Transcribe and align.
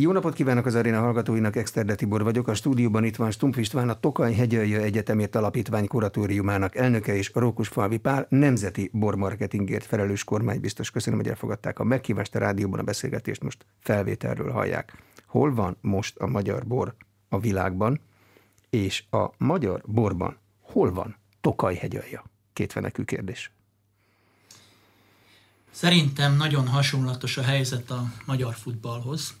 Jó 0.00 0.12
napot 0.12 0.34
kívánok 0.34 0.66
az 0.66 0.74
aréna 0.74 1.00
hallgatóinak, 1.00 1.56
Exterde 1.56 1.94
Tibor 1.94 2.22
vagyok. 2.22 2.48
A 2.48 2.54
stúdióban 2.54 3.04
itt 3.04 3.16
van 3.16 3.30
Stumpf 3.30 3.58
István, 3.58 3.88
a 3.88 4.00
Tokaj 4.00 4.34
Hegyalja 4.34 4.80
Egyetemért 4.80 5.34
Alapítvány 5.34 5.86
kuratóriumának 5.86 6.76
elnöke 6.76 7.16
és 7.16 7.32
Falvi 7.62 7.96
Pál 7.96 8.26
nemzeti 8.28 8.90
bormarketingért 8.92 9.84
felelős 9.84 10.24
kormánybiztos. 10.24 10.90
Köszönöm, 10.90 11.18
hogy 11.18 11.28
elfogadták 11.28 11.78
a 11.78 11.84
meghívást 11.84 12.34
a 12.34 12.38
rádióban 12.38 12.78
a 12.78 12.82
beszélgetést, 12.82 13.42
most 13.42 13.66
felvételről 13.78 14.50
hallják. 14.50 15.02
Hol 15.26 15.54
van 15.54 15.76
most 15.80 16.16
a 16.16 16.26
magyar 16.26 16.66
bor 16.66 16.94
a 17.28 17.38
világban, 17.38 18.00
és 18.70 19.04
a 19.10 19.30
magyar 19.38 19.82
borban 19.86 20.38
hol 20.60 20.92
van 20.92 21.16
Tokaj 21.40 21.74
Hegyalja? 21.74 22.24
Kétvenekű 22.52 23.02
kérdés. 23.02 23.52
Szerintem 25.70 26.36
nagyon 26.36 26.68
hasonlatos 26.68 27.36
a 27.36 27.42
helyzet 27.42 27.90
a 27.90 28.04
magyar 28.26 28.54
futballhoz. 28.54 29.34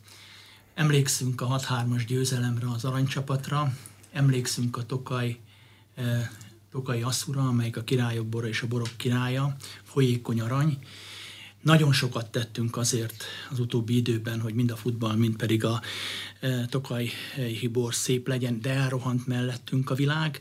Emlékszünk 0.78 1.40
a 1.40 1.58
6-3-as 1.58 2.04
győzelemre 2.06 2.70
az 2.70 2.84
aranycsapatra, 2.84 3.72
emlékszünk 4.12 4.76
a 4.76 4.82
Tokaj, 4.82 5.38
eh, 5.94 6.28
Tokai 6.70 7.02
Asszura, 7.02 7.40
amelyik 7.40 7.76
a 7.76 7.82
királyok 7.82 8.26
bora 8.26 8.46
és 8.46 8.62
a 8.62 8.66
borok 8.66 8.90
királya, 8.96 9.56
folyékony 9.82 10.40
arany. 10.40 10.78
Nagyon 11.62 11.92
sokat 11.92 12.30
tettünk 12.30 12.76
azért 12.76 13.24
az 13.50 13.60
utóbbi 13.60 13.96
időben, 13.96 14.40
hogy 14.40 14.54
mind 14.54 14.70
a 14.70 14.76
futball, 14.76 15.16
mind 15.16 15.36
pedig 15.36 15.64
a 15.64 15.80
e, 16.40 16.66
Tokaj 16.66 17.10
Hibor 17.60 17.94
szép 17.94 18.28
legyen, 18.28 18.60
de 18.60 18.70
elrohant 18.70 19.26
mellettünk 19.26 19.90
a 19.90 19.94
világ, 19.94 20.40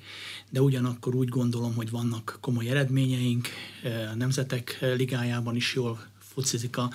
de 0.50 0.62
ugyanakkor 0.62 1.16
úgy 1.16 1.30
gondolom, 1.30 1.76
hogy 1.76 1.90
vannak 1.90 2.38
komoly 2.42 2.70
eredményeink, 2.70 3.48
e, 3.84 4.10
a 4.10 4.16
Nemzetek 4.16 4.78
Ligájában 4.82 5.56
is 5.56 5.74
jól 5.74 6.00
focizik 6.38 6.78
a, 6.78 6.90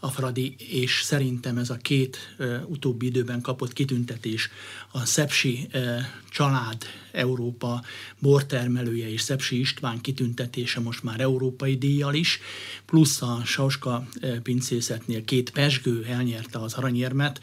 a 0.00 0.08
Fradi, 0.08 0.54
és 0.58 1.00
szerintem 1.02 1.58
ez 1.58 1.70
a 1.70 1.76
két 1.76 2.34
e, 2.38 2.44
utóbbi 2.66 3.06
időben 3.06 3.40
kapott 3.40 3.72
kitüntetés, 3.72 4.50
a 4.92 5.04
Szepsi 5.04 5.68
e, 5.70 6.10
család 6.30 6.82
Európa 7.12 7.82
bortermelője 8.18 9.10
és 9.10 9.20
Szepsi 9.20 9.58
István 9.60 10.00
kitüntetése 10.00 10.80
most 10.80 11.02
már 11.02 11.20
európai 11.20 11.76
díjjal 11.76 12.14
is, 12.14 12.40
plusz 12.86 13.22
a 13.22 13.42
Sauska 13.44 14.08
pincészetnél 14.42 15.24
két 15.24 15.50
pesgő 15.50 16.04
elnyerte 16.04 16.58
az 16.58 16.74
aranyérmet, 16.74 17.40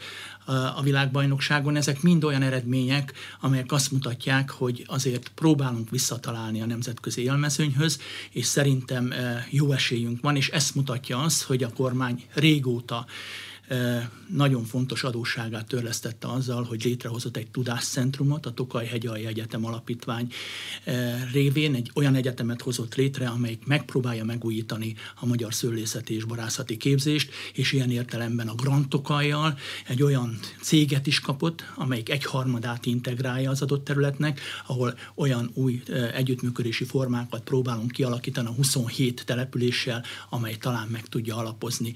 a 0.74 0.82
világbajnokságon. 0.82 1.76
Ezek 1.76 2.02
mind 2.02 2.24
olyan 2.24 2.42
eredmények, 2.42 3.12
amelyek 3.40 3.72
azt 3.72 3.92
mutatják, 3.92 4.50
hogy 4.50 4.84
azért 4.86 5.28
próbálunk 5.34 5.90
visszatalálni 5.90 6.60
a 6.60 6.66
nemzetközi 6.66 7.22
élmezőnyhöz, 7.22 8.00
és 8.30 8.46
szerintem 8.46 9.12
jó 9.50 9.72
esélyünk 9.72 10.20
van, 10.20 10.36
és 10.36 10.48
ezt 10.48 10.74
mutatja 10.74 11.18
az, 11.18 11.42
hogy 11.42 11.62
a 11.62 11.72
kormány 11.72 12.24
régóta 12.34 13.06
nagyon 14.28 14.64
fontos 14.64 15.04
adósságát 15.04 15.66
törlesztette 15.66 16.28
azzal, 16.28 16.62
hogy 16.64 16.84
létrehozott 16.84 17.36
egy 17.36 17.50
tudáscentrumot, 17.50 18.46
a 18.46 18.50
Tokaj 18.50 18.86
Hegyalja 18.86 19.28
Egyetem 19.28 19.64
Alapítvány 19.64 20.32
révén 21.32 21.74
egy 21.74 21.90
olyan 21.94 22.14
egyetemet 22.14 22.62
hozott 22.62 22.94
létre, 22.94 23.28
amelyik 23.28 23.66
megpróbálja 23.66 24.24
megújítani 24.24 24.94
a 25.20 25.26
magyar 25.26 25.54
szőlészeti 25.54 26.14
és 26.14 26.24
barászati 26.24 26.76
képzést, 26.76 27.30
és 27.52 27.72
ilyen 27.72 27.90
értelemben 27.90 28.48
a 28.48 28.54
Grand 28.54 28.88
Tokajjal 28.88 29.58
egy 29.86 30.02
olyan 30.02 30.38
céget 30.60 31.06
is 31.06 31.20
kapott, 31.20 31.64
amelyik 31.74 32.10
egyharmadát 32.10 32.86
integrálja 32.86 33.50
az 33.50 33.62
adott 33.62 33.84
területnek, 33.84 34.40
ahol 34.66 34.98
olyan 35.14 35.50
új 35.54 35.82
együttműködési 36.14 36.84
formákat 36.84 37.42
próbálunk 37.42 37.90
kialakítani 37.90 38.48
a 38.48 38.52
27 38.52 39.24
településsel, 39.26 40.04
amely 40.30 40.56
talán 40.56 40.88
meg 40.88 41.06
tudja 41.06 41.36
alapozni 41.36 41.94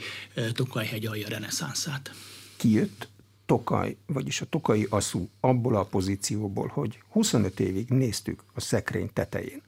Tokaj 0.52 0.86
Hegyalja 0.86 1.28
reneszánszát 1.28 1.59
reneszánszát. 1.60 2.10
Kijött 2.56 3.08
Tokaj, 3.46 3.96
vagyis 4.06 4.40
a 4.40 4.46
tokai 4.46 4.86
aszú 4.90 5.28
abból 5.40 5.76
a 5.76 5.84
pozícióból, 5.84 6.66
hogy 6.66 7.02
25 7.08 7.60
évig 7.60 7.88
néztük 7.88 8.44
a 8.54 8.60
szekrény 8.60 9.10
tetején, 9.12 9.62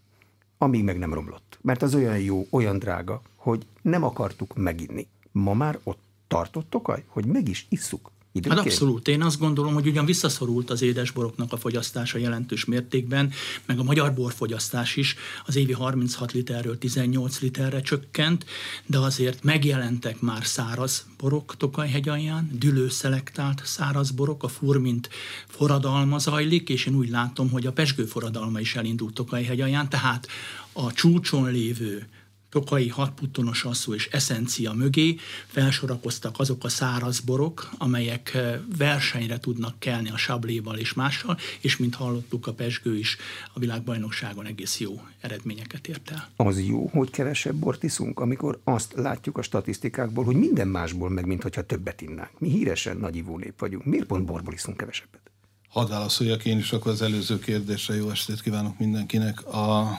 amíg 0.58 0.84
meg 0.84 0.98
nem 0.98 1.14
romlott. 1.14 1.58
Mert 1.60 1.83
az 1.83 1.94
olyan 1.94 2.18
jó, 2.18 2.46
olyan 2.50 2.78
drága, 2.78 3.22
hogy 3.36 3.67
nem 3.83 4.05
akartuk 4.05 4.56
meginni. 4.56 5.06
Ma 5.33 5.55
már 5.55 5.78
ott 5.83 6.02
tartott 6.27 6.70
Tokaj, 6.70 7.05
hogy 7.06 7.27
meg 7.27 7.48
is 7.48 7.67
isszuk. 7.68 8.11
Időnként? 8.34 8.64
Hát 8.64 8.72
abszolút. 8.72 9.08
Én 9.08 9.22
azt 9.22 9.38
gondolom, 9.38 9.74
hogy 9.74 9.86
ugyan 9.86 10.04
visszaszorult 10.04 10.70
az 10.70 10.82
édesboroknak 10.82 11.52
a 11.52 11.56
fogyasztása 11.56 12.18
jelentős 12.18 12.64
mértékben, 12.64 13.32
meg 13.66 13.78
a 13.78 13.82
magyar 13.82 14.14
borfogyasztás 14.14 14.96
is 14.96 15.16
az 15.46 15.56
évi 15.56 15.72
36 15.72 16.32
literről 16.32 16.78
18 16.78 17.40
literre 17.40 17.80
csökkent, 17.80 18.44
de 18.86 18.98
azért 18.98 19.44
megjelentek 19.44 20.20
már 20.20 20.44
száraz 20.44 21.06
borok 21.18 21.56
Tokajhegyalján, 21.56 22.50
dülőszelektált 22.58 23.62
száraz 23.64 24.10
borok, 24.10 24.42
a 24.42 24.48
furmint 24.48 25.08
forradalma 25.46 26.18
zajlik, 26.18 26.68
és 26.68 26.86
én 26.86 26.94
úgy 26.94 27.08
látom, 27.08 27.50
hogy 27.50 27.66
a 27.66 27.72
pesgő 27.72 28.04
forradalma 28.04 28.60
is 28.60 28.76
elindult 28.76 29.14
Tokajhegyalján, 29.14 29.88
tehát 29.88 30.28
a 30.72 30.92
csúcson 30.92 31.50
lévő 31.50 32.06
Tokai 32.52 32.89
hatputtonos 32.89 33.64
asszú 33.64 33.95
és 33.95 34.08
eszencia 34.08 34.73
mögé 34.73 35.17
felsorakoztak 35.46 36.39
azok 36.39 36.64
a 36.64 36.68
száraz 36.68 37.20
borok, 37.20 37.70
amelyek 37.79 38.39
versenyre 38.77 39.39
tudnak 39.39 39.79
kelni 39.79 40.11
a 40.11 40.17
sabléval 40.17 40.77
és 40.77 40.92
mással, 40.92 41.39
és 41.61 41.77
mint 41.77 41.95
hallottuk, 41.95 42.46
a 42.46 42.52
Pesgő 42.52 42.98
is 42.98 43.17
a 43.55 43.58
világbajnokságon 43.58 44.46
egész 44.46 44.80
jó 44.80 45.01
eredményeket 45.20 45.89
ért 45.89 46.11
el. 46.11 46.29
Az 46.36 46.61
jó, 46.61 46.86
hogy 46.86 47.11
kevesebb 47.11 47.55
bort 47.55 47.83
iszunk, 47.83 48.20
amikor 48.20 48.61
azt 48.64 48.92
látjuk 48.96 49.39
a 49.39 49.42
statisztikákból, 49.42 50.24
hogy 50.24 50.36
minden 50.36 50.68
másból 50.68 51.11
meg, 51.11 51.27
mint 51.27 51.42
hogyha 51.42 51.62
többet 51.62 52.01
innánk. 52.01 52.39
Mi 52.39 52.48
híresen 52.48 52.96
nagy 52.96 53.24
nép 53.24 53.58
vagyunk. 53.58 53.85
Miért 53.85 54.07
pont 54.07 54.24
borból 54.24 54.55
iszunk 54.55 54.77
kevesebbet? 54.77 55.20
Hadd 55.68 55.89
válaszoljak 55.89 56.45
én 56.45 56.58
is 56.58 56.73
akkor 56.73 56.92
az 56.92 57.02
előző 57.02 57.39
kérdésre. 57.39 57.95
Jó 57.95 58.11
estét 58.11 58.41
kívánok 58.41 58.79
mindenkinek. 58.79 59.46
A 59.46 59.98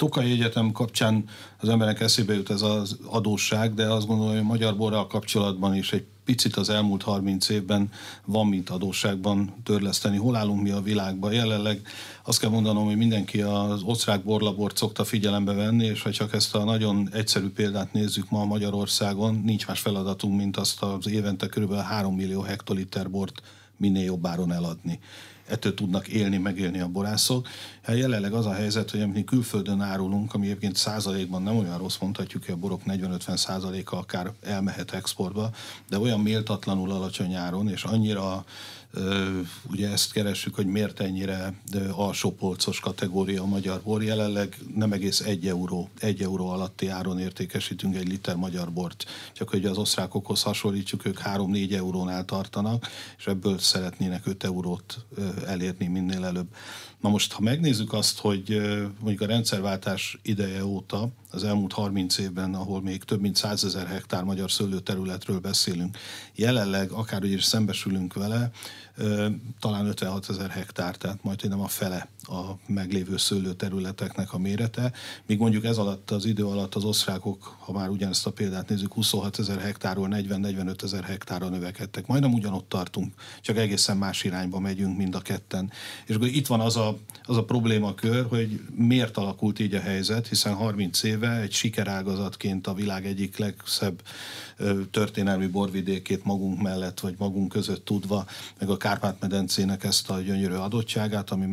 Tokai 0.00 0.30
Egyetem 0.30 0.72
kapcsán 0.72 1.24
az 1.58 1.68
emberek 1.68 2.00
eszébe 2.00 2.34
jut 2.34 2.50
ez 2.50 2.62
az 2.62 2.98
adósság, 3.06 3.74
de 3.74 3.86
azt 3.86 4.06
gondolom, 4.06 4.32
hogy 4.32 4.40
a 4.40 4.46
magyar 4.46 4.76
borral 4.76 5.06
kapcsolatban 5.06 5.74
is 5.74 5.92
egy 5.92 6.04
picit 6.24 6.56
az 6.56 6.70
elmúlt 6.70 7.02
30 7.02 7.48
évben 7.48 7.90
van 8.24 8.46
mint 8.46 8.70
adósságban 8.70 9.54
törleszteni. 9.64 10.16
Hol 10.16 10.36
állunk 10.36 10.62
mi 10.62 10.70
a 10.70 10.80
világban? 10.80 11.32
Jelenleg 11.32 11.80
azt 12.24 12.40
kell 12.40 12.50
mondanom, 12.50 12.84
hogy 12.84 12.96
mindenki 12.96 13.40
az 13.40 13.82
osztrák 13.82 14.24
borlabort 14.24 14.76
szokta 14.76 15.04
figyelembe 15.04 15.52
venni, 15.52 15.84
és 15.84 16.02
ha 16.02 16.10
csak 16.10 16.34
ezt 16.34 16.54
a 16.54 16.64
nagyon 16.64 17.08
egyszerű 17.12 17.48
példát 17.48 17.92
nézzük 17.92 18.30
ma 18.30 18.44
Magyarországon, 18.44 19.42
nincs 19.44 19.66
más 19.66 19.80
feladatunk, 19.80 20.36
mint 20.36 20.56
azt 20.56 20.82
az 20.82 21.08
évente 21.08 21.46
kb. 21.46 21.74
3 21.74 22.14
millió 22.14 22.40
hektoliter 22.40 23.10
bort 23.10 23.42
minél 23.76 24.04
jobb 24.04 24.26
áron 24.26 24.52
eladni 24.52 24.98
ettől 25.50 25.74
tudnak 25.74 26.08
élni, 26.08 26.36
megélni 26.36 26.80
a 26.80 26.88
borászok. 26.88 27.48
Hát 27.82 27.96
jelenleg 27.96 28.32
az 28.32 28.46
a 28.46 28.52
helyzet, 28.52 28.90
hogy 28.90 29.00
amit 29.00 29.26
külföldön 29.26 29.80
árulunk, 29.80 30.34
ami 30.34 30.46
egyébként 30.46 30.76
százalékban 30.76 31.42
nem 31.42 31.56
olyan 31.56 31.78
rossz, 31.78 31.98
mondhatjuk, 32.00 32.44
hogy 32.44 32.54
a 32.54 32.58
borok 32.58 32.80
40-50 32.86 33.36
százaléka 33.36 33.98
akár 33.98 34.32
elmehet 34.42 34.92
exportba, 34.92 35.50
de 35.88 35.98
olyan 35.98 36.20
méltatlanul 36.20 36.90
alacsony 36.90 37.34
áron, 37.34 37.68
és 37.68 37.84
annyira 37.84 38.44
Ugye 39.70 39.90
ezt 39.90 40.12
keressük, 40.12 40.54
hogy 40.54 40.66
miért 40.66 41.00
ennyire 41.00 41.54
alsópolcos 41.90 42.80
kategória 42.80 43.42
a 43.42 43.46
magyar 43.46 43.80
bor. 43.82 44.02
Jelenleg 44.02 44.58
nem 44.74 44.92
egész 44.92 45.20
egy 45.20 45.46
euró, 45.46 45.88
egy 45.98 46.22
euró 46.22 46.48
alatti 46.48 46.88
áron 46.88 47.18
értékesítünk 47.18 47.96
egy 47.96 48.08
liter 48.08 48.36
magyar 48.36 48.72
bort. 48.72 49.04
Csak 49.32 49.48
hogy 49.48 49.64
az 49.64 49.76
osztrákokhoz 49.78 50.42
hasonlítjuk, 50.42 51.06
ők 51.06 51.18
3-4 51.24 51.72
eurónál 51.72 52.24
tartanak, 52.24 52.86
és 53.18 53.26
ebből 53.26 53.58
szeretnének 53.58 54.26
5 54.26 54.44
eurót 54.44 55.04
elérni 55.46 55.86
minél 55.86 56.24
előbb. 56.24 56.48
Na 57.00 57.08
most, 57.08 57.32
ha 57.32 57.40
megnézzük 57.42 57.92
azt, 57.92 58.18
hogy 58.18 58.60
mondjuk 59.00 59.20
a 59.20 59.26
rendszerváltás 59.26 60.18
ideje 60.22 60.64
óta, 60.64 61.08
az 61.30 61.44
elmúlt 61.44 61.72
30 61.72 62.18
évben, 62.18 62.54
ahol 62.54 62.82
még 62.82 63.04
több 63.04 63.20
mint 63.20 63.36
100 63.36 63.64
ezer 63.64 63.86
hektár 63.86 64.22
magyar 64.22 64.50
szőlőterületről 64.50 65.38
beszélünk, 65.38 65.96
jelenleg 66.34 66.90
akárhogy 66.90 67.32
is 67.32 67.44
szembesülünk 67.44 68.14
vele, 68.14 68.50
talán 69.60 69.86
56 69.86 70.28
ezer 70.28 70.50
hektár, 70.50 70.96
tehát 70.96 71.22
majd 71.22 71.48
nem 71.48 71.60
a 71.60 71.68
fele 71.68 72.08
a 72.22 72.58
meglévő 72.66 73.16
szőlőterületeknek 73.16 74.32
a 74.32 74.38
mérete, 74.38 74.92
míg 75.26 75.38
mondjuk 75.38 75.64
ez 75.64 75.76
alatt 75.76 76.10
az 76.10 76.24
idő 76.24 76.46
alatt 76.46 76.74
az 76.74 76.84
osztrákok, 76.84 77.56
ha 77.58 77.72
már 77.72 77.88
ugyanezt 77.88 78.26
a 78.26 78.32
példát 78.32 78.68
nézzük, 78.68 78.92
26 78.92 79.38
ezer 79.38 79.60
hektárról 79.60 80.08
40-45 80.10 80.82
ezer 80.82 81.04
hektárra 81.04 81.48
növekedtek. 81.48 82.06
Majdnem 82.06 82.32
ugyanott 82.32 82.68
tartunk, 82.68 83.14
csak 83.40 83.56
egészen 83.56 83.96
más 83.96 84.24
irányba 84.24 84.58
megyünk 84.58 84.96
mind 84.96 85.14
a 85.14 85.20
ketten. 85.20 85.72
És 86.06 86.14
akkor 86.14 86.28
itt 86.28 86.46
van 86.46 86.60
az 86.60 86.76
a, 86.76 86.98
az 87.24 87.36
a 87.36 87.44
problémakör, 87.44 88.26
hogy 88.28 88.60
miért 88.74 89.16
alakult 89.16 89.58
így 89.58 89.74
a 89.74 89.80
helyzet, 89.80 90.28
hiszen 90.28 90.54
30 90.54 91.02
éve 91.02 91.40
egy 91.40 91.52
sikerágazatként 91.52 92.66
a 92.66 92.74
világ 92.74 93.06
egyik 93.06 93.36
legszebb 93.36 94.02
történelmi 94.90 95.46
borvidékét 95.46 96.24
magunk 96.24 96.62
mellett, 96.62 97.00
vagy 97.00 97.14
magunk 97.18 97.48
között 97.48 97.84
tudva, 97.84 98.26
meg 98.58 98.68
a 98.68 98.76
Kárpát-medencének 98.76 99.84
ezt 99.84 100.10
a 100.10 100.20
gyönyörű 100.20 100.54
adottságát, 100.54 101.30
ami 101.30 101.46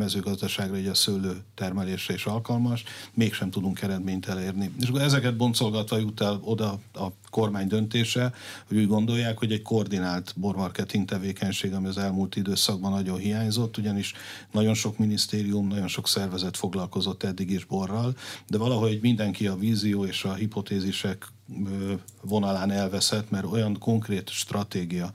mezőgazdaságra, 0.57 0.77
így 0.77 0.87
a 0.87 0.93
szőlő 0.93 1.43
termelésre 1.55 2.13
is 2.13 2.25
alkalmas, 2.25 2.83
mégsem 3.13 3.49
tudunk 3.49 3.81
eredményt 3.81 4.27
elérni. 4.27 4.71
És 4.79 4.87
akkor 4.87 5.01
ezeket 5.01 5.37
boncolgatva 5.37 5.97
jut 5.97 6.21
el 6.21 6.39
oda 6.43 6.79
a 6.93 7.07
kormány 7.29 7.67
döntése, 7.67 8.33
hogy 8.67 8.77
úgy 8.77 8.87
gondolják, 8.87 9.37
hogy 9.37 9.51
egy 9.51 9.61
koordinált 9.61 10.33
bormarketing 10.35 11.05
tevékenység, 11.05 11.73
ami 11.73 11.87
az 11.87 11.97
elmúlt 11.97 12.35
időszakban 12.35 12.91
nagyon 12.91 13.17
hiányzott, 13.17 13.77
ugyanis 13.77 14.13
nagyon 14.51 14.73
sok 14.73 14.97
minisztérium, 14.97 15.67
nagyon 15.67 15.87
sok 15.87 16.07
szervezet 16.07 16.57
foglalkozott 16.57 17.23
eddig 17.23 17.51
is 17.51 17.65
borral, 17.65 18.15
de 18.47 18.57
valahogy 18.57 18.99
mindenki 19.01 19.47
a 19.47 19.55
vízió 19.55 20.05
és 20.05 20.23
a 20.23 20.33
hipotézisek 20.33 21.27
vonalán 22.21 22.71
elveszett, 22.71 23.29
mert 23.29 23.45
olyan 23.45 23.77
konkrét 23.79 24.29
stratégia, 24.29 25.11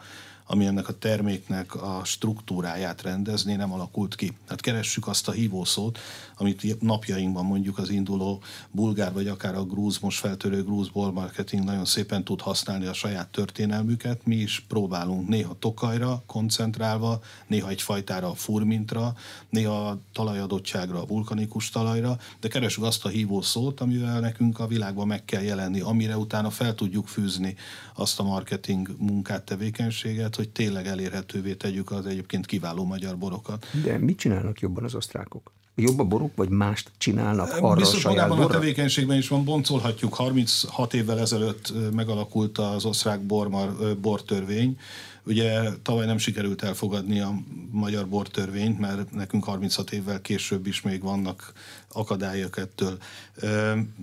ami 0.52 0.66
ennek 0.66 0.88
a 0.88 0.98
terméknek 0.98 1.74
a 1.82 2.00
struktúráját 2.04 3.02
rendezni, 3.02 3.54
nem 3.54 3.72
alakult 3.72 4.14
ki. 4.14 4.32
Hát 4.48 4.60
keressük 4.60 5.06
azt 5.06 5.28
a 5.28 5.32
hívószót, 5.32 5.98
amit 6.36 6.80
napjainkban 6.80 7.44
mondjuk 7.44 7.78
az 7.78 7.90
induló 7.90 8.42
bulgár, 8.70 9.12
vagy 9.12 9.28
akár 9.28 9.54
a 9.54 9.64
grúz, 9.64 9.98
most 9.98 10.18
feltörő 10.18 10.62
grúz 10.62 10.90
marketing 10.92 11.64
nagyon 11.64 11.84
szépen 11.84 12.24
tud 12.24 12.40
használni 12.40 12.86
a 12.86 12.92
saját 12.92 13.28
történelmüket. 13.28 14.26
Mi 14.26 14.36
is 14.36 14.64
próbálunk 14.68 15.28
néha 15.28 15.56
tokajra 15.58 16.22
koncentrálva, 16.26 17.22
néha 17.46 17.68
egy 17.68 17.82
fajtára 17.82 18.34
furmintra, 18.34 19.14
néha 19.50 19.88
a 19.88 19.98
talajadottságra, 20.12 21.02
a 21.02 21.06
vulkanikus 21.06 21.70
talajra, 21.70 22.18
de 22.40 22.48
keresünk 22.48 22.86
azt 22.86 23.04
a 23.04 23.08
hívószót, 23.08 23.80
amivel 23.80 24.20
nekünk 24.20 24.58
a 24.58 24.66
világban 24.66 25.06
meg 25.06 25.24
kell 25.24 25.42
jelenni, 25.42 25.80
amire 25.80 26.16
utána 26.16 26.50
fel 26.50 26.74
tudjuk 26.74 27.06
fűzni 27.06 27.56
azt 27.94 28.20
a 28.20 28.22
marketing 28.22 28.88
munkát, 28.98 29.42
tevékenységet, 29.42 30.40
hogy 30.42 30.50
tényleg 30.52 30.86
elérhetővé 30.86 31.54
tegyük 31.54 31.90
az 31.90 32.06
egyébként 32.06 32.46
kiváló 32.46 32.84
magyar 32.84 33.18
borokat. 33.18 33.66
De 33.84 33.98
mit 33.98 34.18
csinálnak 34.18 34.60
jobban 34.60 34.84
az 34.84 34.94
osztrákok? 34.94 35.52
Jobb 35.74 35.98
a 35.98 36.04
boruk, 36.04 36.36
vagy 36.36 36.48
mást 36.48 36.90
csinálnak 36.98 37.56
arra 37.60 37.74
Biztos 37.74 38.04
a 38.04 38.08
saját 38.08 38.30
a 38.30 38.46
tevékenységben 38.46 39.16
is 39.16 39.28
van, 39.28 39.44
boncolhatjuk. 39.44 40.14
36 40.14 40.94
évvel 40.94 41.18
ezelőtt 41.18 41.72
megalakult 41.92 42.58
az 42.58 42.84
osztrák 42.84 43.20
bormar, 43.20 43.96
bortörvény, 44.00 44.78
Ugye 45.24 45.70
tavaly 45.82 46.06
nem 46.06 46.18
sikerült 46.18 46.62
elfogadni 46.62 47.20
a 47.20 47.34
magyar 47.70 48.08
bortörvényt, 48.08 48.78
mert 48.78 49.12
nekünk 49.12 49.44
36 49.44 49.92
évvel 49.92 50.20
később 50.20 50.66
is 50.66 50.80
még 50.80 51.02
vannak 51.02 51.52
akadályok 51.92 52.58
ettől. 52.58 52.98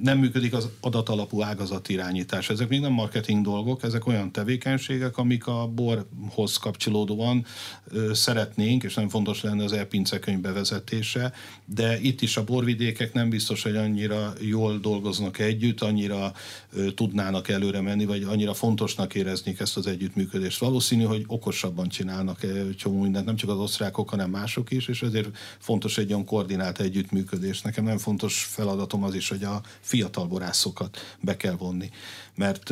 Nem 0.02 0.18
működik 0.18 0.54
az 0.54 0.70
adatalapú 0.82 1.42
ágazatirányítás. 1.42 2.50
Ezek 2.50 2.68
még 2.68 2.80
nem 2.80 2.92
marketing 2.92 3.44
dolgok, 3.44 3.84
ezek 3.84 4.08
olyan 4.08 4.32
tevékenységek, 4.32 5.18
amik 5.18 5.48
a 5.48 5.68
borhoz 5.68 6.58
kapcsolódóan 6.58 7.46
szeretnénk, 8.12 8.84
és 8.84 8.94
nem 8.94 9.10
fontos 9.10 9.42
lenne 9.42 9.64
az 9.64 9.74
elpincekönyv 9.74 10.40
bevezetése, 10.40 11.34
de 11.66 12.00
itt 12.00 12.22
is 12.22 12.38
a 12.38 12.44
borvidékek 12.44 13.14
nem 13.14 13.30
biztos, 13.30 13.64
hogy 13.64 13.76
annyira 13.76 14.34
jól 14.42 14.78
dolgoznak 14.80 15.40
együtt, 15.40 15.82
annyira 15.82 16.34
tudnának 16.96 17.50
előre 17.50 17.82
menni, 17.82 18.06
vagy 18.06 18.24
annyira 18.24 18.54
fontosnak 18.54 19.16
éreznék 19.16 19.60
ezt 19.60 19.78
az 19.78 19.88
együttműködést. 19.88 20.60
Valószínű, 20.60 21.04
hogy 21.04 21.24
okosabban 21.28 21.88
csinálnak 21.88 22.46
csomó 22.76 23.02
mindent, 23.02 23.26
nem 23.26 23.36
csak 23.36 23.50
az 23.50 23.58
osztrákok, 23.58 24.10
hanem 24.10 24.30
mások 24.30 24.72
is, 24.72 24.88
és 24.88 25.02
ezért 25.02 25.38
fontos 25.60 25.98
egy 25.98 26.10
olyan 26.12 26.26
koordinált 26.26 26.80
együttműködés. 26.80 27.62
Nekem 27.80 27.94
nem 27.94 28.04
fontos 28.04 28.44
feladatom 28.44 29.04
az 29.04 29.16
is, 29.16 29.30
hogy 29.30 29.44
a 29.44 29.62
fiatal 29.80 30.26
borászokat 30.26 30.98
be 31.22 31.38
kell 31.38 31.56
vonni. 31.56 31.90
Mert 32.36 32.72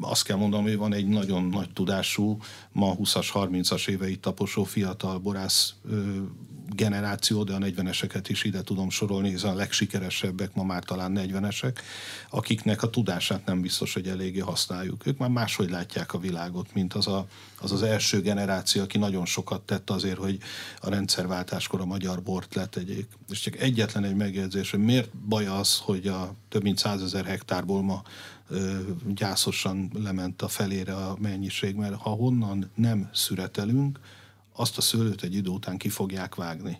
azt 0.00 0.24
kell 0.24 0.36
mondanom, 0.36 0.64
hogy 0.64 0.76
van 0.76 0.94
egy 0.94 1.06
nagyon 1.06 1.44
nagy 1.44 1.72
tudású, 1.72 2.38
ma 2.72 2.94
20-as, 2.96 3.28
30-as 3.34 3.88
éveit 3.88 4.20
taposó 4.20 4.64
fiatal 4.64 5.18
borász 5.18 5.74
generáció, 6.74 7.44
de 7.44 7.54
a 7.54 7.58
40-eseket 7.58 8.24
is 8.28 8.44
ide 8.44 8.62
tudom 8.62 8.90
sorolni, 8.90 9.28
hiszen 9.28 9.50
a 9.50 9.54
legsikeresebbek 9.54 10.54
ma 10.54 10.64
már 10.64 10.84
talán 10.84 11.12
40-esek, 11.16 11.76
akiknek 12.30 12.82
a 12.82 12.90
tudását 12.90 13.44
nem 13.46 13.60
biztos, 13.60 13.94
hogy 13.94 14.08
eléggé 14.08 14.38
használjuk. 14.38 15.06
Ők 15.06 15.18
már 15.18 15.28
máshogy 15.28 15.70
látják 15.70 16.14
a 16.14 16.18
világot, 16.18 16.74
mint 16.74 16.94
az 16.94 17.06
a, 17.06 17.26
az, 17.60 17.72
az 17.72 17.82
első 17.82 18.20
generáció, 18.20 18.82
aki 18.82 18.98
nagyon 18.98 19.26
sokat 19.26 19.60
tett 19.60 19.90
azért, 19.90 20.18
hogy 20.18 20.38
a 20.80 20.90
rendszerváltáskor 20.90 21.80
a 21.80 21.84
magyar 21.84 22.22
bort 22.22 22.54
letegyék. 22.54 23.08
És 23.28 23.40
csak 23.40 23.60
egyetlen 23.60 24.04
egy 24.04 24.16
megjegyzés, 24.16 24.70
hogy 24.70 24.80
miért 24.80 25.16
baj 25.16 25.46
az, 25.46 25.78
hogy 25.78 26.06
a 26.06 26.34
több 26.48 26.62
mint 26.62 26.78
százezer 26.78 27.24
hektárból 27.24 27.82
ma 27.82 28.02
gyászosan 29.06 29.90
lement 29.94 30.42
a 30.42 30.48
felére 30.48 30.94
a 30.94 31.16
mennyiség, 31.20 31.74
mert 31.74 31.94
ha 31.94 32.10
honnan 32.10 32.70
nem 32.74 33.08
szüretelünk, 33.12 33.98
azt 34.58 34.78
a 34.78 34.80
szőlőt 34.80 35.22
egy 35.22 35.34
idő 35.34 35.50
után 35.50 35.76
ki 35.76 35.88
fogják 35.88 36.34
vágni. 36.34 36.78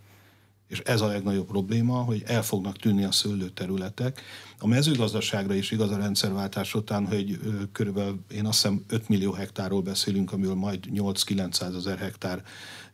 És 0.68 0.78
ez 0.78 1.00
a 1.00 1.06
legnagyobb 1.06 1.46
probléma, 1.46 2.02
hogy 2.02 2.22
el 2.26 2.42
fognak 2.42 2.76
tűnni 2.76 3.04
a 3.04 3.12
szőlőterületek. 3.12 4.22
A 4.58 4.66
mezőgazdaságra 4.66 5.54
is 5.54 5.70
igaz 5.70 5.90
a 5.90 5.96
rendszerváltás 5.96 6.74
után, 6.74 7.06
hogy 7.06 7.40
körülbelül 7.72 8.20
én 8.30 8.46
azt 8.46 8.62
hiszem 8.62 8.84
5 8.88 9.08
millió 9.08 9.32
hektárról 9.32 9.82
beszélünk, 9.82 10.32
amiből 10.32 10.54
majd 10.54 10.84
8-900 10.94 11.76
ezer 11.76 11.98
hektár 11.98 12.42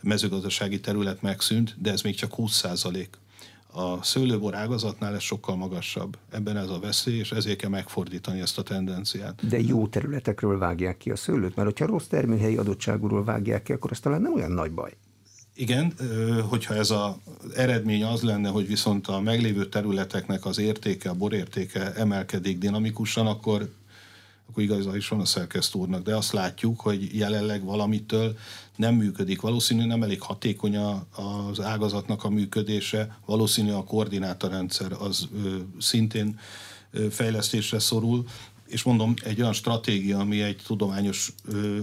mezőgazdasági 0.00 0.80
terület 0.80 1.22
megszűnt, 1.22 1.74
de 1.78 1.90
ez 1.90 2.02
még 2.02 2.14
csak 2.14 2.34
20 2.34 2.52
százalék. 2.52 3.18
A 3.76 4.02
szőlőbor 4.02 4.54
ágazatnál 4.54 5.14
ez 5.14 5.22
sokkal 5.22 5.56
magasabb. 5.56 6.16
Ebben 6.30 6.56
ez 6.56 6.68
a 6.68 6.78
veszély, 6.78 7.18
és 7.18 7.32
ezért 7.32 7.58
kell 7.58 7.70
megfordítani 7.70 8.40
ezt 8.40 8.58
a 8.58 8.62
tendenciát. 8.62 9.48
De 9.48 9.60
jó 9.60 9.86
területekről 9.86 10.58
vágják 10.58 10.96
ki 10.96 11.10
a 11.10 11.16
szőlőt, 11.16 11.56
mert 11.56 11.78
ha 11.78 11.86
rossz 11.86 12.06
termőhelyi 12.06 12.56
adottságúról 12.56 13.24
vágják 13.24 13.62
ki, 13.62 13.72
akkor 13.72 13.90
az 13.90 14.00
talán 14.00 14.20
nem 14.20 14.34
olyan 14.34 14.50
nagy 14.50 14.72
baj. 14.72 14.96
Igen, 15.54 15.92
hogyha 16.48 16.74
ez 16.74 16.90
az 16.90 17.12
eredmény 17.54 18.04
az 18.04 18.22
lenne, 18.22 18.48
hogy 18.48 18.66
viszont 18.66 19.06
a 19.06 19.20
meglévő 19.20 19.68
területeknek 19.68 20.44
az 20.44 20.58
értéke, 20.58 21.08
a 21.08 21.14
borértéke 21.14 21.92
emelkedik 21.92 22.58
dinamikusan, 22.58 23.26
akkor 23.26 23.68
akkor 24.48 24.62
igaza 24.62 24.96
is 24.96 25.08
van 25.08 25.20
a 25.20 25.24
szerkesztő 25.24 25.78
úrnak, 25.78 26.02
de 26.02 26.16
azt 26.16 26.32
látjuk, 26.32 26.80
hogy 26.80 27.16
jelenleg 27.16 27.64
valamitől 27.64 28.36
nem 28.76 28.94
működik. 28.94 29.40
Valószínű 29.40 29.84
nem 29.84 30.02
elég 30.02 30.20
hatékony 30.20 30.76
az 30.76 31.60
ágazatnak 31.60 32.24
a 32.24 32.28
működése, 32.28 33.18
valószínű 33.26 33.70
a 33.70 33.84
koordinátorrendszer 33.84 34.92
az 34.92 35.28
ö, 35.44 35.56
szintén 35.78 36.38
ö, 36.90 37.10
fejlesztésre 37.10 37.78
szorul, 37.78 38.24
és 38.66 38.82
mondom, 38.82 39.14
egy 39.24 39.40
olyan 39.40 39.52
stratégia, 39.52 40.18
ami 40.18 40.42
egy 40.42 40.62
tudományos 40.66 41.34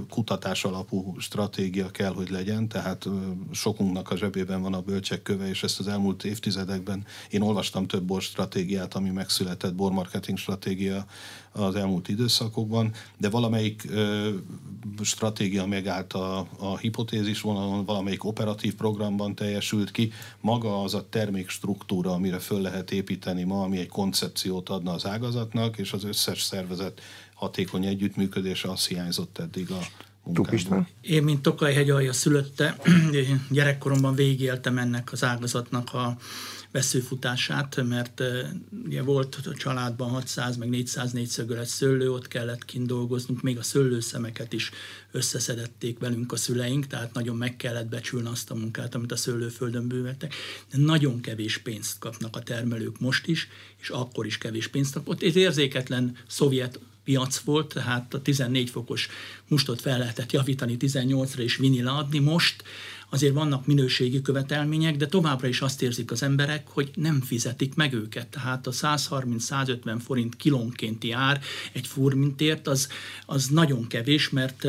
kutatás 0.10 0.63
alapú 0.63 1.16
stratégia 1.19 1.90
kell, 1.90 2.13
hogy 2.13 2.30
legyen, 2.30 2.68
tehát 2.68 3.10
sokunknak 3.52 4.12
a 4.12 4.18
zsebében 4.18 4.62
van 4.62 4.74
a 4.74 4.81
bölcsek 4.81 5.22
köve, 5.22 5.50
és 5.50 5.63
ezt 5.63 5.80
az 5.80 5.88
elmúlt 5.88 6.24
évtizedekben 6.24 7.06
én 7.30 7.42
olvastam 7.42 7.88
több 7.88 8.04
bor 8.04 8.22
stratégiát, 8.22 8.94
ami 8.94 9.10
megszületett, 9.10 9.75
bormarketing 9.75 10.38
stratégia 10.38 11.06
az 11.51 11.75
elmúlt 11.75 12.07
időszakokban, 12.07 12.94
de 13.18 13.30
valamelyik 13.30 13.83
ö, 13.89 14.30
stratégia 15.01 15.65
megállt 15.65 16.13
a, 16.13 16.48
a 16.59 16.77
hipotézis 16.77 17.42
vonalon, 17.42 17.86
valamelyik 17.86 18.24
operatív 18.24 18.75
programban 18.75 19.36
teljesült 19.36 19.91
ki. 19.91 20.12
Maga 20.41 20.81
az 20.84 20.93
a 20.93 21.10
termékstruktúra, 21.10 22.12
amire 22.12 22.39
föl 22.39 22.62
lehet 22.62 22.91
építeni 22.91 23.43
ma, 23.43 23.63
ami 23.63 23.77
egy 23.77 23.89
koncepciót 23.89 24.70
adna 24.70 24.93
az 24.93 25.05
ágazatnak, 25.05 25.77
és 25.77 25.93
az 25.93 26.03
összes 26.03 26.41
szervezet 26.41 27.01
hatékony 27.34 27.86
együttműködése, 27.86 28.70
az 28.70 28.88
hiányzott 28.88 29.38
eddig 29.38 29.72
a 29.72 29.79
munkából. 30.24 30.88
Én, 31.01 31.24
mint 31.24 31.41
Tokaj 31.41 31.74
hegyalja 31.74 32.13
szülötte, 32.13 32.77
gyerekkoromban 33.50 34.15
végéltem 34.15 34.77
ennek 34.77 35.12
az 35.12 35.24
ágazatnak 35.24 35.93
a 35.93 36.17
veszőfutását, 36.72 37.84
mert 37.88 38.22
ugye 38.86 39.01
volt 39.01 39.40
a 39.46 39.54
családban 39.54 40.10
600 40.10 40.58
meg 40.58 40.70
400 40.70 41.12
négyszögölet 41.12 41.68
szőlő, 41.68 42.12
ott 42.12 42.28
kellett 42.28 42.66
kint 42.66 42.88
dolgoznunk, 42.88 43.42
még 43.42 43.58
a 43.58 43.63
szőlőszemeket 43.63 44.54
is 44.54 44.72
összeszedették 45.12 46.00
velünk 46.00 46.32
a 46.32 46.36
szüleink, 46.36 46.88
tehát 46.88 47.13
nagyon 47.13 47.36
meg 47.36 47.56
kellett 47.56 47.88
becsülni 47.88 48.28
azt 48.28 48.51
a 48.51 48.56
munkát, 48.56 48.96
amit 48.96 49.12
a 49.12 49.16
szőlőföldön 49.16 49.88
bővettek, 49.88 50.34
de 50.72 50.78
nagyon 50.78 51.22
kevés 51.22 51.58
pénzt 51.58 52.00
kapnak 52.00 52.36
a 52.36 52.44
termelők 52.44 53.00
most 53.00 53.28
is, 53.28 53.48
és 53.82 53.90
akkor 53.90 54.25
is 54.25 54.38
kevés 54.38 54.68
pénzt 54.68 54.94
kapott. 54.94 55.24
Ez 55.24 55.36
érzéketlen 55.36 56.18
szovjet 56.28 56.80
piac 57.04 57.38
volt, 57.38 57.74
tehát 57.74 58.13
a 58.13 58.22
14 58.22 58.70
fokos 58.70 59.10
mustot 59.48 59.82
fel 59.82 59.98
lehetett 59.98 60.32
javítani 60.32 60.78
18-ra 60.80 61.38
és 61.38 61.56
vinni 61.56 61.82
leadni. 61.82 62.20
Most 62.20 62.63
azért 63.13 63.34
vannak 63.34 63.65
minőségi 63.65 64.22
követelmények, 64.22 64.98
de 64.98 65.06
továbbra 65.06 65.48
is 65.48 65.62
azt 65.62 65.82
érzik 65.82 66.12
az 66.12 66.24
emberek, 66.24 66.68
hogy 66.68 66.91
nem 66.96 67.22
fizetik 67.22 67.75
meg 67.75 67.94
őket. 67.94 68.27
Tehát 68.27 68.68
a 68.68 68.72
130-150 68.72 70.00
forint 70.06 70.36
kilónkénti 70.36 71.12
ár 71.12 71.41
egy 71.72 71.88
furmintért 71.88 72.68
az, 72.68 72.89
az 73.25 73.48
nagyon 73.48 73.88
kevés, 73.88 74.30
mert 74.30 74.65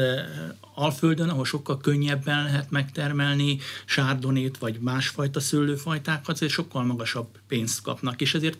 Alföldön, 0.74 1.28
ahol 1.28 1.44
sokkal 1.44 1.78
könnyebben 1.78 2.44
lehet 2.44 2.70
megtermelni 2.70 3.58
sárdonét 3.84 4.58
vagy 4.58 4.78
másfajta 4.80 5.40
szőlőfajtákat, 5.40 6.28
azért 6.28 6.52
sokkal 6.52 6.84
magasabb 6.84 7.28
pénzt 7.48 7.82
kapnak, 7.82 8.20
és 8.20 8.34
ezért 8.34 8.58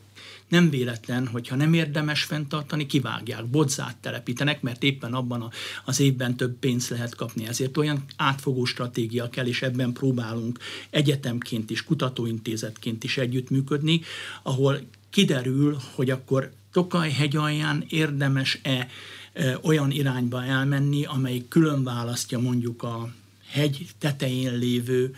nem 0.52 0.70
véletlen, 0.70 1.26
hogyha 1.26 1.56
nem 1.56 1.72
érdemes 1.72 2.22
fenntartani, 2.22 2.86
kivágják, 2.86 3.46
bodzát 3.46 3.96
telepítenek, 3.96 4.62
mert 4.62 4.82
éppen 4.82 5.14
abban 5.14 5.50
az 5.84 6.00
évben 6.00 6.36
több 6.36 6.58
pénzt 6.58 6.88
lehet 6.88 7.14
kapni. 7.14 7.46
Ezért 7.46 7.76
olyan 7.76 8.04
átfogó 8.16 8.64
stratégia 8.64 9.28
kell, 9.28 9.46
és 9.46 9.62
ebben 9.62 9.92
próbálunk 9.92 10.58
egyetemként 10.90 11.70
is, 11.70 11.84
kutatóintézetként 11.84 13.04
is 13.04 13.18
együttműködni, 13.18 14.00
ahol 14.42 14.80
kiderül, 15.10 15.78
hogy 15.94 16.10
akkor 16.10 16.52
Tokaj 16.72 17.10
hegyalján 17.10 17.84
érdemes-e 17.88 18.88
olyan 19.62 19.90
irányba 19.90 20.44
elmenni, 20.44 21.04
amely 21.04 21.44
külön 21.48 21.84
választja 21.84 22.38
mondjuk 22.38 22.82
a 22.82 23.12
hegy 23.46 23.86
tetején 23.98 24.58
lévő 24.58 25.14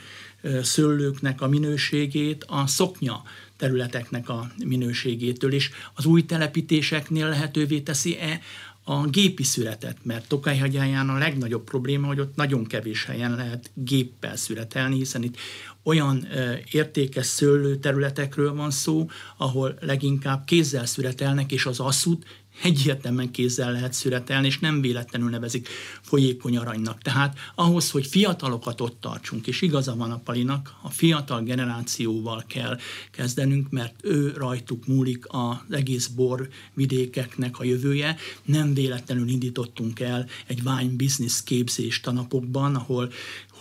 szőlőknek 0.63 1.41
a 1.41 1.49
minőségét 1.49 2.45
a 2.49 2.67
szoknya 2.67 3.23
területeknek 3.65 4.29
a 4.29 4.51
minőségétől, 4.65 5.53
és 5.53 5.71
az 5.95 6.05
új 6.05 6.25
telepítéseknél 6.25 7.29
lehetővé 7.29 7.81
teszi-e 7.81 8.41
a 8.85 9.07
gépi 9.07 9.43
szüretet, 9.43 9.97
mert 10.03 10.29
Tokajhagyáján 10.29 11.09
a 11.09 11.19
legnagyobb 11.19 11.65
probléma, 11.65 12.07
hogy 12.07 12.21
ott 12.21 12.35
nagyon 12.37 12.65
kevés 12.65 13.05
helyen 13.05 13.35
lehet 13.35 13.71
géppel 13.75 14.37
szüretelni, 14.37 14.97
hiszen 14.97 15.23
itt 15.23 15.37
olyan 15.83 16.29
értékes 16.71 17.27
szőlő 17.27 17.77
területekről 17.77 18.55
van 18.55 18.71
szó, 18.71 19.09
ahol 19.37 19.79
leginkább 19.81 20.45
kézzel 20.45 20.87
szüretelnek, 20.87 21.53
és 21.53 21.67
az 21.67 21.81
asszút 21.81 22.44
egyértelműen 22.63 23.31
kézzel 23.31 23.73
lehet 23.73 23.93
szüretelni, 23.93 24.47
és 24.47 24.59
nem 24.59 24.81
véletlenül 24.81 25.31
nevezik 25.31 25.69
folyékony 26.03 26.57
aranynak. 26.57 27.03
Tehát 27.03 27.39
ahhoz, 27.55 27.91
hogy 27.91 28.07
fiatalokat 28.07 28.81
ott 28.81 29.01
tartsunk, 29.01 29.47
és 29.47 29.63
igaza 29.63 29.97
van 29.97 30.11
a 30.11 30.19
Palinak, 30.19 30.75
a 30.83 30.91
fiatal 30.91 31.43
generációval 31.43 32.45
kell 32.47 32.79
kezdenünk, 33.11 33.71
mert 33.71 33.95
ő 34.03 34.33
rajtuk 34.37 34.87
múlik 34.87 35.25
az 35.29 35.57
egész 35.71 36.07
bor 36.07 36.49
vidékeknek 36.75 37.59
a 37.59 37.65
jövője. 37.65 38.17
Nem 38.45 38.75
véletlenül 38.75 39.29
indítottunk 39.29 40.01
el 40.01 40.27
egy 40.47 40.61
wine 40.65 40.97
business 40.97 41.43
képzést 41.43 42.07
a 42.07 42.13
napokban, 42.13 42.75
ahol 42.75 43.11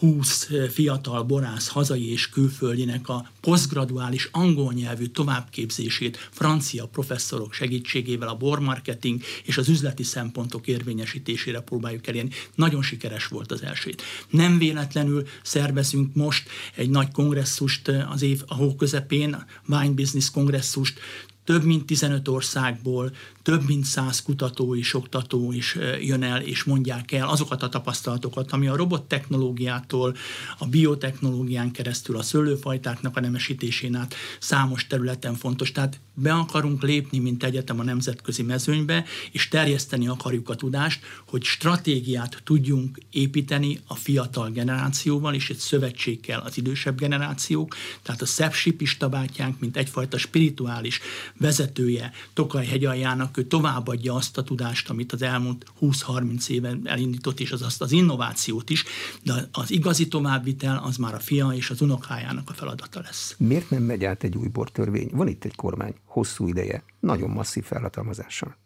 20 0.04 0.50
fiatal 0.70 1.24
borász 1.24 1.68
hazai 1.68 2.12
és 2.12 2.30
külföldinek 2.30 3.10
a 3.10 3.30
posztgraduális 3.42 4.30
angol 4.32 4.74
nyelvű 4.74 5.06
továbbképzését 5.06 6.30
francia 6.32 6.86
professzorok 6.86 7.54
segítségével 7.54 8.28
a 8.28 8.36
bormarketing 8.36 9.22
és 9.44 9.58
az 9.58 9.70
üzleti 9.70 10.04
szempontok 10.04 10.68
érvényesítésére 10.68 11.60
próbáljuk 11.60 12.08
elérni. 12.08 12.30
Nagyon 12.56 12.82
sikeres 12.82 13.28
volt 13.28 13.52
az 13.52 13.64
első. 13.64 13.96
Nem 14.30 14.58
véletlenül 14.58 15.28
szervezünk 15.44 16.16
most 16.16 16.50
egy 16.76 16.90
nagy 16.90 17.12
kongresszust 17.12 17.88
az 17.88 18.22
év 18.22 18.44
a 18.48 18.56
hó 18.56 18.76
közepén, 18.76 19.46
Wine 19.68 19.94
Business 19.94 20.32
kongresszust, 20.32 21.00
több 21.44 21.64
mint 21.64 21.86
15 21.86 22.28
országból 22.28 23.12
több 23.44 23.68
mint 23.68 23.86
száz 23.86 24.22
kutató 24.22 24.76
és 24.76 24.94
oktató 24.94 25.52
is 25.52 25.78
jön 26.02 26.24
el, 26.24 26.42
és 26.42 26.64
mondják 26.64 27.12
el 27.12 27.28
azokat 27.28 27.64
a 27.64 27.70
tapasztalatokat, 27.70 28.52
ami 28.52 28.68
a 28.68 28.76
robottechnológiától, 28.76 30.16
a 30.58 30.66
biotechnológián 30.66 31.72
keresztül, 31.72 32.18
a 32.18 32.22
szőlőfajtáknak 32.22 33.18
a 33.18 33.20
nemesítésén 33.20 33.96
át 33.96 34.16
számos 34.40 34.88
területen 34.88 35.36
fontos. 35.36 35.72
Tehát 35.72 36.00
be 36.14 36.34
akarunk 36.34 36.82
lépni, 36.82 37.20
mint 37.20 37.44
egyetem 37.44 37.80
a 37.80 37.84
nemzetközi 37.84 38.44
mezőnybe, 38.44 39.06
és 39.32 39.48
terjeszteni 39.48 40.08
akarjuk 40.08 40.50
a 40.50 40.56
tudást, 40.56 41.04
hogy 41.28 41.44
stratégiát 41.44 42.42
tudjunk 42.44 42.98
építeni 43.12 43.80
a 43.88 43.96
fiatal 43.96 44.50
generációval, 44.50 45.34
és 45.34 45.50
egy 45.50 45.58
szövetség 45.58 46.20
kell 46.20 46.40
az 46.40 46.58
idősebb 46.58 46.98
generációk, 46.98 47.76
tehát 48.02 48.22
a 48.22 48.26
Szepsip 48.26 48.82
is 48.82 48.98
tabátjánk, 48.98 49.60
mint 49.60 49.78
egyfajta 49.78 50.18
spirituális 50.18 51.00
vezetője 51.38 52.12
Tokaj 52.34 52.66
hegyaljának 52.66 53.38
ő 53.38 53.44
továbbadja 53.44 54.14
azt 54.14 54.38
a 54.38 54.44
tudást, 54.44 54.90
amit 54.90 55.14
az 55.14 55.22
elmúlt 55.22 55.66
20-30 55.82 56.48
éven 56.48 56.82
elindított, 56.86 57.40
és 57.40 57.52
az 57.52 57.62
azt 57.62 57.82
az 57.82 57.92
innovációt 57.92 58.70
is, 58.70 58.84
de 59.24 59.50
az 59.52 59.72
igazi 59.72 60.08
továbbvitel 60.08 60.82
az 60.84 60.98
már 60.98 61.14
a 61.14 61.20
fia 61.20 61.48
és 61.48 61.70
az 61.70 61.82
unokájának 61.82 62.50
a 62.50 62.54
feladata 62.54 63.02
lesz. 63.02 63.36
Miért 63.38 63.70
nem 63.70 63.84
megy 63.84 64.06
át 64.06 64.24
egy 64.24 64.36
új 64.36 64.48
bortörvény? 64.48 65.10
Van 65.12 65.28
itt 65.28 65.44
egy 65.44 65.56
kormány, 65.56 65.96
hosszú 66.06 66.48
ideje, 66.48 66.84
nagyon 67.00 67.30
masszív 67.30 67.64
felhatalmazással. 67.64 68.58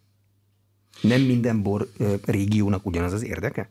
Nem 1.01 1.21
minden 1.21 1.62
bor 1.62 1.91
régiónak 2.25 2.86
ugyanaz 2.86 3.13
az 3.13 3.24
érdeke? 3.24 3.69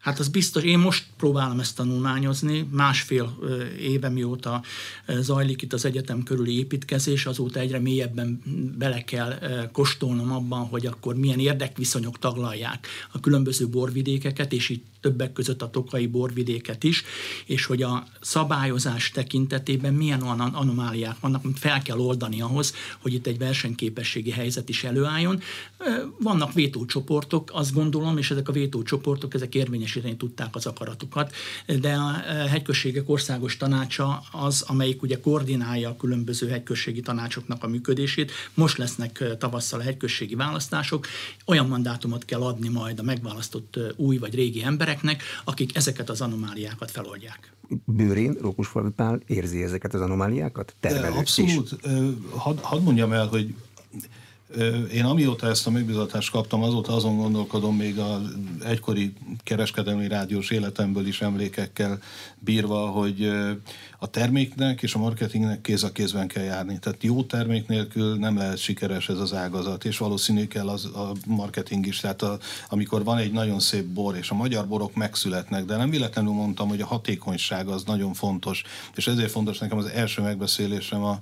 Hát 0.00 0.18
az 0.18 0.28
biztos, 0.28 0.62
én 0.62 0.78
most 0.78 1.04
próbálom 1.16 1.60
ezt 1.60 1.76
tanulmányozni, 1.76 2.68
másfél 2.70 3.38
éve 3.80 4.08
mióta 4.08 4.62
zajlik 5.06 5.62
itt 5.62 5.72
az 5.72 5.84
egyetem 5.84 6.22
körüli 6.22 6.58
építkezés, 6.58 7.26
azóta 7.26 7.60
egyre 7.60 7.78
mélyebben 7.78 8.42
bele 8.78 9.04
kell 9.04 9.38
kóstolnom 9.72 10.32
abban, 10.32 10.66
hogy 10.66 10.86
akkor 10.86 11.14
milyen 11.14 11.38
érdekviszonyok 11.38 12.18
taglalják 12.18 12.86
a 13.12 13.20
különböző 13.20 13.68
borvidékeket, 13.68 14.52
és 14.52 14.68
itt 14.68 14.84
többek 15.00 15.32
között 15.32 15.62
a 15.62 15.70
tokai 15.70 16.06
borvidéket 16.06 16.84
is, 16.84 17.04
és 17.46 17.64
hogy 17.64 17.82
a 17.82 18.06
szabályozás 18.20 19.10
tekintetében 19.10 19.94
milyen 19.94 20.22
olyan 20.22 20.40
anomáliák 20.40 21.20
vannak, 21.20 21.44
amit 21.44 21.58
fel 21.58 21.82
kell 21.82 21.98
oldani 21.98 22.40
ahhoz, 22.40 22.74
hogy 22.98 23.14
itt 23.14 23.26
egy 23.26 23.38
versenyképességi 23.38 24.30
helyzet 24.30 24.68
is 24.68 24.84
előálljon. 24.84 25.40
Vannak 26.18 26.52
vétócsoportok, 26.52 27.50
azt 27.54 27.74
gondolom, 27.74 28.18
és 28.18 28.30
ezek 28.30 28.48
a 28.48 28.52
vétócsoportok, 28.52 29.34
ezek 29.34 29.54
érvényesíteni 29.96 30.16
tudták 30.16 30.54
az 30.54 30.66
akaratukat, 30.66 31.34
de 31.80 31.92
a 31.92 32.12
hegyközségek 32.48 33.08
országos 33.08 33.56
tanácsa 33.56 34.22
az, 34.32 34.64
amelyik 34.66 35.02
ugye 35.02 35.20
koordinálja 35.20 35.88
a 35.88 35.96
különböző 35.96 36.48
hegyközségi 36.48 37.00
tanácsoknak 37.00 37.64
a 37.64 37.68
működését. 37.68 38.32
Most 38.54 38.78
lesznek 38.78 39.24
tavasszal 39.38 39.80
a 39.80 39.82
hegyközségi 39.82 40.34
választások, 40.34 41.06
olyan 41.46 41.66
mandátumot 41.66 42.24
kell 42.24 42.42
adni 42.42 42.68
majd 42.68 42.98
a 42.98 43.02
megválasztott 43.02 43.78
új 43.96 44.18
vagy 44.18 44.34
régi 44.34 44.62
emberek, 44.62 44.78
embereknek, 44.80 45.22
akik 45.44 45.76
ezeket 45.76 46.10
az 46.10 46.20
anomáliákat 46.20 46.90
feloldják. 46.90 47.52
Bőrén 47.84 48.36
Rókusfalvi 48.40 48.90
Pál 48.90 49.20
érzi 49.26 49.62
ezeket 49.62 49.94
az 49.94 50.00
anomáliákat? 50.00 50.74
Tervelők 50.80 51.16
Abszolút. 51.16 51.76
Hadd 52.30 52.58
had 52.60 52.82
mondjam 52.82 53.12
el, 53.12 53.26
hogy 53.26 53.54
én 54.92 55.04
amióta 55.04 55.46
ezt 55.46 55.66
a 55.66 55.70
megbizatást 55.70 56.30
kaptam, 56.30 56.62
azóta 56.62 56.94
azon 56.94 57.16
gondolkodom 57.16 57.76
még 57.76 57.98
az 57.98 58.20
egykori 58.64 59.12
kereskedelmi 59.42 60.08
rádiós 60.08 60.50
életemből 60.50 61.06
is 61.06 61.20
emlékekkel 61.20 61.98
bírva, 62.38 62.86
hogy 62.86 63.30
a 63.98 64.06
terméknek 64.06 64.82
és 64.82 64.94
a 64.94 64.98
marketingnek 64.98 65.60
kéz 65.60 65.82
a 65.82 65.92
kézben 65.92 66.28
kell 66.28 66.42
járni. 66.42 66.78
Tehát 66.78 67.02
jó 67.02 67.22
termék 67.22 67.66
nélkül 67.66 68.16
nem 68.16 68.36
lehet 68.36 68.58
sikeres 68.58 69.08
ez 69.08 69.18
az 69.18 69.34
ágazat, 69.34 69.84
és 69.84 69.98
valószínű 69.98 70.46
kell 70.46 70.68
az, 70.68 70.84
a 70.84 71.12
marketing 71.26 71.86
is. 71.86 72.00
Tehát 72.00 72.22
a, 72.22 72.38
amikor 72.68 73.04
van 73.04 73.18
egy 73.18 73.32
nagyon 73.32 73.60
szép 73.60 73.84
bor, 73.84 74.16
és 74.16 74.30
a 74.30 74.34
magyar 74.34 74.66
borok 74.66 74.94
megszületnek, 74.94 75.64
de 75.64 75.76
nem 75.76 75.90
véletlenül 75.90 76.32
mondtam, 76.32 76.68
hogy 76.68 76.80
a 76.80 76.86
hatékonyság 76.86 77.68
az 77.68 77.82
nagyon 77.84 78.14
fontos, 78.14 78.62
és 78.94 79.06
ezért 79.06 79.30
fontos 79.30 79.58
nekem 79.58 79.78
az 79.78 79.86
első 79.86 80.22
megbeszélésem 80.22 81.02
a 81.02 81.18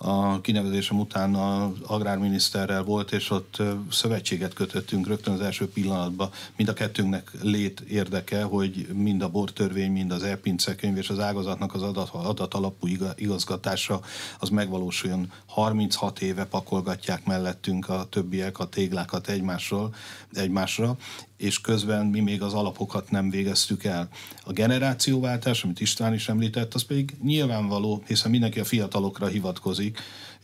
a 0.00 0.40
kinevezésem 0.40 0.98
után 0.98 1.34
az 1.34 1.70
agrárminiszterrel 1.86 2.82
volt, 2.82 3.12
és 3.12 3.30
ott 3.30 3.62
szövetséget 3.90 4.54
kötöttünk 4.54 5.06
rögtön 5.06 5.34
az 5.34 5.40
első 5.40 5.68
pillanatban. 5.68 6.30
Mind 6.56 6.68
a 6.68 6.72
kettőnknek 6.72 7.30
lét 7.42 7.80
érdeke, 7.80 8.42
hogy 8.42 8.86
mind 8.92 9.22
a 9.22 9.28
bortörvény, 9.28 9.92
mind 9.92 10.12
az 10.12 10.22
elpincekönyv 10.22 10.96
és 10.96 11.08
az 11.08 11.18
ágazatnak 11.18 11.74
az 11.74 11.82
adat, 11.82 12.08
adat 12.12 12.54
alapú 12.54 12.86
igazgatása 13.16 14.00
az 14.38 14.48
megvalósuljon. 14.48 15.32
36 15.46 16.20
éve 16.20 16.44
pakolgatják 16.44 17.24
mellettünk 17.24 17.88
a 17.88 18.06
többiek 18.10 18.58
a 18.58 18.68
téglákat 18.68 19.28
egymásról, 19.28 19.94
egymásra, 20.32 20.96
és 21.38 21.60
közben 21.60 22.06
mi 22.06 22.20
még 22.20 22.42
az 22.42 22.52
alapokat 22.52 23.10
nem 23.10 23.30
végeztük 23.30 23.84
el. 23.84 24.08
A 24.44 24.52
generációváltás, 24.52 25.64
amit 25.64 25.80
István 25.80 26.14
is 26.14 26.28
említett, 26.28 26.74
az 26.74 26.82
pedig 26.82 27.16
nyilvánvaló, 27.22 28.02
hiszen 28.06 28.30
mindenki 28.30 28.60
a 28.60 28.64
fiatalokra 28.64 29.26
hivatkozik, 29.26 29.98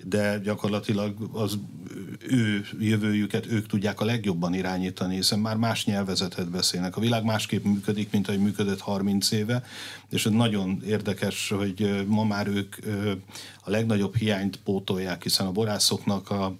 de 0.05 0.39
gyakorlatilag 0.39 1.15
az 1.33 1.59
ő 2.29 2.67
jövőjüket 2.79 3.47
ők 3.47 3.67
tudják 3.67 4.01
a 4.01 4.05
legjobban 4.05 4.55
irányítani, 4.55 5.15
hiszen 5.15 5.39
már 5.39 5.57
más 5.57 5.85
nyelvezetet 5.85 6.51
beszélnek. 6.51 6.97
A 6.97 7.01
világ 7.01 7.25
másképp 7.25 7.65
működik, 7.65 8.11
mint 8.11 8.29
ahogy 8.29 8.41
működött 8.41 8.81
30 8.81 9.31
éve, 9.31 9.65
és 10.11 10.27
ez 10.27 10.33
nagyon 10.33 10.83
érdekes, 10.87 11.49
hogy 11.49 12.05
ma 12.07 12.25
már 12.25 12.47
ők 12.47 12.77
a 13.61 13.71
legnagyobb 13.71 14.17
hiányt 14.17 14.57
pótolják, 14.57 15.23
hiszen 15.23 15.47
a 15.47 15.53
borászoknak 15.53 16.31
a 16.31 16.55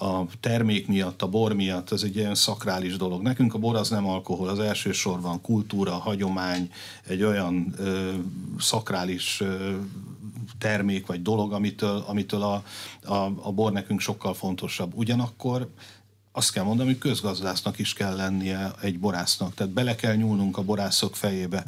a 0.00 0.26
termék 0.40 0.86
miatt, 0.86 1.22
a 1.22 1.28
bor 1.28 1.52
miatt, 1.52 1.92
ez 1.92 2.02
egy 2.02 2.16
ilyen 2.16 2.34
szakrális 2.34 2.96
dolog. 2.96 3.22
Nekünk 3.22 3.54
a 3.54 3.58
bor 3.58 3.76
az 3.76 3.88
nem 3.88 4.06
alkohol, 4.06 4.48
az 4.48 4.58
elsősorban 4.58 5.40
kultúra, 5.40 5.92
hagyomány, 5.92 6.70
egy 7.06 7.22
olyan 7.22 7.74
ö, 7.78 8.12
szakrális 8.58 9.40
ö, 9.40 9.76
termék 10.58 11.06
vagy 11.06 11.22
dolog, 11.22 11.52
amitől, 11.52 12.04
amitől 12.06 12.42
a, 12.42 12.62
a, 13.04 13.32
a 13.42 13.52
bor 13.52 13.72
nekünk 13.72 14.00
sokkal 14.00 14.34
fontosabb. 14.34 14.92
Ugyanakkor 14.94 15.68
azt 16.32 16.52
kell 16.52 16.64
mondani, 16.64 16.88
hogy 16.88 16.98
közgazdásznak 16.98 17.78
is 17.78 17.92
kell 17.92 18.16
lennie 18.16 18.70
egy 18.80 18.98
borásznak. 18.98 19.54
Tehát 19.54 19.72
bele 19.72 19.94
kell 19.94 20.14
nyúlnunk 20.14 20.56
a 20.56 20.62
borászok 20.62 21.16
fejébe. 21.16 21.64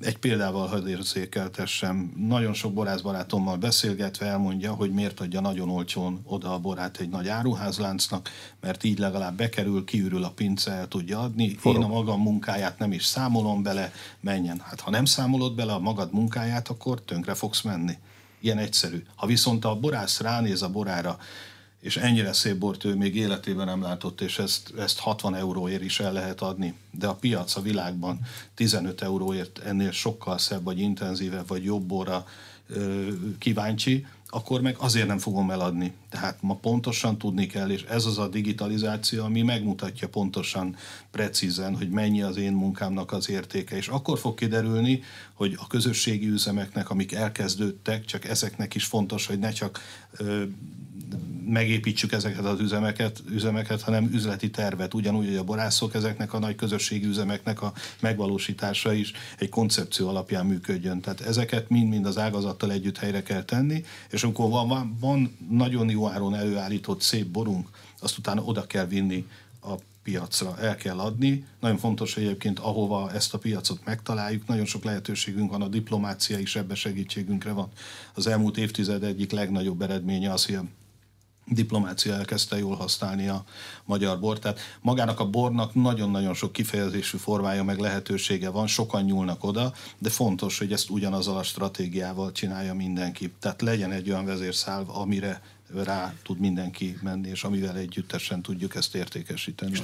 Egy 0.00 0.18
példával 0.18 0.66
hadd 0.66 0.86
érzékeltessem. 0.86 2.12
Nagyon 2.16 2.52
sok 2.52 2.72
borászbarátommal 2.72 3.56
beszélgetve 3.56 4.26
elmondja, 4.26 4.72
hogy 4.72 4.90
miért 4.90 5.20
adja 5.20 5.40
nagyon 5.40 5.70
olcsón 5.70 6.20
oda 6.24 6.52
a 6.52 6.58
borát 6.58 6.96
egy 6.96 7.08
nagy 7.08 7.28
áruházláncnak, 7.28 8.30
mert 8.60 8.84
így 8.84 8.98
legalább 8.98 9.36
bekerül, 9.36 9.84
kiürül 9.84 10.24
a 10.24 10.30
pince, 10.30 10.70
el 10.70 10.88
tudja 10.88 11.20
adni. 11.20 11.56
Forog. 11.58 11.82
Én 11.82 11.88
a 11.88 11.92
magam 11.92 12.20
munkáját 12.20 12.78
nem 12.78 12.92
is 12.92 13.04
számolom 13.04 13.62
bele, 13.62 13.92
menjen. 14.20 14.60
Hát 14.64 14.80
ha 14.80 14.90
nem 14.90 15.04
számolod 15.04 15.54
bele 15.54 15.72
a 15.72 15.78
magad 15.78 16.12
munkáját, 16.12 16.68
akkor 16.68 17.02
tönkre 17.02 17.34
fogsz 17.34 17.60
menni. 17.60 17.98
Ilyen 18.40 18.58
egyszerű. 18.58 19.02
Ha 19.14 19.26
viszont 19.26 19.64
a 19.64 19.78
borász 19.78 20.20
ránéz 20.20 20.62
a 20.62 20.68
borára, 20.68 21.18
és 21.82 21.96
ennyire 21.96 22.32
szép 22.32 22.56
bort 22.56 22.84
ő 22.84 22.94
még 22.94 23.16
életében 23.16 23.66
nem 23.66 23.82
látott, 23.82 24.20
és 24.20 24.38
ezt, 24.38 24.72
ezt 24.78 24.98
60 24.98 25.34
euróért 25.34 25.82
is 25.82 26.00
el 26.00 26.12
lehet 26.12 26.40
adni. 26.40 26.74
De 26.90 27.06
a 27.06 27.14
piac 27.14 27.56
a 27.56 27.60
világban 27.60 28.20
15 28.54 29.02
euróért 29.02 29.58
ennél 29.58 29.90
sokkal 29.90 30.38
szebb, 30.38 30.64
vagy 30.64 30.78
intenzívebb, 30.78 31.48
vagy 31.48 31.64
jobb 31.64 31.82
borra 31.82 32.26
ö, 32.68 33.08
kíváncsi, 33.38 34.06
akkor 34.26 34.60
meg 34.60 34.76
azért 34.78 35.06
nem 35.06 35.18
fogom 35.18 35.50
eladni. 35.50 35.92
Tehát 36.10 36.42
ma 36.42 36.54
pontosan 36.54 37.18
tudni 37.18 37.46
kell, 37.46 37.70
és 37.70 37.82
ez 37.82 38.04
az 38.04 38.18
a 38.18 38.28
digitalizáció, 38.28 39.24
ami 39.24 39.42
megmutatja 39.42 40.08
pontosan, 40.08 40.76
precízen, 41.10 41.76
hogy 41.76 41.90
mennyi 41.90 42.22
az 42.22 42.36
én 42.36 42.52
munkámnak 42.52 43.12
az 43.12 43.30
értéke. 43.30 43.76
És 43.76 43.88
akkor 43.88 44.18
fog 44.18 44.34
kiderülni, 44.34 45.02
hogy 45.32 45.56
a 45.58 45.66
közösségi 45.66 46.28
üzemeknek, 46.28 46.90
amik 46.90 47.12
elkezdődtek, 47.12 48.04
csak 48.04 48.24
ezeknek 48.24 48.74
is 48.74 48.84
fontos, 48.84 49.26
hogy 49.26 49.38
ne 49.38 49.50
csak 49.50 49.80
ö, 50.16 50.42
megépítsük 51.46 52.12
ezeket 52.12 52.44
az 52.44 52.60
üzemeket, 52.60 53.22
üzemeket, 53.30 53.82
hanem 53.82 54.10
üzleti 54.12 54.50
tervet. 54.50 54.94
Ugyanúgy, 54.94 55.26
hogy 55.26 55.36
a 55.36 55.44
borászok 55.44 55.94
ezeknek 55.94 56.32
a 56.32 56.38
nagy 56.38 56.54
közösségi 56.54 57.06
üzemeknek 57.06 57.62
a 57.62 57.72
megvalósítása 58.00 58.92
is 58.92 59.12
egy 59.38 59.48
koncepció 59.48 60.08
alapján 60.08 60.46
működjön. 60.46 61.00
Tehát 61.00 61.20
ezeket 61.20 61.68
mind-mind 61.68 62.06
az 62.06 62.18
ágazattal 62.18 62.72
együtt 62.72 62.98
helyre 62.98 63.22
kell 63.22 63.42
tenni, 63.42 63.84
és 64.10 64.22
amikor 64.22 64.50
van, 64.50 64.96
van 65.00 65.36
nagyon 65.50 65.90
jó 65.90 66.08
áron 66.08 66.34
előállított 66.34 67.00
szép 67.00 67.26
borunk, 67.26 67.68
azt 68.00 68.18
utána 68.18 68.42
oda 68.42 68.66
kell 68.66 68.86
vinni 68.86 69.26
a 69.62 69.74
piacra 70.02 70.58
el 70.58 70.76
kell 70.76 70.98
adni. 70.98 71.44
Nagyon 71.60 71.78
fontos, 71.78 72.14
hogy 72.14 72.22
egyébként 72.24 72.58
ahova 72.58 73.12
ezt 73.12 73.34
a 73.34 73.38
piacot 73.38 73.84
megtaláljuk, 73.84 74.46
nagyon 74.46 74.64
sok 74.64 74.84
lehetőségünk 74.84 75.50
van, 75.50 75.62
a 75.62 75.68
diplomácia 75.68 76.38
is 76.38 76.56
ebbe 76.56 76.74
segítségünkre 76.74 77.52
van. 77.52 77.68
Az 78.14 78.26
elmúlt 78.26 78.56
évtized 78.56 79.02
egyik 79.02 79.30
legnagyobb 79.30 79.82
eredménye 79.82 80.32
az, 80.32 80.46
hogy 80.46 80.58
diplomácia 81.46 82.14
elkezdte 82.14 82.58
jól 82.58 82.76
használni 82.76 83.28
a 83.28 83.44
magyar 83.84 84.20
bort. 84.20 84.40
Tehát 84.40 84.58
magának 84.80 85.20
a 85.20 85.30
bornak 85.30 85.74
nagyon-nagyon 85.74 86.34
sok 86.34 86.52
kifejezésű 86.52 87.18
formája 87.18 87.64
meg 87.64 87.78
lehetősége 87.78 88.50
van, 88.50 88.66
sokan 88.66 89.02
nyúlnak 89.02 89.44
oda, 89.44 89.72
de 89.98 90.10
fontos, 90.10 90.58
hogy 90.58 90.72
ezt 90.72 90.90
ugyanazzal 90.90 91.36
a 91.36 91.42
stratégiával 91.42 92.32
csinálja 92.32 92.74
mindenki. 92.74 93.32
Tehát 93.40 93.62
legyen 93.62 93.92
egy 93.92 94.10
olyan 94.10 94.24
vezérszálv, 94.24 94.90
amire 94.90 95.42
rá 95.74 96.14
tud 96.22 96.38
mindenki 96.38 96.98
menni, 97.02 97.28
és 97.28 97.44
amivel 97.44 97.76
együttesen 97.76 98.42
tudjuk 98.42 98.74
ezt 98.74 98.94
értékesíteni. 98.94 99.78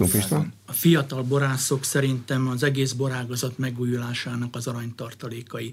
A 0.66 0.72
fiatal 0.72 1.22
borászok 1.22 1.84
szerintem 1.84 2.48
az 2.48 2.62
egész 2.62 2.92
borágazat 2.92 3.58
megújulásának 3.58 4.56
az 4.56 4.66
aranytartalékai. 4.66 5.72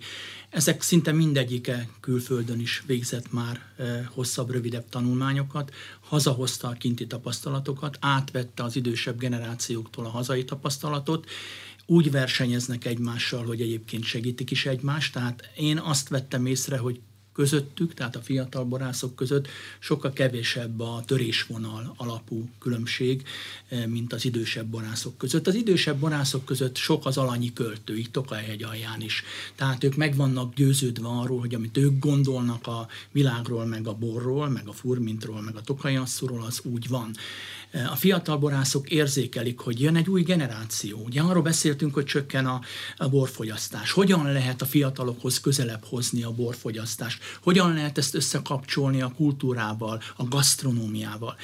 Ezek 0.49 0.81
szinte 0.81 1.11
mindegyike 1.11 1.87
külföldön 1.99 2.59
is 2.59 2.83
végzett 2.85 3.31
már 3.31 3.61
eh, 3.77 4.05
hosszabb, 4.13 4.51
rövidebb 4.51 4.89
tanulmányokat, 4.89 5.73
hazahozta 5.99 6.67
a 6.67 6.73
kinti 6.73 7.07
tapasztalatokat, 7.07 7.97
átvette 7.99 8.63
az 8.63 8.75
idősebb 8.75 9.19
generációktól 9.19 10.05
a 10.05 10.09
hazai 10.09 10.43
tapasztalatot, 10.43 11.29
úgy 11.85 12.11
versenyeznek 12.11 12.85
egymással, 12.85 13.45
hogy 13.45 13.61
egyébként 13.61 14.03
segítik 14.03 14.51
is 14.51 14.65
egymást. 14.65 15.13
Tehát 15.13 15.49
én 15.55 15.77
azt 15.77 16.09
vettem 16.09 16.45
észre, 16.45 16.77
hogy 16.77 17.01
közöttük, 17.35 17.93
tehát 17.93 18.15
a 18.15 18.21
fiatal 18.21 18.63
borászok 18.63 19.15
között 19.15 19.47
sokkal 19.79 20.13
kevésebb 20.13 20.79
a 20.79 21.03
törésvonal 21.05 21.93
alapú 21.97 22.49
különbség, 22.59 23.23
eh, 23.67 23.85
mint 23.85 24.13
az 24.13 24.25
idősebb 24.25 24.65
borászok 24.65 25.17
között. 25.17 25.47
Az 25.47 25.55
idősebb 25.55 25.97
borászok 25.97 26.45
között 26.45 26.75
sok 26.75 27.05
az 27.05 27.17
alanyi 27.17 27.53
költő, 27.53 27.97
itt 27.97 28.11
Tokajhegy 28.11 28.63
alján 28.63 29.01
is. 29.01 29.23
Tehát 29.55 29.83
ők 29.83 29.95
meg 29.95 30.15
vannak 30.15 30.53
győződve 30.53 31.07
arról, 31.07 31.39
hogy 31.39 31.55
amit 31.55 31.77
ők 31.77 31.99
gondolnak 31.99 32.67
a 32.67 32.87
világról, 33.11 33.65
meg 33.65 33.87
a 33.87 33.93
borról, 33.93 34.49
meg 34.49 34.67
a 34.67 34.73
furmintról, 34.73 35.41
meg 35.41 35.55
a 35.55 35.61
tokajasszúról, 35.61 36.43
az 36.43 36.61
úgy 36.63 36.87
van. 36.87 37.15
A 37.71 37.95
fiatal 37.95 38.37
borászok 38.37 38.89
érzékelik, 38.89 39.59
hogy 39.59 39.81
jön 39.81 39.95
egy 39.95 40.09
új 40.09 40.21
generáció. 40.21 41.03
Ugye 41.05 41.21
arról 41.21 41.41
beszéltünk, 41.41 41.93
hogy 41.93 42.05
csökken 42.05 42.45
a, 42.45 42.61
a 42.97 43.09
borfogyasztás. 43.09 43.91
Hogyan 43.91 44.31
lehet 44.31 44.61
a 44.61 44.65
fiatalokhoz 44.65 45.39
közelebb 45.39 45.85
hozni 45.85 46.23
a 46.23 46.31
borfogyasztást? 46.31 47.23
Hogyan 47.43 47.73
lehet 47.73 47.97
ezt 47.97 48.15
összekapcsolni 48.15 49.01
a 49.01 49.13
kultúrával, 49.15 50.01
a 50.15 50.23
gasztronómiával? 50.23 51.35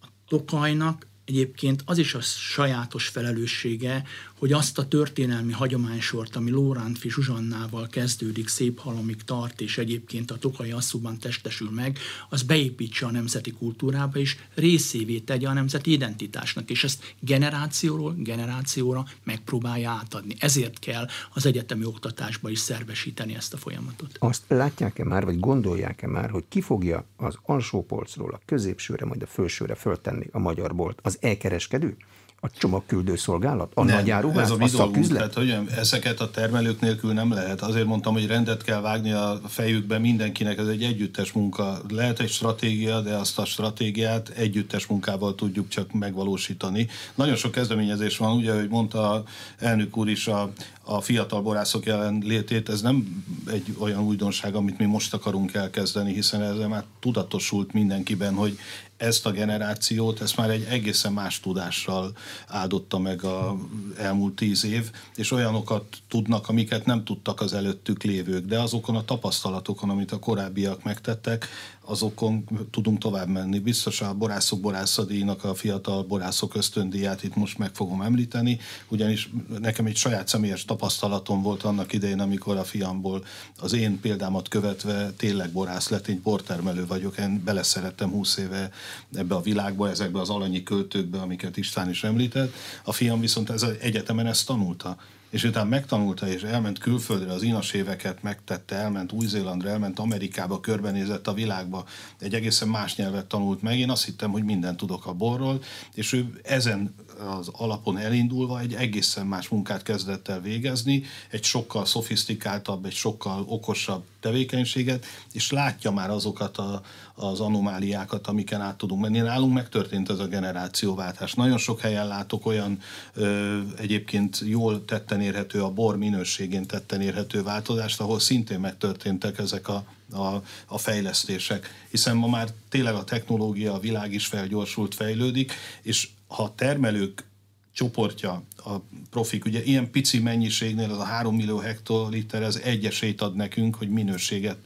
A 0.00 0.06
Tokajnak 0.28 1.06
egyébként 1.24 1.82
az 1.86 1.98
is 1.98 2.14
a 2.14 2.20
sajátos 2.20 3.08
felelőssége, 3.08 4.04
hogy 4.38 4.52
azt 4.52 4.78
a 4.78 4.88
történelmi 4.88 5.52
hagyománysort, 5.52 6.36
ami 6.36 6.50
Lórántfi 6.50 7.10
Zsuzsannával 7.10 7.86
kezdődik, 7.86 8.48
szép 8.48 8.78
halomig 8.78 9.22
tart, 9.24 9.60
és 9.60 9.78
egyébként 9.78 10.30
a 10.30 10.38
Tokai 10.38 10.70
asszúban 10.70 11.18
testesül 11.18 11.70
meg, 11.70 11.98
az 12.28 12.42
beépítse 12.42 13.06
a 13.06 13.10
nemzeti 13.10 13.50
kultúrába, 13.50 14.18
és 14.18 14.36
részévé 14.54 15.18
tegye 15.18 15.48
a 15.48 15.52
nemzeti 15.52 15.92
identitásnak, 15.92 16.70
és 16.70 16.84
ezt 16.84 17.14
generációról 17.20 18.14
generációra 18.18 19.04
megpróbálja 19.22 19.90
átadni. 19.90 20.34
Ezért 20.38 20.78
kell 20.78 21.06
az 21.34 21.46
egyetemi 21.46 21.84
oktatásba 21.84 22.50
is 22.50 22.58
szervesíteni 22.58 23.34
ezt 23.34 23.54
a 23.54 23.56
folyamatot. 23.56 24.16
Azt 24.18 24.42
látják-e 24.48 25.04
már, 25.04 25.24
vagy 25.24 25.40
gondolják-e 25.40 26.06
már, 26.06 26.30
hogy 26.30 26.44
ki 26.48 26.60
fogja 26.60 27.04
az 27.16 27.38
alsó 27.42 27.84
polcról 27.84 28.32
a 28.32 28.40
középsőre, 28.44 29.04
majd 29.04 29.22
a 29.22 29.26
felsőre 29.26 29.74
föltenni 29.74 30.26
a 30.32 30.38
magyar 30.38 30.74
bolt? 30.74 30.98
Az 31.02 31.13
e-kereskedő? 31.20 31.96
a 32.44 32.50
csomagküldő 32.58 33.16
szolgálat, 33.16 33.72
a 33.74 33.84
nagy 33.84 34.10
áruház, 34.10 34.50
ez 34.50 34.58
a, 34.60 34.62
a 34.62 34.66
szaküzlet? 34.66 35.16
Tehát, 35.16 35.34
hogy 35.34 35.76
ezeket 35.76 36.20
a 36.20 36.30
termelők 36.30 36.80
nélkül 36.80 37.12
nem 37.12 37.32
lehet. 37.32 37.60
Azért 37.60 37.86
mondtam, 37.86 38.12
hogy 38.12 38.26
rendet 38.26 38.62
kell 38.62 38.80
vágni 38.80 39.12
a 39.12 39.40
fejükbe 39.46 39.98
mindenkinek, 39.98 40.58
ez 40.58 40.66
egy 40.66 40.82
együttes 40.82 41.32
munka. 41.32 41.80
Lehet 41.88 42.20
egy 42.20 42.28
stratégia, 42.28 43.00
de 43.00 43.14
azt 43.14 43.38
a 43.38 43.44
stratégiát 43.44 44.28
együttes 44.28 44.86
munkával 44.86 45.34
tudjuk 45.34 45.68
csak 45.68 45.92
megvalósítani. 45.92 46.88
Nagyon 47.14 47.36
sok 47.36 47.50
kezdeményezés 47.50 48.16
van, 48.16 48.36
ugye, 48.36 48.54
hogy 48.54 48.68
mondta 48.68 49.10
a 49.10 49.22
elnök 49.58 49.96
úr 49.96 50.08
is 50.08 50.26
a, 50.26 50.50
a 50.82 51.00
fiatal 51.00 51.42
borászok 51.42 51.86
jelenlétét, 51.86 52.68
ez 52.68 52.80
nem 52.80 53.24
egy 53.52 53.74
olyan 53.78 54.02
újdonság, 54.02 54.54
amit 54.54 54.78
mi 54.78 54.84
most 54.84 55.14
akarunk 55.14 55.54
elkezdeni, 55.54 56.12
hiszen 56.12 56.42
ezzel 56.42 56.68
már 56.68 56.84
tudatosult 57.00 57.72
mindenkiben, 57.72 58.34
hogy 58.34 58.58
ezt 59.04 59.26
a 59.26 59.30
generációt, 59.30 60.20
ezt 60.20 60.36
már 60.36 60.50
egy 60.50 60.66
egészen 60.68 61.12
más 61.12 61.40
tudással 61.40 62.12
áldotta 62.46 62.98
meg 62.98 63.24
a 63.24 63.56
elmúlt 63.98 64.34
tíz 64.34 64.64
év, 64.64 64.90
és 65.14 65.30
olyanokat 65.30 65.84
tudnak, 66.08 66.48
amiket 66.48 66.86
nem 66.86 67.04
tudtak 67.04 67.40
az 67.40 67.52
előttük 67.52 68.02
lévők, 68.02 68.46
de 68.46 68.60
azokon 68.60 68.96
a 68.96 69.04
tapasztalatokon, 69.04 69.90
amit 69.90 70.12
a 70.12 70.18
korábbiak 70.18 70.82
megtettek, 70.82 71.48
azokon 71.84 72.44
tudunk 72.70 72.98
tovább 72.98 73.28
menni. 73.28 73.58
Biztos 73.58 74.00
a 74.00 74.14
borászok 74.14 74.60
borászadíjnak 74.60 75.44
a 75.44 75.54
fiatal 75.54 76.02
borászok 76.02 76.54
ösztöndíját 76.54 77.22
itt 77.22 77.34
most 77.34 77.58
meg 77.58 77.74
fogom 77.74 78.02
említeni, 78.02 78.58
ugyanis 78.88 79.30
nekem 79.58 79.86
egy 79.86 79.96
saját 79.96 80.28
személyes 80.28 80.64
tapasztalatom 80.64 81.42
volt 81.42 81.62
annak 81.62 81.92
idején, 81.92 82.20
amikor 82.20 82.56
a 82.56 82.64
fiamból 82.64 83.24
az 83.58 83.72
én 83.72 84.00
példámat 84.00 84.48
követve 84.48 85.10
tényleg 85.16 85.50
borász 85.50 85.88
lett, 85.88 86.08
én 86.08 86.22
portermelő 86.22 86.86
vagyok, 86.86 87.18
én 87.18 87.42
beleszerettem 87.44 88.10
20 88.10 88.36
éve 88.36 88.70
ebbe 89.14 89.34
a 89.34 89.40
világba, 89.40 89.90
ezekbe 89.90 90.20
az 90.20 90.30
alanyi 90.30 90.62
költőkbe, 90.62 91.18
amiket 91.18 91.56
István 91.56 91.90
is 91.90 92.04
említett. 92.04 92.54
A 92.84 92.92
fiam 92.92 93.20
viszont 93.20 93.50
ez 93.50 93.62
egyetemen 93.80 94.26
ezt 94.26 94.46
tanulta 94.46 94.96
és 95.34 95.44
utána 95.44 95.68
megtanulta, 95.68 96.28
és 96.28 96.42
elment 96.42 96.78
külföldre, 96.78 97.32
az 97.32 97.42
inas 97.42 97.72
éveket 97.72 98.22
megtette, 98.22 98.76
elment 98.76 99.12
Új-Zélandra, 99.12 99.68
elment 99.68 99.98
Amerikába, 99.98 100.60
körbenézett 100.60 101.26
a 101.26 101.32
világba, 101.32 101.84
egy 102.18 102.34
egészen 102.34 102.68
más 102.68 102.96
nyelvet 102.96 103.26
tanult 103.26 103.62
meg. 103.62 103.78
Én 103.78 103.90
azt 103.90 104.04
hittem, 104.04 104.30
hogy 104.30 104.44
mindent 104.44 104.76
tudok 104.76 105.06
a 105.06 105.12
borról, 105.12 105.62
és 105.94 106.12
ő 106.12 106.40
ezen 106.42 106.94
az 107.38 107.48
alapon 107.52 107.98
elindulva 107.98 108.60
egy 108.60 108.74
egészen 108.74 109.26
más 109.26 109.48
munkát 109.48 109.82
kezdett 109.82 110.28
el 110.28 110.40
végezni, 110.40 111.02
egy 111.30 111.44
sokkal 111.44 111.84
szofisztikáltabb, 111.84 112.84
egy 112.84 112.92
sokkal 112.92 113.44
okosabb 113.48 114.02
tevékenységet, 114.20 115.04
és 115.32 115.50
látja 115.50 115.90
már 115.90 116.10
azokat 116.10 116.56
a, 116.56 116.82
az 117.14 117.40
anomáliákat, 117.40 118.26
amiken 118.26 118.60
át 118.60 118.76
tudunk 118.76 119.00
menni. 119.00 119.18
Nálunk 119.18 119.54
megtörtént 119.54 120.10
ez 120.10 120.18
a 120.18 120.26
generációváltás. 120.26 121.34
Nagyon 121.34 121.58
sok 121.58 121.80
helyen 121.80 122.06
látok 122.06 122.46
olyan 122.46 122.80
ö, 123.14 123.60
egyébként 123.78 124.42
jól 124.44 124.84
tetten 124.84 125.20
érhető, 125.20 125.62
a 125.62 125.70
bor 125.70 125.96
minőségén 125.96 126.66
tetten 126.66 127.00
érhető 127.00 127.42
változást, 127.42 128.00
ahol 128.00 128.20
szintén 128.20 128.60
megtörténtek 128.60 129.38
ezek 129.38 129.68
a 129.68 129.84
a, 130.12 130.42
a 130.66 130.78
fejlesztések, 130.78 131.86
hiszen 131.90 132.16
ma 132.16 132.26
már 132.26 132.48
tényleg 132.68 132.94
a 132.94 133.04
technológia, 133.04 133.74
a 133.74 133.78
világ 133.78 134.12
is 134.12 134.26
felgyorsult, 134.26 134.94
fejlődik, 134.94 135.52
és 135.82 136.08
ha 136.26 136.42
a 136.42 136.54
termelők 136.54 137.28
csoportja, 137.72 138.42
a 138.56 138.74
profik, 139.10 139.44
ugye 139.44 139.62
ilyen 139.62 139.90
pici 139.90 140.18
mennyiségnél 140.18 140.90
az 140.90 140.98
a 140.98 141.04
3 141.04 141.36
millió 141.36 141.58
hektoliter, 141.58 142.42
ez 142.42 142.56
egy 142.56 142.86
esélyt 142.86 143.20
ad 143.20 143.34
nekünk, 143.34 143.74
hogy 143.74 143.88
minőséget 143.88 144.58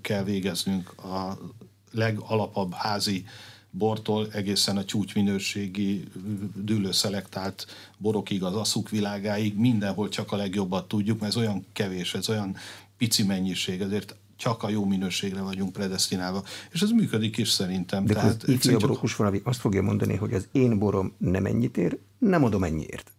kell 0.00 0.24
végeznünk 0.24 1.04
a 1.04 1.38
legalapabb 1.90 2.72
házi 2.72 3.24
bortól 3.70 4.28
egészen 4.32 4.76
a 4.76 4.84
csúcsminőségi 4.84 6.04
dűlőszelektált 6.54 7.66
borokig, 7.98 8.42
az 8.42 8.54
aszuk 8.54 8.90
világáig, 8.90 9.56
mindenhol 9.56 10.08
csak 10.08 10.32
a 10.32 10.36
legjobbat 10.36 10.88
tudjuk, 10.88 11.20
mert 11.20 11.32
ez 11.36 11.42
olyan 11.42 11.66
kevés, 11.72 12.14
ez 12.14 12.28
olyan 12.28 12.56
pici 12.96 13.22
mennyiség, 13.22 13.80
ezért 13.80 14.16
csak 14.36 14.62
a 14.62 14.68
jó 14.68 14.84
minőségre 14.84 15.42
vagyunk 15.42 15.72
predestinálva. 15.72 16.42
És 16.70 16.82
ez 16.82 16.90
működik 16.90 17.36
is 17.36 17.48
szerintem. 17.48 18.04
De 18.04 18.14
Tehát 18.14 18.42
az 18.42 18.48
ifjabb 18.48 18.80
csak... 18.80 19.16
valami 19.16 19.40
azt 19.44 19.60
fogja 19.60 19.82
mondani, 19.82 20.16
hogy 20.16 20.32
az 20.32 20.48
én 20.52 20.78
borom 20.78 21.14
nem 21.18 21.46
ennyit 21.46 21.76
ér, 21.76 21.98
nem 22.18 22.44
adom 22.44 22.64
ennyiért. 22.64 23.13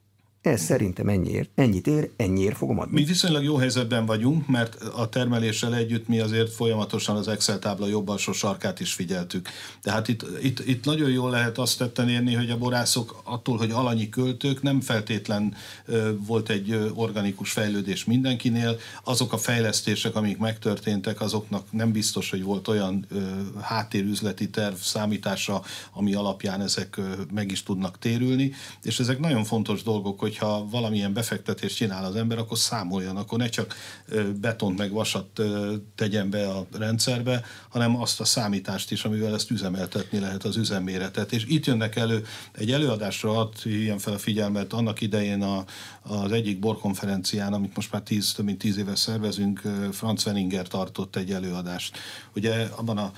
Ez 0.46 0.62
szerintem 0.62 1.08
ennyiért, 1.08 1.50
ennyit 1.56 1.88
ér, 1.88 2.10
ennyiért 2.18 2.58
fogom 2.58 2.80
adni. 2.80 3.00
Mi 3.00 3.06
viszonylag 3.06 3.44
jó 3.44 3.56
helyzetben 3.56 4.06
vagyunk, 4.06 4.48
mert 4.48 4.76
a 4.84 5.10
termeléssel 5.10 5.76
együtt 5.76 6.08
mi 6.08 6.20
azért 6.20 6.52
folyamatosan 6.54 7.16
az 7.16 7.28
Excel 7.28 7.60
tábla 7.60 7.88
jobb 7.88 8.10
alsó 8.10 8.32
sarkát 8.32 8.80
is 8.80 8.94
figyeltük. 8.94 9.50
Tehát 9.82 10.08
itt, 10.08 10.26
itt, 10.42 10.68
itt 10.68 10.86
nagyon 10.86 11.10
jól 11.10 11.30
lehet 11.30 11.58
azt 11.58 11.78
tetten 11.78 12.10
érni, 12.10 12.34
hogy 12.34 12.50
a 12.50 12.58
borászok 12.58 13.22
attól, 13.24 13.58
hogy 13.58 13.72
alanyi 13.72 14.10
költők, 14.10 14.62
nem 14.62 14.82
feltétlen 14.82 15.56
volt 16.28 16.50
egy 16.50 16.92
organikus 16.96 17.52
fejlődés 17.52 18.06
mindenkinél. 18.06 18.78
Azok 19.04 19.34
a 19.34 19.38
fejlesztések, 19.38 20.16
amik 20.16 20.38
megtörténtek, 20.38 21.22
azoknak 21.22 21.72
nem 21.72 21.92
biztos, 21.92 22.30
hogy 22.30 22.44
volt 22.44 22.68
olyan 22.68 23.08
háttérüzleti 23.62 24.50
terv 24.50 24.76
számítása, 24.76 25.62
ami 25.94 26.14
alapján 26.14 26.62
ezek 26.62 26.98
ö, 26.98 27.02
meg 27.34 27.52
is 27.52 27.64
tudnak 27.64 28.00
térülni. 28.00 28.54
És 28.84 29.00
ezek 29.00 29.20
nagyon 29.20 29.44
fontos 29.44 29.84
dolgok, 29.84 30.20
hogy 30.20 30.35
hogyha 30.38 30.68
valamilyen 30.70 31.14
befektetést 31.14 31.76
csinál 31.76 32.06
az 32.06 32.16
ember, 32.16 32.38
akkor 32.38 32.58
számoljon, 32.58 33.18
akkor 33.18 33.38
ne 33.38 33.50
csak 33.50 33.76
betont 34.40 34.78
meg 34.78 34.92
vasat 34.92 35.42
tegyen 35.96 36.30
be 36.30 36.50
a 36.50 36.66
rendszerbe, 36.72 37.44
hanem 37.70 38.02
azt 38.02 38.20
a 38.20 38.26
számítást 38.26 38.92
is, 38.92 39.04
amivel 39.04 39.34
ezt 39.34 39.52
üzemeltetni 39.52 40.20
lehet 40.20 40.44
az 40.44 40.56
üzemméretet. 40.58 41.32
És 41.32 41.46
itt 41.48 41.66
jönnek 41.66 41.96
elő, 41.96 42.26
egy 42.52 42.72
előadásra 42.72 43.40
ad 43.40 43.54
ilyen 43.64 43.98
fel 43.98 44.14
a 44.14 44.18
figyelmet, 44.18 44.74
annak 44.74 45.02
idején 45.02 45.42
a, 45.42 45.66
az 46.02 46.32
egyik 46.32 46.60
borkonferencián, 46.60 47.54
amit 47.54 47.76
most 47.76 47.92
már 47.92 48.02
tíz, 48.02 48.34
több 48.34 48.46
mint 48.46 48.58
tíz 48.58 48.78
éve 48.78 48.96
szervezünk, 48.96 49.62
Franz 49.92 50.26
Wenninger 50.26 50.68
tartott 50.68 51.16
egy 51.16 51.32
előadást. 51.32 51.98
Ugye 52.36 52.68
abban 52.76 52.98
a 52.98 53.12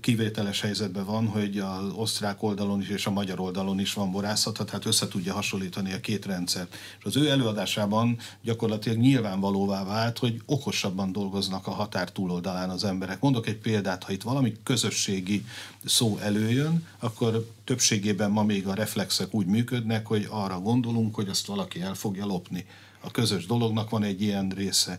kivételes 0.00 0.60
helyzetben 0.60 1.04
van, 1.04 1.26
hogy 1.26 1.58
az 1.58 1.92
osztrák 1.94 2.42
oldalon 2.42 2.80
is 2.80 2.88
és 2.88 3.06
a 3.06 3.10
magyar 3.10 3.40
oldalon 3.40 3.80
is 3.80 3.92
van 3.92 4.10
borászat, 4.10 4.64
tehát 4.66 4.86
össze 4.86 5.08
tudja 5.08 5.32
hasonlítani 5.32 5.92
a 5.92 6.00
két 6.00 6.11
rendszert. 6.20 6.74
És 6.98 7.04
az 7.04 7.16
ő 7.16 7.30
előadásában 7.30 8.18
gyakorlatilag 8.42 8.98
nyilvánvalóvá 8.98 9.84
vált, 9.84 10.18
hogy 10.18 10.42
okosabban 10.46 11.12
dolgoznak 11.12 11.66
a 11.66 11.70
határ 11.70 12.10
túloldalán 12.12 12.70
az 12.70 12.84
emberek. 12.84 13.20
Mondok 13.20 13.46
egy 13.46 13.58
példát, 13.58 14.04
ha 14.04 14.12
itt 14.12 14.22
valami 14.22 14.56
közösségi 14.62 15.44
szó 15.84 16.18
előjön, 16.18 16.86
akkor 16.98 17.46
többségében 17.64 18.30
ma 18.30 18.42
még 18.42 18.66
a 18.66 18.74
reflexek 18.74 19.34
úgy 19.34 19.46
működnek, 19.46 20.06
hogy 20.06 20.26
arra 20.30 20.60
gondolunk, 20.60 21.14
hogy 21.14 21.28
azt 21.28 21.46
valaki 21.46 21.80
el 21.80 21.94
fogja 21.94 22.26
lopni. 22.26 22.66
A 23.00 23.10
közös 23.10 23.46
dolognak 23.46 23.90
van 23.90 24.02
egy 24.02 24.22
ilyen 24.22 24.48
része. 24.56 24.98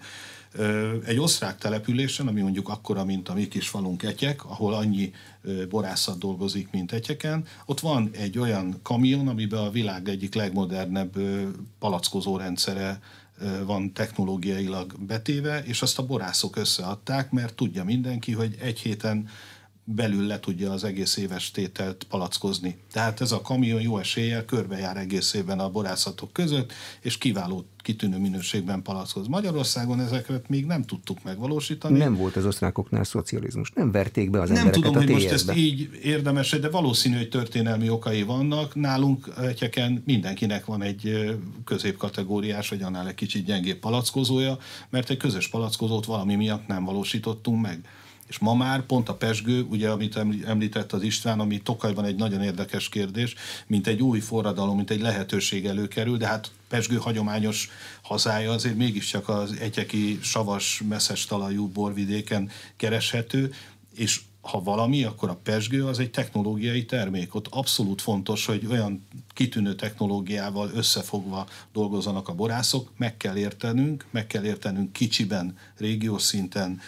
Egy 1.05 1.19
osztrák 1.19 1.57
településen, 1.57 2.27
ami 2.27 2.41
mondjuk 2.41 2.69
akkora, 2.69 3.05
mint 3.05 3.29
a 3.29 3.33
mi 3.33 3.47
kis 3.47 3.67
falunk 3.67 4.03
Etyek, 4.03 4.45
ahol 4.45 4.73
annyi 4.73 5.11
borászat 5.69 6.17
dolgozik, 6.17 6.71
mint 6.71 6.91
Etyeken, 6.91 7.45
ott 7.65 7.79
van 7.79 8.09
egy 8.13 8.37
olyan 8.37 8.79
kamion, 8.83 9.27
amiben 9.27 9.59
a 9.59 9.69
világ 9.69 10.09
egyik 10.09 10.33
legmodernebb 10.33 11.17
palackozó 11.79 12.37
rendszere 12.37 12.99
van 13.65 13.93
technológiailag 13.93 14.99
betéve, 14.99 15.63
és 15.63 15.81
azt 15.81 15.99
a 15.99 16.05
borászok 16.05 16.55
összeadták, 16.55 17.31
mert 17.31 17.55
tudja 17.55 17.83
mindenki, 17.83 18.31
hogy 18.31 18.55
egy 18.59 18.79
héten 18.79 19.27
belül 19.83 20.27
le 20.27 20.39
tudja 20.39 20.71
az 20.71 20.83
egész 20.83 21.17
éves 21.17 21.51
tételt 21.51 22.03
palackozni. 22.09 22.77
Tehát 22.91 23.21
ez 23.21 23.31
a 23.31 23.41
kamion 23.41 23.81
jó 23.81 23.97
eséllyel 23.97 24.45
körbejár 24.45 24.97
egész 24.97 25.33
évben 25.33 25.59
a 25.59 25.69
borászatok 25.69 26.33
között, 26.33 26.73
és 27.01 27.17
kiváló, 27.17 27.65
kitűnő 27.77 28.17
minőségben 28.17 28.81
palackoz. 28.81 29.27
Magyarországon 29.27 29.99
ezeket 29.99 30.49
még 30.49 30.65
nem 30.65 30.83
tudtuk 30.83 31.23
megvalósítani. 31.23 31.97
Nem 31.97 32.15
volt 32.15 32.35
az 32.35 32.45
osztrákoknál 32.45 33.03
szocializmus, 33.03 33.71
nem 33.75 33.91
verték 33.91 34.29
be 34.29 34.41
az 34.41 34.49
nem 34.49 34.57
embereket 34.57 34.83
tudom, 34.83 34.97
a 34.97 35.03
hogy 35.03 35.13
most 35.13 35.31
ezt 35.31 35.55
így 35.55 35.89
érdemes, 36.03 36.49
de 36.49 36.69
valószínű, 36.69 37.15
hogy 37.15 37.29
történelmi 37.29 37.89
okai 37.89 38.23
vannak. 38.23 38.75
Nálunk 38.75 39.33
egyeken 39.41 40.03
mindenkinek 40.05 40.65
van 40.65 40.81
egy 40.81 41.35
középkategóriás, 41.65 42.69
vagy 42.69 42.81
annál 42.81 43.07
egy 43.07 43.15
kicsit 43.15 43.45
gyengébb 43.45 43.79
palackozója, 43.79 44.57
mert 44.89 45.09
egy 45.09 45.17
közös 45.17 45.47
palackozót 45.47 46.05
valami 46.05 46.35
miatt 46.35 46.67
nem 46.67 46.83
valósítottunk 46.83 47.61
meg. 47.61 47.85
És 48.33 48.39
ma 48.39 48.53
már 48.53 48.85
pont 48.85 49.09
a 49.09 49.15
pesgő, 49.15 49.61
ugye 49.61 49.89
amit 49.89 50.19
említett 50.45 50.91
az 50.93 51.01
István, 51.01 51.39
ami 51.39 51.61
Tokajban 51.61 52.05
egy 52.05 52.15
nagyon 52.15 52.41
érdekes 52.41 52.89
kérdés, 52.89 53.35
mint 53.67 53.87
egy 53.87 54.01
új 54.01 54.19
forradalom, 54.19 54.75
mint 54.75 54.89
egy 54.89 55.01
lehetőség 55.01 55.65
előkerül, 55.65 56.17
de 56.17 56.27
hát 56.27 56.51
pesgő 56.69 56.95
hagyományos 56.95 57.69
hazája 58.01 58.51
azért 58.51 58.75
mégiscsak 58.75 59.29
az 59.29 59.55
egyeki 59.59 60.19
savas, 60.21 60.81
messzes 60.87 61.25
talajú 61.25 61.67
borvidéken 61.67 62.49
kereshető, 62.75 63.53
és 63.95 64.21
ha 64.43 64.61
valami, 64.61 65.03
akkor 65.03 65.29
a 65.29 65.39
pesgő 65.43 65.85
az 65.85 65.99
egy 65.99 66.11
technológiai 66.11 66.85
termék. 66.85 67.35
Ott 67.35 67.47
abszolút 67.49 68.01
fontos, 68.01 68.45
hogy 68.45 68.65
olyan 68.69 69.05
kitűnő 69.33 69.75
technológiával 69.75 70.69
összefogva 70.73 71.47
dolgozzanak 71.73 72.27
a 72.27 72.33
borászok, 72.33 72.91
meg 72.97 73.17
kell 73.17 73.35
értenünk, 73.35 74.05
meg 74.11 74.27
kell 74.27 74.43
értenünk 74.43 74.93
kicsiben, 74.93 75.57
régiós 75.77 76.21
szinten, 76.21 76.81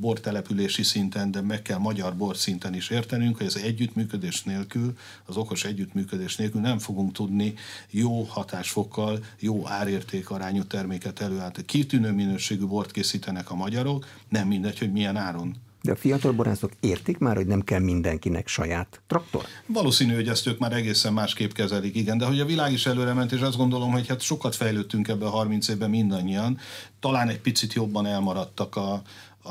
bortelepülési 0.00 0.82
szinten, 0.82 1.30
de 1.30 1.40
meg 1.40 1.62
kell 1.62 1.78
magyar 1.78 2.16
bor 2.16 2.36
szinten 2.36 2.74
is 2.74 2.90
értenünk, 2.90 3.36
hogy 3.36 3.46
az 3.46 3.56
együttműködés 3.56 4.42
nélkül, 4.42 4.96
az 5.24 5.36
okos 5.36 5.64
együttműködés 5.64 6.36
nélkül 6.36 6.60
nem 6.60 6.78
fogunk 6.78 7.12
tudni 7.12 7.54
jó 7.90 8.22
hatásfokkal, 8.22 9.24
jó 9.38 9.68
árérték 9.68 10.30
arányú 10.30 10.64
terméket 10.64 11.20
előállítani. 11.20 11.66
Kitűnő 11.66 12.12
minőségű 12.12 12.64
bort 12.64 12.90
készítenek 12.90 13.50
a 13.50 13.54
magyarok, 13.54 14.06
nem 14.28 14.48
mindegy, 14.48 14.78
hogy 14.78 14.92
milyen 14.92 15.16
áron 15.16 15.56
de 15.84 15.92
a 15.92 15.96
fiatal 15.96 16.32
borászok 16.32 16.72
értik 16.80 17.18
már, 17.18 17.36
hogy 17.36 17.46
nem 17.46 17.60
kell 17.60 17.80
mindenkinek 17.80 18.48
saját 18.48 19.00
traktor? 19.06 19.44
Valószínű, 19.66 20.14
hogy 20.14 20.28
ezt 20.28 20.46
ők 20.46 20.58
már 20.58 20.72
egészen 20.72 21.12
másképp 21.12 21.50
kezelik, 21.50 21.96
igen, 21.96 22.18
de 22.18 22.24
hogy 22.24 22.40
a 22.40 22.44
világ 22.44 22.72
is 22.72 22.86
előrement, 22.86 23.32
és 23.32 23.40
azt 23.40 23.56
gondolom, 23.56 23.90
hogy 23.90 24.06
hát 24.06 24.20
sokat 24.20 24.54
fejlődtünk 24.54 25.08
ebbe 25.08 25.26
a 25.26 25.30
30 25.30 25.68
évben 25.68 25.90
mindannyian, 25.90 26.58
talán 27.00 27.28
egy 27.28 27.40
picit 27.40 27.72
jobban 27.72 28.06
elmaradtak 28.06 28.76
a, 28.76 29.02
a, 29.42 29.50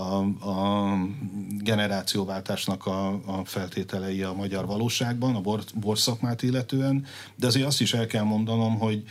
a 0.49 0.97
generációváltásnak 1.57 2.85
a, 2.85 3.07
a 3.07 3.45
feltételei 3.45 4.21
a 4.23 4.33
magyar 4.33 4.65
valóságban, 4.65 5.35
a 5.35 5.41
bor, 5.41 5.63
borszakmát 5.75 6.43
illetően, 6.43 7.05
de 7.35 7.47
azért 7.47 7.65
azt 7.65 7.81
is 7.81 7.93
el 7.93 8.07
kell 8.07 8.23
mondanom, 8.23 8.79
hogy 8.79 9.03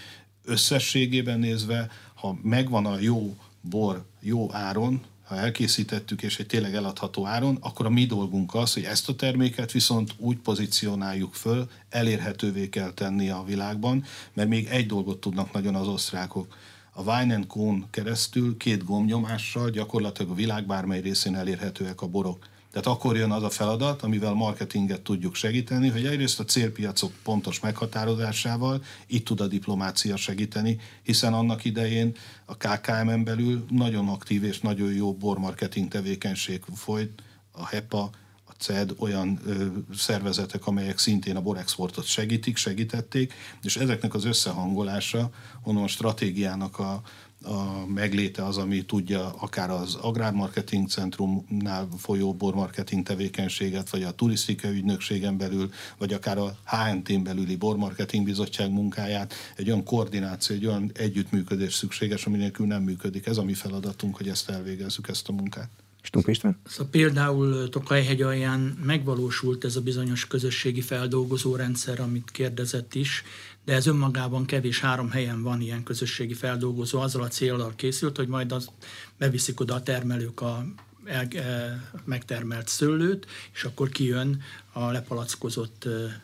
összességében 0.44 1.38
nézve, 1.38 1.90
ha 2.14 2.38
megvan 2.42 2.86
a 2.86 2.98
jó 2.98 3.36
bor 3.60 4.04
jó 4.20 4.52
áron, 4.52 5.00
ha 5.24 5.36
elkészítettük, 5.36 6.22
és 6.22 6.38
egy 6.38 6.46
tényleg 6.46 6.74
eladható 6.74 7.26
áron, 7.26 7.58
akkor 7.60 7.86
a 7.86 7.90
mi 7.90 8.06
dolgunk 8.06 8.54
az, 8.54 8.74
hogy 8.74 8.82
ezt 8.82 9.08
a 9.08 9.14
terméket 9.14 9.72
viszont 9.72 10.14
úgy 10.16 10.36
pozícionáljuk 10.36 11.34
föl, 11.34 11.70
elérhetővé 11.88 12.68
kell 12.68 12.92
tenni 12.92 13.30
a 13.30 13.44
világban, 13.46 14.04
mert 14.32 14.48
még 14.48 14.66
egy 14.66 14.86
dolgot 14.86 15.20
tudnak 15.20 15.52
nagyon 15.52 15.74
az 15.74 15.88
osztrákok. 15.88 16.56
A 16.92 17.02
Wine 17.02 17.46
Cone 17.46 17.84
keresztül 17.90 18.56
két 18.56 18.84
gombnyomással 18.84 19.70
gyakorlatilag 19.70 20.30
a 20.30 20.34
világ 20.34 20.66
bármely 20.66 21.00
részén 21.00 21.34
elérhetőek 21.34 22.00
a 22.00 22.06
borok. 22.06 22.48
Tehát 22.72 22.86
akkor 22.86 23.16
jön 23.16 23.30
az 23.30 23.42
a 23.42 23.50
feladat, 23.50 24.02
amivel 24.02 24.32
marketinget 24.32 25.00
tudjuk 25.00 25.34
segíteni, 25.34 25.88
hogy 25.88 26.06
egyrészt 26.06 26.40
a 26.40 26.44
célpiacok 26.44 27.12
pontos 27.22 27.60
meghatározásával 27.60 28.82
itt 29.06 29.24
tud 29.24 29.40
a 29.40 29.46
diplomácia 29.46 30.16
segíteni, 30.16 30.80
hiszen 31.02 31.34
annak 31.34 31.64
idején 31.64 32.16
a 32.44 32.56
KKM-en 32.56 33.24
belül 33.24 33.64
nagyon 33.70 34.08
aktív 34.08 34.44
és 34.44 34.60
nagyon 34.60 34.92
jó 34.92 35.14
bormarketing 35.14 35.88
tevékenység 35.88 36.62
folyt, 36.74 37.22
a 37.50 37.66
HEPA, 37.66 38.10
a 38.44 38.52
CED 38.58 38.94
olyan 38.98 39.40
ö, 39.46 39.66
szervezetek, 39.94 40.66
amelyek 40.66 40.98
szintén 40.98 41.36
a 41.36 41.40
borexportot 41.40 42.04
segítik, 42.04 42.56
segítették, 42.56 43.34
és 43.62 43.76
ezeknek 43.76 44.14
az 44.14 44.24
összehangolása, 44.24 45.30
onnan 45.62 45.82
a 45.82 45.88
stratégiának 45.88 46.78
a, 46.78 47.02
a 47.42 47.86
megléte 47.86 48.44
az, 48.44 48.56
ami 48.56 48.84
tudja 48.84 49.34
akár 49.38 49.70
az 49.70 49.94
Agrármarketing 49.94 50.88
Centrumnál 50.88 51.88
folyó 51.98 52.34
bormarketing 52.34 53.02
tevékenységet, 53.02 53.90
vagy 53.90 54.02
a 54.02 54.10
turisztikai 54.10 54.70
ügynökségen 54.70 55.36
belül, 55.36 55.70
vagy 55.98 56.12
akár 56.12 56.38
a 56.38 56.56
HNT-n 56.64 57.22
belüli 57.22 57.56
bormarketing 57.56 58.24
bizottság 58.24 58.70
munkáját, 58.70 59.34
egy 59.56 59.66
olyan 59.66 59.84
koordináció, 59.84 60.56
egy 60.56 60.66
olyan 60.66 60.90
együttműködés 60.94 61.74
szükséges, 61.74 62.26
ami 62.26 62.36
nélkül 62.36 62.66
nem 62.66 62.82
működik. 62.82 63.26
Ez 63.26 63.36
a 63.36 63.44
mi 63.44 63.54
feladatunk, 63.54 64.16
hogy 64.16 64.28
ezt 64.28 64.50
elvégezzük, 64.50 65.08
ezt 65.08 65.28
a 65.28 65.32
munkát. 65.32 65.68
Stump 66.02 66.28
István? 66.28 66.60
Szóval 66.64 66.90
például 66.90 67.68
Tokajhegy 67.68 68.22
alján 68.22 68.60
megvalósult 68.84 69.64
ez 69.64 69.76
a 69.76 69.80
bizonyos 69.80 70.26
közösségi 70.26 70.80
feldolgozó 70.80 71.56
rendszer, 71.56 72.00
amit 72.00 72.30
kérdezett 72.30 72.94
is, 72.94 73.22
de 73.64 73.72
ez 73.72 73.86
önmagában 73.86 74.44
kevés, 74.44 74.80
három 74.80 75.10
helyen 75.10 75.42
van 75.42 75.60
ilyen 75.60 75.82
közösségi 75.82 76.34
feldolgozó, 76.34 77.00
azzal 77.00 77.22
a 77.22 77.28
célral 77.28 77.72
készült, 77.76 78.16
hogy 78.16 78.28
majd 78.28 78.52
az 78.52 78.70
beviszik 79.18 79.60
oda 79.60 79.74
a 79.74 79.82
termelők 79.82 80.40
a 80.40 80.64
el, 81.04 81.28
e, 81.28 81.80
megtermelt 82.04 82.68
szőlőt, 82.68 83.26
és 83.52 83.64
akkor 83.64 83.88
kijön 83.88 84.42
a 84.72 84.90
lepalackozott, 84.90 85.84
e, 85.84 86.22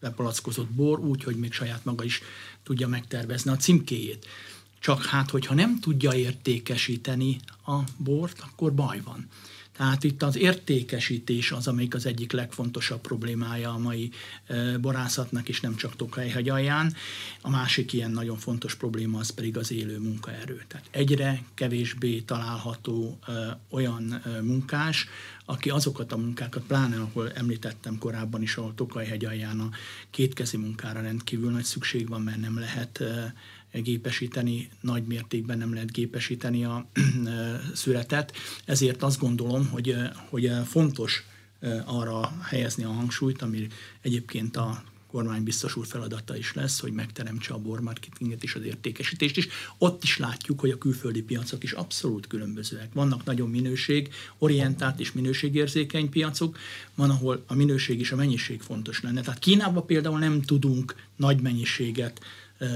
lepalackozott 0.00 0.70
bor 0.70 0.98
úgy, 0.98 1.24
hogy 1.24 1.36
még 1.36 1.52
saját 1.52 1.84
maga 1.84 2.04
is 2.04 2.22
tudja 2.62 2.88
megtervezni 2.88 3.50
a 3.50 3.56
címkéjét. 3.56 4.26
Csak 4.80 5.04
hát, 5.04 5.30
hogyha 5.30 5.54
nem 5.54 5.80
tudja 5.80 6.12
értékesíteni 6.12 7.40
a 7.66 7.78
bort, 7.96 8.40
akkor 8.40 8.74
baj 8.74 9.00
van. 9.04 9.28
Tehát 9.78 10.04
itt 10.04 10.22
az 10.22 10.36
értékesítés 10.36 11.52
az, 11.52 11.66
amelyik 11.66 11.94
az 11.94 12.06
egyik 12.06 12.32
legfontosabb 12.32 13.00
problémája 13.00 13.72
a 13.72 13.78
mai 13.78 14.10
borászatnak, 14.80 15.48
és 15.48 15.60
nem 15.60 15.76
csak 15.76 15.96
Tokajhegy 15.96 16.48
alján. 16.48 16.94
A 17.40 17.50
másik 17.50 17.92
ilyen 17.92 18.10
nagyon 18.10 18.36
fontos 18.36 18.74
probléma 18.74 19.18
az 19.18 19.30
pedig 19.30 19.56
az 19.56 19.72
élő 19.72 19.98
munkaerő. 19.98 20.64
Tehát 20.68 20.86
egyre 20.90 21.42
kevésbé 21.54 22.20
található 22.20 23.18
olyan 23.70 24.22
munkás, 24.42 25.08
aki 25.44 25.70
azokat 25.70 26.12
a 26.12 26.16
munkákat, 26.16 26.62
pláne 26.62 27.00
ahol 27.00 27.32
említettem 27.32 27.98
korábban 27.98 28.42
is, 28.42 28.56
ahol 28.56 28.74
Tokajhegy 28.74 29.24
alján 29.24 29.60
a 29.60 29.70
kétkezi 30.10 30.56
munkára 30.56 31.00
rendkívül 31.00 31.50
nagy 31.50 31.64
szükség 31.64 32.08
van, 32.08 32.22
mert 32.22 32.40
nem 32.40 32.58
lehet 32.58 33.02
gépesíteni, 33.72 34.68
nagy 34.80 35.06
mértékben 35.06 35.58
nem 35.58 35.72
lehet 35.72 35.92
gépesíteni 35.92 36.64
a 36.64 36.88
születet, 37.74 38.32
ezért 38.64 39.02
azt 39.02 39.18
gondolom, 39.18 39.68
hogy, 39.68 39.94
hogy 40.28 40.50
fontos 40.66 41.24
arra 41.84 42.38
helyezni 42.42 42.84
a 42.84 42.92
hangsúlyt, 42.92 43.42
ami 43.42 43.66
egyébként 44.00 44.56
a 44.56 44.82
kormány 45.10 45.42
biztos 45.42 45.76
úr 45.76 45.86
feladata 45.86 46.36
is 46.36 46.54
lesz, 46.54 46.80
hogy 46.80 46.92
megteremtse 46.92 47.54
a 47.54 47.58
bormarketinget 47.58 48.42
és 48.42 48.54
az 48.54 48.62
értékesítést 48.62 49.36
is. 49.36 49.48
Ott 49.78 50.02
is 50.02 50.18
látjuk, 50.18 50.60
hogy 50.60 50.70
a 50.70 50.78
külföldi 50.78 51.22
piacok 51.22 51.62
is 51.62 51.72
abszolút 51.72 52.26
különbözőek. 52.26 52.92
Vannak 52.92 53.24
nagyon 53.24 53.50
minőség, 53.50 54.08
orientált 54.38 55.00
és 55.00 55.12
minőségérzékeny 55.12 56.08
piacok, 56.08 56.58
van, 56.94 57.10
ahol 57.10 57.44
a 57.46 57.54
minőség 57.54 58.00
és 58.00 58.12
a 58.12 58.16
mennyiség 58.16 58.60
fontos 58.60 59.00
lenne. 59.00 59.20
Tehát 59.20 59.38
Kínában 59.38 59.86
például 59.86 60.18
nem 60.18 60.42
tudunk 60.42 60.94
nagy 61.16 61.40
mennyiséget 61.40 62.20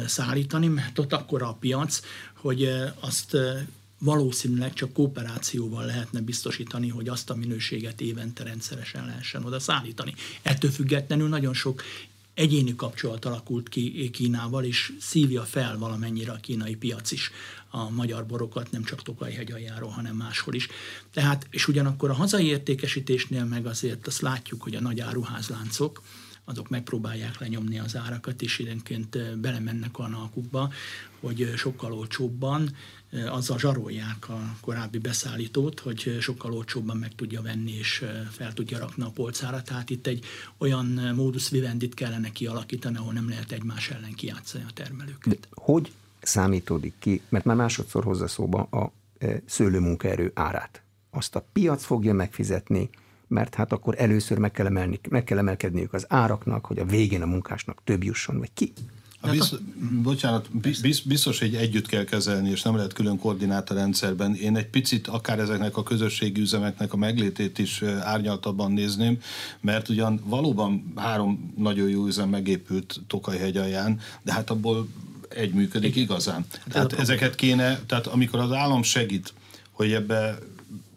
szállítani, 0.06 0.66
mert 0.66 0.98
ott 0.98 1.12
akkora 1.12 1.48
a 1.48 1.54
piac, 1.60 2.00
hogy 2.34 2.68
azt 3.00 3.36
valószínűleg 3.98 4.72
csak 4.72 4.92
kooperációval 4.92 5.84
lehetne 5.84 6.20
biztosítani, 6.20 6.88
hogy 6.88 7.08
azt 7.08 7.30
a 7.30 7.34
minőséget 7.34 8.00
évente 8.00 8.44
rendszeresen 8.44 9.06
lehessen 9.06 9.44
oda 9.44 9.60
szállítani. 9.60 10.14
Ettől 10.42 10.70
függetlenül 10.70 11.28
nagyon 11.28 11.54
sok 11.54 11.82
egyéni 12.34 12.76
kapcsolat 12.76 13.24
alakult 13.24 13.68
ki 13.68 14.10
Kínával, 14.10 14.64
és 14.64 14.92
szívja 15.00 15.42
fel 15.42 15.78
valamennyire 15.78 16.32
a 16.32 16.40
kínai 16.40 16.74
piac 16.74 17.10
is 17.10 17.30
a 17.70 17.90
magyar 17.90 18.26
borokat, 18.26 18.70
nem 18.70 18.84
csak 18.84 19.02
Tokaj-hegyaljáról, 19.02 19.90
hanem 19.90 20.16
máshol 20.16 20.54
is. 20.54 20.68
Tehát, 21.12 21.46
és 21.50 21.68
ugyanakkor 21.68 22.10
a 22.10 22.14
hazai 22.14 22.46
értékesítésnél 22.46 23.44
meg 23.44 23.66
azért 23.66 24.06
azt 24.06 24.20
látjuk, 24.20 24.62
hogy 24.62 24.74
a 24.74 24.80
nagy 24.80 25.00
áruházláncok, 25.00 26.02
azok 26.44 26.68
megpróbálják 26.68 27.38
lenyomni 27.38 27.78
az 27.78 27.96
árakat, 27.96 28.42
és 28.42 28.58
időnként 28.58 29.38
belemennek 29.38 29.98
a 29.98 30.02
alkukba, 30.02 30.72
hogy 31.20 31.52
sokkal 31.56 31.92
olcsóbban 31.92 32.76
azzal 33.28 33.58
zsarolják 33.58 34.28
a 34.28 34.56
korábbi 34.60 34.98
beszállítót, 34.98 35.80
hogy 35.80 36.16
sokkal 36.20 36.52
olcsóbban 36.52 36.96
meg 36.96 37.14
tudja 37.14 37.42
venni 37.42 37.72
és 37.72 38.04
fel 38.30 38.52
tudja 38.52 38.78
rakni 38.78 39.02
a 39.02 39.10
polcára. 39.10 39.62
Tehát 39.62 39.90
itt 39.90 40.06
egy 40.06 40.24
olyan 40.58 40.86
módusz 41.14 41.48
vivendit 41.48 41.94
kellene 41.94 42.30
kialakítani, 42.30 42.96
ahol 42.96 43.12
nem 43.12 43.28
lehet 43.28 43.52
egymás 43.52 43.90
ellen 43.90 44.14
kijátszani 44.14 44.64
a 44.68 44.72
termelőket. 44.74 45.40
De 45.40 45.46
hogy 45.50 45.92
számítódik 46.20 46.94
ki, 46.98 47.22
mert 47.28 47.44
már 47.44 47.56
másodszor 47.56 48.04
hozza 48.04 48.28
szóba 48.28 48.62
a 48.62 48.92
szőlőmunkaerő 49.46 50.30
árát. 50.34 50.82
Azt 51.10 51.36
a 51.36 51.46
piac 51.52 51.84
fogja 51.84 52.12
megfizetni, 52.12 52.90
mert 53.32 53.54
hát 53.54 53.72
akkor 53.72 53.94
először 53.98 54.38
meg 54.38 54.50
kell, 54.50 54.66
emelni, 54.66 55.00
meg 55.08 55.24
kell 55.24 55.38
emelkedniük 55.38 55.92
az 55.92 56.04
áraknak, 56.08 56.64
hogy 56.64 56.78
a 56.78 56.84
végén 56.84 57.22
a 57.22 57.26
munkásnak 57.26 57.80
több 57.84 58.04
jusson, 58.04 58.38
vagy 58.38 58.50
ki? 58.54 58.72
A 59.24 59.30
biz, 59.30 59.58
bocsánat, 60.02 60.48
biz, 60.80 61.00
biztos, 61.00 61.38
hogy 61.38 61.54
együtt 61.54 61.86
kell 61.86 62.04
kezelni, 62.04 62.50
és 62.50 62.62
nem 62.62 62.76
lehet 62.76 62.92
külön 62.92 63.20
rendszerben. 63.68 64.34
Én 64.34 64.56
egy 64.56 64.66
picit 64.66 65.06
akár 65.06 65.38
ezeknek 65.38 65.76
a 65.76 65.82
közösségi 65.82 66.40
üzemeknek 66.40 66.92
a 66.92 66.96
meglétét 66.96 67.58
is 67.58 67.82
árnyaltabban 67.82 68.72
nézném, 68.72 69.18
mert 69.60 69.88
ugyan 69.88 70.20
valóban 70.24 70.92
három 70.96 71.52
nagyon 71.56 71.88
jó 71.88 72.06
üzem 72.06 72.28
megépült 72.28 73.00
Tokaj 73.06 73.56
alján, 73.56 74.00
de 74.22 74.32
hát 74.32 74.50
abból 74.50 74.88
egy 75.28 75.52
működik 75.52 75.96
igazán. 75.96 76.44
Tehát 76.68 76.92
ezeket 76.92 77.34
kéne, 77.34 77.80
tehát 77.86 78.06
amikor 78.06 78.40
az 78.40 78.52
állam 78.52 78.82
segít, 78.82 79.32
hogy 79.70 79.92
ebbe 79.92 80.38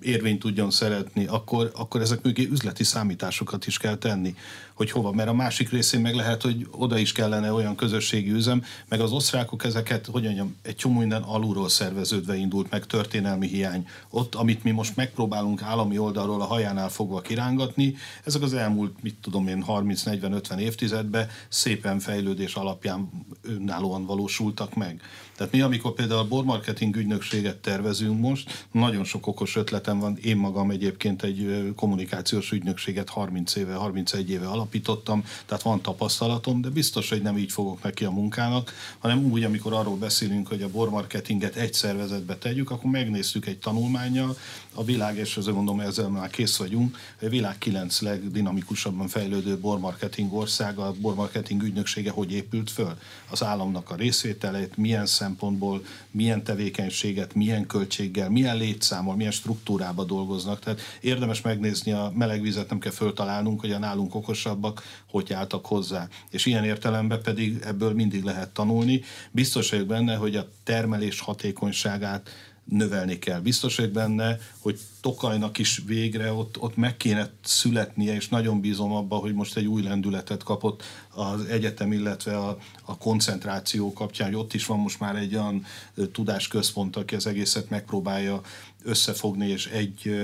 érvényt 0.06 0.40
tudjon 0.40 0.72
szeretni, 0.72 1.26
akkor, 1.26 1.72
akkor 1.76 2.02
ezek 2.02 2.22
mögé 2.22 2.48
üzleti 2.52 2.84
számításokat 2.84 3.68
is 3.68 3.78
kell 3.78 3.96
tenni 3.96 4.36
hogy 4.76 4.92
hova, 4.92 5.12
mert 5.12 5.30
a 5.30 5.34
másik 5.34 5.70
részén 5.70 6.02
meg 6.02 6.16
lehet, 6.16 6.42
hogy 6.42 6.68
oda 6.72 6.98
is 6.98 7.12
kellene 7.12 7.54
olyan 7.54 7.76
közösségi 7.76 8.32
üzem, 8.32 8.64
meg 8.90 9.00
az 9.00 9.12
osztrákok 9.12 9.64
ezeket, 9.64 10.06
hogy 10.06 10.24
mondjam, 10.24 10.56
egy 10.62 10.76
csomó 10.76 11.00
minden 11.00 11.22
alulról 11.22 11.70
szerveződve 11.70 12.36
indult 12.36 12.70
meg, 12.70 12.86
történelmi 12.86 13.48
hiány. 13.48 13.88
Ott, 14.10 14.36
amit 14.36 14.64
mi 14.64 14.72
most 14.72 14.96
megpróbálunk 14.96 15.62
állami 15.62 15.98
oldalról 15.98 16.42
a 16.42 16.46
hajánál 16.46 16.90
fogva 16.90 17.22
kirángatni, 17.22 17.96
ezek 18.24 18.42
az 18.42 18.54
elmúlt, 18.54 19.04
mit 19.04 19.16
tudom 19.22 19.48
én, 19.48 19.64
30-40-50 19.68 20.58
évtizedben 20.58 21.28
szépen 21.50 22.00
fejlődés 22.00 22.56
alapján 22.56 23.10
önállóan 23.42 24.06
valósultak 24.06 24.74
meg. 24.74 25.02
Tehát 25.38 25.54
mi, 25.54 25.62
amikor 25.62 25.94
például 25.94 26.20
a 26.20 26.28
bormarketing 26.28 26.96
ügynökséget 26.96 27.58
tervezünk 27.58 28.20
most, 28.20 28.68
nagyon 28.72 29.04
sok 29.04 29.28
okos 29.28 29.56
ötletem 29.56 30.00
van. 30.00 30.18
Én 30.18 30.38
magam 30.38 30.70
egyébként 30.70 31.24
egy 31.24 31.72
kommunikációs 31.76 32.52
ügynökséget 32.52 33.10
30 33.10 33.56
éve, 33.56 33.74
31 33.74 34.30
éve 34.30 34.48
alap 34.48 34.65
alapítottam, 34.66 35.24
tehát 35.46 35.64
van 35.64 35.82
tapasztalatom, 35.82 36.62
de 36.62 36.70
biztos, 36.70 37.10
hogy 37.10 37.22
nem 37.22 37.38
így 37.38 37.52
fogok 37.52 37.84
neki 37.84 38.06
a 38.06 38.12
munkának, 38.12 38.74
hanem 39.00 39.32
úgy, 39.32 39.44
amikor 39.44 39.74
arról 39.74 39.96
beszélünk, 39.96 40.48
hogy 40.48 40.62
a 40.62 40.70
bormarketinget 40.70 41.56
egy 41.56 41.74
szervezetbe 41.74 42.36
tegyük, 42.38 42.72
akkor 42.72 42.92
megnéztük 42.92 43.46
egy 43.46 43.60
tanulmányjal, 43.60 44.38
a 44.76 44.84
világ, 44.84 45.18
és 45.18 45.38
azért 45.38 45.56
mondom, 45.56 45.80
ezzel 45.80 46.10
már 46.10 46.30
kész 46.30 46.58
vagyunk, 46.58 46.98
a 47.22 47.30
világ 47.30 47.58
kilenc 47.58 48.02
legdinamikusabban 48.02 49.08
fejlődő 49.08 49.58
bormarketing 49.58 50.34
országa, 50.34 50.86
a 50.88 50.94
bormarketing 51.00 51.64
ügynöksége 51.64 52.12
hogy 52.12 52.32
épült 52.32 52.72
föl? 52.72 52.98
Az 53.30 53.44
államnak 53.44 53.90
a 53.90 53.96
részvételét, 53.96 54.78
milyen 54.78 55.06
szempontból, 55.06 55.84
milyen 56.12 56.44
tevékenységet, 56.44 57.34
milyen 57.34 57.66
költséggel, 57.68 58.30
milyen 58.30 58.58
létszámmal, 58.58 59.16
milyen 59.16 59.32
struktúrába 59.32 60.04
dolgoznak. 60.04 60.60
Tehát 60.60 60.80
érdemes 61.02 61.42
megnézni 61.42 61.92
a 61.92 62.12
melegvizet, 62.16 62.70
nem 62.70 62.80
kell 62.80 62.92
föltalálnunk, 62.92 63.60
hogy 63.60 63.72
a 63.72 63.80
nálunk 63.80 64.16
okosabbak 64.16 64.84
hogy 65.10 65.34
álltak 65.34 65.66
hozzá. 65.66 66.08
És 66.30 66.46
ilyen 66.46 66.64
értelemben 66.64 67.22
pedig 67.22 67.62
ebből 67.64 67.94
mindig 67.94 68.24
lehet 68.24 68.50
tanulni. 68.50 69.02
Biztos 69.32 69.70
vagyok 69.70 69.88
benne, 69.88 70.16
hogy 70.16 70.36
a 70.36 70.48
termelés 70.64 71.20
hatékonyságát 71.20 72.30
növelni 72.66 73.20
kell. 73.20 73.40
Biztos 73.40 73.76
vagyok 73.76 73.92
benne, 73.92 74.38
hogy 74.60 74.80
Tokajnak 75.02 75.58
is 75.58 75.82
végre 75.86 76.34
ott, 76.34 76.60
ott 76.60 76.76
meg 76.76 76.98
kéne 76.98 77.30
születnie, 77.44 78.16
és 78.16 78.28
nagyon 78.28 78.62
bízom 78.62 78.92
abba, 78.92 79.16
hogy 79.16 79.34
most 79.34 79.58
egy 79.58 79.66
új 79.66 79.82
lendületet 79.82 80.44
kapott 80.44 80.84
az 81.10 81.46
egyetem, 81.46 81.92
illetve 81.92 82.38
a, 82.38 82.58
a 82.86 82.98
koncentráció 82.98 83.94
kapcsán, 83.94 84.28
hogy 84.28 84.38
ott 84.38 84.54
is 84.54 84.66
van 84.66 84.80
most 84.80 85.00
már 85.00 85.16
egy 85.16 85.36
olyan 85.36 85.66
tudásközpont, 86.12 86.96
aki 86.96 87.16
az 87.16 87.28
egészet 87.28 87.70
megpróbálja 87.70 88.42
összefogni, 88.84 89.48
és 89.48 89.68
egy 89.68 90.16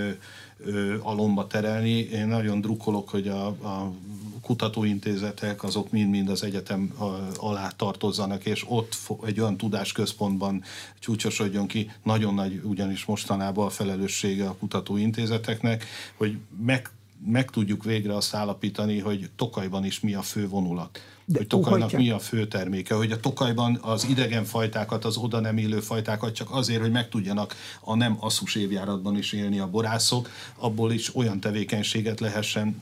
alomba 1.01 1.47
terelni. 1.47 1.97
Én 1.97 2.27
nagyon 2.27 2.62
drukkolok, 2.62 3.10
hogy 3.10 3.27
a, 3.27 3.45
a 3.47 3.93
kutatóintézetek 4.41 5.63
azok 5.63 5.91
mind-mind 5.91 6.30
az 6.30 6.43
egyetem 6.43 6.93
alá 7.38 7.69
tartozzanak, 7.69 8.45
és 8.45 8.65
ott 8.67 8.95
egy 9.25 9.39
olyan 9.39 9.58
tudásközpontban 9.58 10.63
csúcsosodjon 10.99 11.67
ki. 11.67 11.91
Nagyon 12.04 12.34
nagy 12.34 12.62
ugyanis 12.63 13.06
mostanában 13.06 13.65
a 13.65 13.69
felelőssége 13.69 14.47
a 14.47 14.56
kutatóintézeteknek, 14.56 15.86
hogy 16.17 16.38
meg 16.65 16.89
meg 17.25 17.49
tudjuk 17.49 17.84
végre 17.84 18.15
azt 18.15 18.34
állapítani, 18.34 18.99
hogy 18.99 19.30
Tokajban 19.36 19.86
is 19.86 19.99
mi 19.99 20.13
a 20.13 20.21
fő 20.21 20.47
vonulat. 20.47 20.99
De 21.25 21.38
hogy 21.38 21.47
Tokajnak 21.47 21.91
mi 21.91 22.10
a 22.10 22.19
fő 22.19 22.47
terméke, 22.47 22.95
hogy 22.95 23.12
a 23.12 23.19
Tokajban 23.19 23.80
az 23.82 24.06
idegen 24.10 24.45
fajtákat, 24.45 25.06
az 25.06 25.17
oda 25.17 25.39
nem 25.39 25.58
élő 25.58 25.80
fajtákat 25.80 26.36
csak 26.36 26.51
azért, 26.51 26.82
hogy 26.82 26.91
meg 26.91 27.10
tudjanak 27.10 27.56
a 27.82 27.95
nem 27.95 28.17
asszus 28.19 28.56
évjáratban 28.56 29.17
is 29.17 29.32
élni 29.32 29.60
a 29.60 29.69
borászok, 29.69 30.30
abból 30.56 30.91
is 30.91 31.15
olyan 31.15 31.39
tevékenységet 31.39 32.19
lehessen 32.19 32.82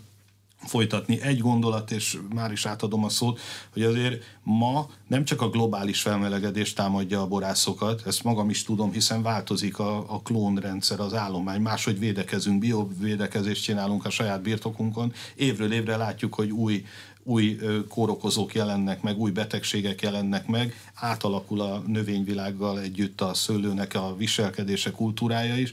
folytatni. 0.66 1.22
Egy 1.22 1.40
gondolat, 1.40 1.92
és 1.92 2.18
már 2.34 2.52
is 2.52 2.66
átadom 2.66 3.04
a 3.04 3.10
szót, 3.10 3.40
hogy 3.74 3.84
azért 3.84 4.24
ma 4.44 4.88
nem 5.08 5.24
csak 5.24 5.42
a 5.42 5.50
globális 5.50 6.02
felmelegedés 6.02 6.74
támadja 6.74 7.22
a 7.22 7.28
borászokat, 7.28 8.02
ezt 8.06 8.24
magam 8.24 8.50
is 8.50 8.64
tudom, 8.64 8.92
hiszen 8.92 9.22
változik 9.22 9.80
a, 9.80 9.98
a 9.98 10.22
klónrendszer, 10.22 11.00
az 11.00 11.14
állomány, 11.14 11.62
máshogy 11.62 12.00
védekezünk, 12.00 12.60
biovédekezést 12.60 13.64
csinálunk 13.64 14.06
a 14.06 14.10
saját 14.10 14.42
birtokunkon, 14.42 15.14
évről 15.36 15.74
évre 15.74 15.98
látjuk, 15.98 16.34
hogy 16.34 16.52
új 16.52 16.86
új 17.24 17.60
kórokozók 17.88 18.54
jelennek 18.54 19.02
meg, 19.02 19.18
új 19.18 19.32
betegségek 19.32 20.02
jelennek 20.02 20.48
meg, 20.48 20.74
átalakul 20.94 21.62
a 21.62 21.84
növényvilággal 21.88 22.80
együtt 22.80 23.22
a 23.22 23.34
szőlőnek 23.34 23.96
a 23.96 24.16
viselkedése, 24.18 24.92
kultúrája 24.92 25.58
is. 25.58 25.72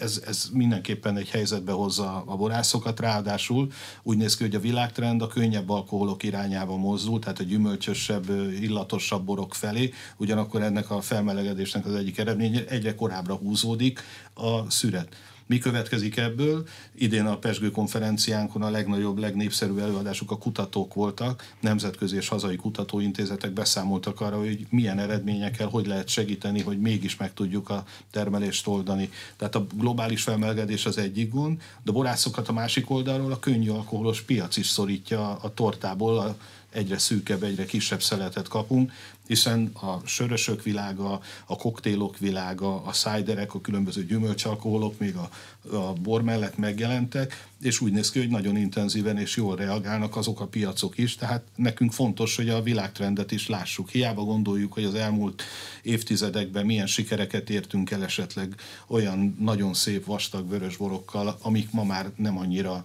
Ez, 0.00 0.22
ez 0.26 0.48
mindenképpen 0.52 1.16
egy 1.16 1.28
helyzetbe 1.28 1.72
hozza 1.72 2.22
a 2.26 2.36
borászokat, 2.36 3.00
ráadásul 3.00 3.72
úgy 4.02 4.16
néz 4.16 4.36
ki, 4.36 4.42
hogy 4.42 4.54
a 4.54 4.60
világtrend 4.60 5.22
a 5.22 5.26
könnyebb 5.26 5.70
alkoholok 5.70 6.22
irányába 6.22 6.76
mozdul, 6.76 7.18
tehát 7.18 7.40
a 7.40 7.44
gyümölcsösebb, 7.44 8.30
illatosabb 8.60 9.24
borok 9.24 9.54
felé, 9.54 9.92
ugyanakkor 10.16 10.62
ennek 10.62 10.90
a 10.90 11.00
felmelegedésnek 11.00 11.86
az 11.86 11.94
egyik 11.94 12.18
eredménye 12.18 12.66
egyre 12.66 12.94
korábbra 12.94 13.34
húzódik 13.34 14.00
a 14.34 14.70
szüret. 14.70 15.16
Mi 15.52 15.58
következik 15.58 16.16
ebből? 16.16 16.66
Idén 16.94 17.26
a 17.26 17.38
Pesgő 17.38 17.70
konferenciánkon 17.70 18.62
a 18.62 18.70
legnagyobb, 18.70 19.18
legnépszerűbb 19.18 19.78
előadások 19.78 20.30
a 20.30 20.38
kutatók 20.38 20.94
voltak, 20.94 21.54
nemzetközi 21.60 22.16
és 22.16 22.28
hazai 22.28 22.56
kutatóintézetek 22.56 23.50
beszámoltak 23.50 24.20
arra, 24.20 24.38
hogy 24.38 24.66
milyen 24.70 24.98
eredményekkel, 24.98 25.68
hogy 25.68 25.86
lehet 25.86 26.08
segíteni, 26.08 26.60
hogy 26.60 26.80
mégis 26.80 27.16
meg 27.16 27.34
tudjuk 27.34 27.70
a 27.70 27.84
termelést 28.10 28.66
oldani. 28.66 29.10
Tehát 29.36 29.54
a 29.54 29.66
globális 29.74 30.22
felmelegedés 30.22 30.86
az 30.86 30.98
egyik 30.98 31.30
gond, 31.30 31.62
de 31.82 31.92
borászokat 31.92 32.48
a 32.48 32.52
másik 32.52 32.90
oldalról 32.90 33.32
a 33.32 33.38
könnyű 33.38 33.70
alkoholos 33.70 34.20
piac 34.20 34.56
is 34.56 34.66
szorítja 34.66 35.34
a 35.34 35.54
tortából, 35.54 36.18
a 36.18 36.36
egyre 36.72 36.98
szűkebb, 36.98 37.42
egyre 37.42 37.64
kisebb 37.64 38.02
szeletet 38.02 38.48
kapunk, 38.48 38.92
hiszen 39.26 39.70
a 39.74 40.06
sörösök 40.06 40.62
világa, 40.62 41.20
a 41.46 41.56
koktélok 41.56 42.18
világa, 42.18 42.82
a 42.82 42.92
szájderek, 42.92 43.54
a 43.54 43.60
különböző 43.60 44.04
gyümölcsalkoholok 44.04 44.98
még 44.98 45.16
a, 45.16 45.30
a 45.76 45.92
bor 45.92 46.22
mellett 46.22 46.56
megjelentek, 46.56 47.50
és 47.62 47.80
úgy 47.80 47.92
néz 47.92 48.10
ki, 48.10 48.18
hogy 48.18 48.28
nagyon 48.28 48.56
intenzíven 48.56 49.18
és 49.18 49.36
jól 49.36 49.56
reagálnak 49.56 50.16
azok 50.16 50.40
a 50.40 50.46
piacok 50.46 50.98
is, 50.98 51.14
tehát 51.14 51.42
nekünk 51.56 51.92
fontos, 51.92 52.36
hogy 52.36 52.48
a 52.48 52.62
világtrendet 52.62 53.32
is 53.32 53.48
lássuk. 53.48 53.90
Hiába 53.90 54.22
gondoljuk, 54.22 54.72
hogy 54.72 54.84
az 54.84 54.94
elmúlt 54.94 55.42
évtizedekben 55.82 56.66
milyen 56.66 56.86
sikereket 56.86 57.50
értünk 57.50 57.90
el 57.90 58.04
esetleg 58.04 58.54
olyan 58.86 59.36
nagyon 59.40 59.74
szép 59.74 60.04
vastag 60.04 60.48
vörösborokkal, 60.48 61.38
amik 61.42 61.70
ma 61.70 61.84
már 61.84 62.10
nem 62.16 62.38
annyira 62.38 62.84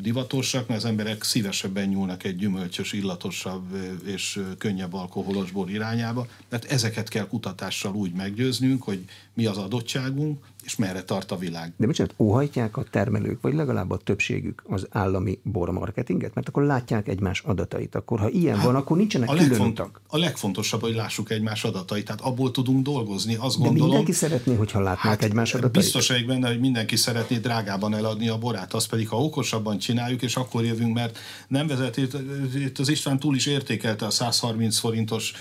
divatosak, 0.00 0.68
mert 0.68 0.80
az 0.80 0.88
emberek 0.88 1.22
szívesebben 1.22 1.88
nyúlnak 1.88 2.24
egy 2.24 2.36
gyümölcsös, 2.36 2.92
illatosabb 2.92 3.64
és 4.04 4.40
könnyebb 4.58 4.94
alkoholos 4.94 5.50
bor 5.50 5.63
irányába, 5.70 6.26
mert 6.48 6.64
ezeket 6.64 7.08
kell 7.08 7.26
kutatással 7.26 7.94
úgy 7.94 8.12
meggyőznünk, 8.12 8.82
hogy 8.82 9.04
mi 9.34 9.46
az 9.46 9.56
adottságunk, 9.56 10.44
és 10.64 10.76
merre 10.76 11.02
tart 11.02 11.30
a 11.30 11.36
világ. 11.36 11.72
De 11.76 11.86
bocsánat, 11.86 12.14
óhajtják 12.18 12.76
a 12.76 12.84
termelők, 12.90 13.40
vagy 13.40 13.54
legalább 13.54 13.90
a 13.90 13.96
többségük 13.96 14.62
az 14.68 14.86
állami 14.90 15.38
bormarketinget? 15.42 16.34
Mert 16.34 16.48
akkor 16.48 16.62
látják 16.62 17.08
egymás 17.08 17.40
adatait. 17.40 17.94
Akkor 17.94 18.18
ha 18.18 18.28
ilyen 18.28 18.56
hát 18.56 18.64
van, 18.64 18.74
akkor 18.74 18.96
nincsenek 18.96 19.30
a 19.30 19.34
külön 19.34 19.60
utak. 19.60 20.00
A 20.08 20.18
legfontosabb, 20.18 20.80
hogy 20.80 20.94
lássuk 20.94 21.30
egymás 21.30 21.64
adatait. 21.64 22.04
Tehát 22.04 22.20
abból 22.20 22.50
tudunk 22.50 22.82
dolgozni. 22.82 23.36
Azt 23.40 23.58
De 23.58 23.64
gondolom, 23.64 23.88
mindenki 23.88 24.12
szeretné, 24.12 24.54
hogyha 24.54 24.80
látnák 24.80 25.12
hát, 25.12 25.22
egymás 25.22 25.54
adatait. 25.54 25.82
Biztos 25.82 26.08
vagyok 26.08 26.26
benne, 26.26 26.48
hogy 26.48 26.60
mindenki 26.60 26.96
szeretné 26.96 27.36
drágában 27.36 27.94
eladni 27.94 28.28
a 28.28 28.38
borát. 28.38 28.74
Azt 28.74 28.88
pedig, 28.88 29.08
ha 29.08 29.22
okosabban 29.24 29.78
csináljuk, 29.78 30.22
és 30.22 30.36
akkor 30.36 30.64
jövünk, 30.64 30.94
mert 30.94 31.18
nem 31.48 31.66
vezet, 31.66 31.96
itt, 31.96 32.16
itt 32.54 32.78
az 32.78 32.88
István 32.88 33.18
túl 33.18 33.34
is 33.34 33.46
értékelte 33.46 34.06
a 34.06 34.10
130 34.10 34.78
forintos 34.78 35.32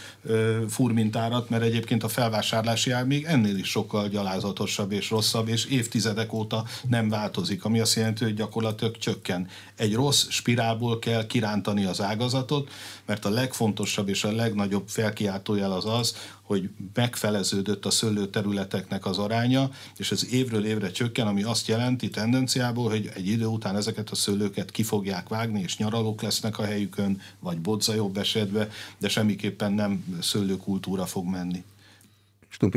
furmintárat, 0.69 1.49
mert 1.49 1.63
egyébként 1.63 2.03
a 2.03 2.07
felvásárlási 2.07 2.91
ár 2.91 3.05
még 3.05 3.23
ennél 3.23 3.57
is 3.57 3.69
sokkal 3.69 4.07
gyalázatosabb 4.07 4.91
és 4.91 5.09
rosszabb, 5.13 5.47
és 5.47 5.65
évtizedek 5.65 6.33
óta 6.33 6.65
nem 6.89 7.09
változik, 7.09 7.65
ami 7.65 7.79
azt 7.79 7.95
jelenti, 7.95 8.23
hogy 8.23 8.33
gyakorlatilag 8.33 8.97
csökken. 8.97 9.47
Egy 9.75 9.93
rossz 9.93 10.27
spirálból 10.29 10.99
kell 10.99 11.25
kirántani 11.25 11.85
az 11.85 12.01
ágazatot, 12.01 12.69
mert 13.05 13.25
a 13.25 13.29
legfontosabb 13.29 14.09
és 14.09 14.23
a 14.23 14.31
legnagyobb 14.31 14.87
felkiáltójel 14.87 15.71
az 15.71 15.85
az, 15.85 16.15
hogy 16.41 16.69
megfeleződött 16.93 17.85
a 17.85 17.89
szőlőterületeknek 17.89 19.05
az 19.05 19.17
aránya, 19.17 19.69
és 19.97 20.11
ez 20.11 20.33
évről 20.33 20.65
évre 20.65 20.91
csökken, 20.91 21.27
ami 21.27 21.43
azt 21.43 21.67
jelenti 21.67 22.09
tendenciából, 22.09 22.89
hogy 22.89 23.11
egy 23.13 23.27
idő 23.27 23.45
után 23.45 23.75
ezeket 23.75 24.09
a 24.09 24.15
szőlőket 24.15 24.71
ki 24.71 24.83
fogják 24.83 25.27
vágni, 25.29 25.61
és 25.61 25.77
nyaralók 25.77 26.21
lesznek 26.21 26.57
a 26.59 26.63
helyükön, 26.63 27.21
vagy 27.39 27.59
bodza 27.59 27.93
jobb 27.93 28.17
esetben, 28.17 28.69
de 28.97 29.09
semmiképpen 29.09 29.73
nem 29.73 30.19
szőlőkultúra 30.21 31.05
fog 31.05 31.25
menni. 31.25 31.63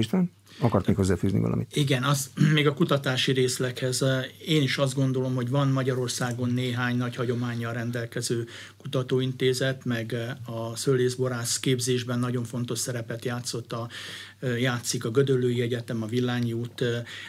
Stump? 0.02 0.28
Akart 0.58 0.86
még 0.86 0.96
hozzáfűzni 0.96 1.40
valamit? 1.40 1.76
Igen, 1.76 2.02
az, 2.02 2.30
még 2.54 2.66
a 2.66 2.74
kutatási 2.74 3.32
részleghez 3.32 4.02
eh, 4.02 4.24
én 4.46 4.62
is 4.62 4.78
azt 4.78 4.94
gondolom, 4.94 5.34
hogy 5.34 5.50
van 5.50 5.68
Magyarországon 5.68 6.50
néhány 6.50 6.96
nagy 6.96 7.16
hagyományjal 7.16 7.72
rendelkező 7.72 8.46
kutatóintézet, 8.76 9.84
meg 9.84 10.12
eh, 10.12 10.68
a 10.70 10.76
szőlészborász 10.76 11.60
képzésben 11.60 12.18
nagyon 12.18 12.44
fontos 12.44 12.78
szerepet 12.78 13.24
játszott 13.24 13.72
a 13.72 13.88
játszik 14.40 15.04
a 15.04 15.10
Gödöllői 15.10 15.60
Egyetem, 15.60 16.02
a 16.02 16.06
Villányi 16.06 16.52
út, 16.52 16.84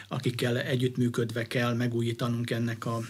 akikkel 0.08 0.58
együttműködve 0.58 1.46
kell 1.46 1.74
megújítanunk 1.74 2.50
ennek 2.50 2.86
a, 2.86 3.00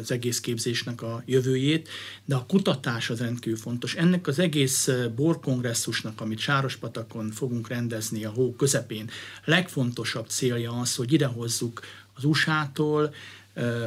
az 0.00 0.10
egész 0.10 0.40
képzésnek 0.40 1.02
a 1.02 1.22
jövőjét, 1.26 1.88
de 2.24 2.34
a 2.34 2.46
kutatás 2.46 3.10
az 3.10 3.20
rendkívül 3.20 3.58
fontos. 3.58 3.94
Ennek 3.94 4.26
az 4.26 4.38
egész 4.38 4.90
borkongresszusnak, 5.14 6.20
amit 6.20 6.38
Sárospatakon 6.38 7.30
fogunk 7.30 7.68
rendezni 7.68 8.24
a 8.24 8.30
hó 8.30 8.54
közepén, 8.54 9.10
legfontosabb 9.44 10.26
célja 10.28 10.72
az, 10.72 10.94
hogy 10.94 11.12
idehozzuk 11.12 11.80
az 12.14 12.24
USA-tól, 12.24 13.14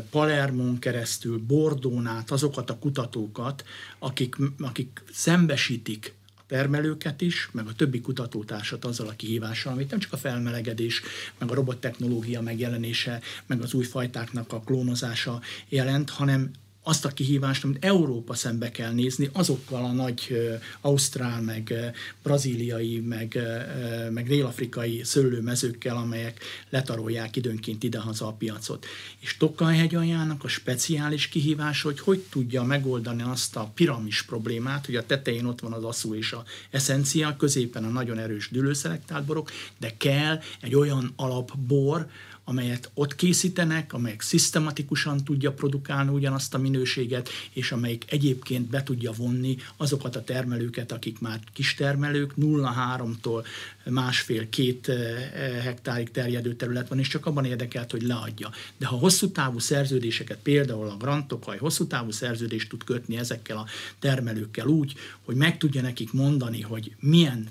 Palermon 0.09 0.79
keresztül, 0.79 1.37
Bordón 1.37 2.05
át 2.05 2.31
azokat 2.31 2.69
a 2.69 2.79
kutatókat, 2.79 3.63
akik, 3.99 4.35
akik 4.59 5.03
szembesítik 5.11 6.16
termelőket 6.47 7.21
is, 7.21 7.49
meg 7.51 7.67
a 7.67 7.73
többi 7.73 8.01
kutatótársat 8.01 8.85
azzal 8.85 9.07
a 9.07 9.15
kihívással, 9.15 9.73
amit 9.73 9.89
nem 9.89 9.99
csak 9.99 10.13
a 10.13 10.17
felmelegedés, 10.17 11.01
meg 11.37 11.51
a 11.51 11.53
robottechnológia 11.53 12.41
megjelenése, 12.41 13.21
meg 13.45 13.61
az 13.61 13.73
új 13.73 13.83
fajtáknak 13.83 14.53
a 14.53 14.59
klónozása 14.59 15.41
jelent, 15.69 16.09
hanem 16.09 16.51
azt 16.87 17.05
a 17.05 17.09
kihívást, 17.09 17.63
amit 17.63 17.85
Európa 17.85 18.33
szembe 18.33 18.71
kell 18.71 18.91
nézni 18.91 19.29
azokkal 19.33 19.83
a 19.83 19.91
nagy 19.91 20.37
ausztrál, 20.81 21.41
meg 21.41 21.73
brazíliai, 22.23 22.99
meg, 22.99 23.39
meg 24.11 24.27
dél-afrikai 24.27 25.01
szőlőmezőkkel, 25.03 25.95
amelyek 25.95 26.43
letarolják 26.69 27.35
időnként 27.35 27.83
idehaza 27.83 28.27
a 28.27 28.31
piacot. 28.31 28.85
És 29.19 29.37
Tokaj-hegyaljának 29.37 30.43
a 30.43 30.47
speciális 30.47 31.27
kihívás, 31.27 31.81
hogy 31.81 31.99
hogy 31.99 32.19
tudja 32.19 32.63
megoldani 32.63 33.21
azt 33.21 33.55
a 33.55 33.71
piramis 33.75 34.21
problémát, 34.21 34.85
hogy 34.85 34.95
a 34.95 35.05
tetején 35.05 35.45
ott 35.45 35.59
van 35.59 35.73
az 35.73 35.83
aszú 35.83 36.15
és 36.15 36.31
a 36.31 36.43
eszencia, 36.69 37.35
középen 37.37 37.83
a 37.83 37.89
nagyon 37.89 38.17
erős 38.17 38.49
dülőszelektált 38.51 39.25
borok, 39.25 39.51
de 39.79 39.93
kell 39.97 40.39
egy 40.61 40.75
olyan 40.75 41.13
alapbor, 41.15 42.07
amelyet 42.49 42.89
ott 42.93 43.15
készítenek, 43.15 43.93
amelyek 43.93 44.21
szisztematikusan 44.21 45.23
tudja 45.23 45.51
produkálni 45.51 46.11
ugyanazt 46.11 46.53
a 46.53 46.57
minőséget, 46.57 47.29
és 47.53 47.71
amelyik 47.71 48.03
egyébként 48.07 48.69
be 48.69 48.83
tudja 48.83 49.11
vonni 49.11 49.57
azokat 49.77 50.15
a 50.15 50.23
termelőket, 50.23 50.91
akik 50.91 51.19
már 51.19 51.39
kistermelők, 51.53 52.33
0,3-tól 52.39 53.45
másfél-két 53.85 54.89
eh, 54.89 54.97
hektárig 55.63 56.11
terjedő 56.11 56.55
terület 56.55 56.87
van, 56.87 56.99
és 56.99 57.07
csak 57.07 57.25
abban 57.25 57.45
érdekelt, 57.45 57.91
hogy 57.91 58.01
leadja. 58.01 58.51
De 58.77 58.85
ha 58.85 58.95
hosszú 58.95 59.31
távú 59.31 59.59
szerződéseket, 59.59 60.37
például 60.43 60.89
a 60.89 60.97
Grand 60.97 61.25
Tokaj 61.25 61.57
hosszú 61.57 61.87
távú 61.87 62.11
szerződést 62.11 62.69
tud 62.69 62.83
kötni 62.83 63.17
ezekkel 63.17 63.57
a 63.57 63.65
termelőkkel 63.99 64.67
úgy, 64.67 64.93
hogy 65.21 65.35
meg 65.35 65.57
tudja 65.57 65.81
nekik 65.81 66.13
mondani, 66.13 66.61
hogy 66.61 66.95
milyen 66.99 67.47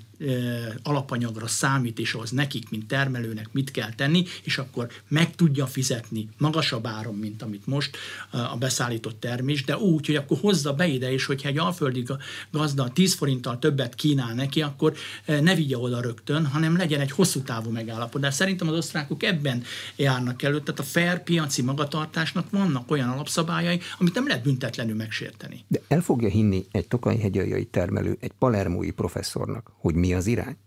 alapanyagra 0.83 1.47
számít, 1.47 1.99
és 1.99 2.13
az 2.13 2.31
nekik, 2.31 2.69
mint 2.69 2.87
termelőnek 2.87 3.49
mit 3.51 3.71
kell 3.71 3.93
tenni, 3.93 4.23
és 4.43 4.57
akkor 4.57 4.87
meg 5.07 5.35
tudja 5.35 5.65
fizetni 5.65 6.29
magasabb 6.37 6.87
áron, 6.87 7.15
mint 7.15 7.41
amit 7.41 7.65
most 7.65 7.97
a 8.31 8.57
beszállított 8.57 9.19
termés, 9.19 9.63
de 9.63 9.77
úgy, 9.77 10.05
hogy 10.05 10.15
akkor 10.15 10.37
hozza 10.37 10.73
be 10.73 10.87
ide, 10.87 11.11
és 11.11 11.25
hogyha 11.25 11.49
egy 11.49 11.57
alföldi 11.57 12.05
gazda 12.51 12.89
10 12.89 13.13
forinttal 13.13 13.59
többet 13.59 13.95
kínál 13.95 14.33
neki, 14.33 14.61
akkor 14.61 14.93
ne 15.25 15.55
vigye 15.55 15.77
oda 15.77 16.01
rögtön, 16.01 16.45
hanem 16.45 16.77
legyen 16.77 16.99
egy 16.99 17.11
hosszú 17.11 17.41
távú 17.41 17.69
megállapodás. 17.69 18.33
Szerintem 18.33 18.67
az 18.67 18.77
osztrákok 18.77 19.23
ebben 19.23 19.63
járnak 19.95 20.43
elő, 20.43 20.59
tehát 20.59 20.79
a 20.79 20.83
fair 20.83 21.23
piaci 21.23 21.61
magatartásnak 21.61 22.49
vannak 22.49 22.91
olyan 22.91 23.09
alapszabályai, 23.09 23.79
amit 23.99 24.13
nem 24.13 24.27
lehet 24.27 24.43
büntetlenül 24.43 24.95
megsérteni. 24.95 25.65
De 25.67 25.81
el 25.87 26.01
fogja 26.01 26.29
hinni 26.29 26.65
egy 26.71 26.87
tokajhegyeljai 26.87 27.65
termelő, 27.65 28.17
egy 28.19 28.31
palermói 28.39 28.91
professzornak, 28.91 29.71
hogy 29.77 29.95
mi 29.95 30.06
az 30.13 30.27
irány? 30.27 30.57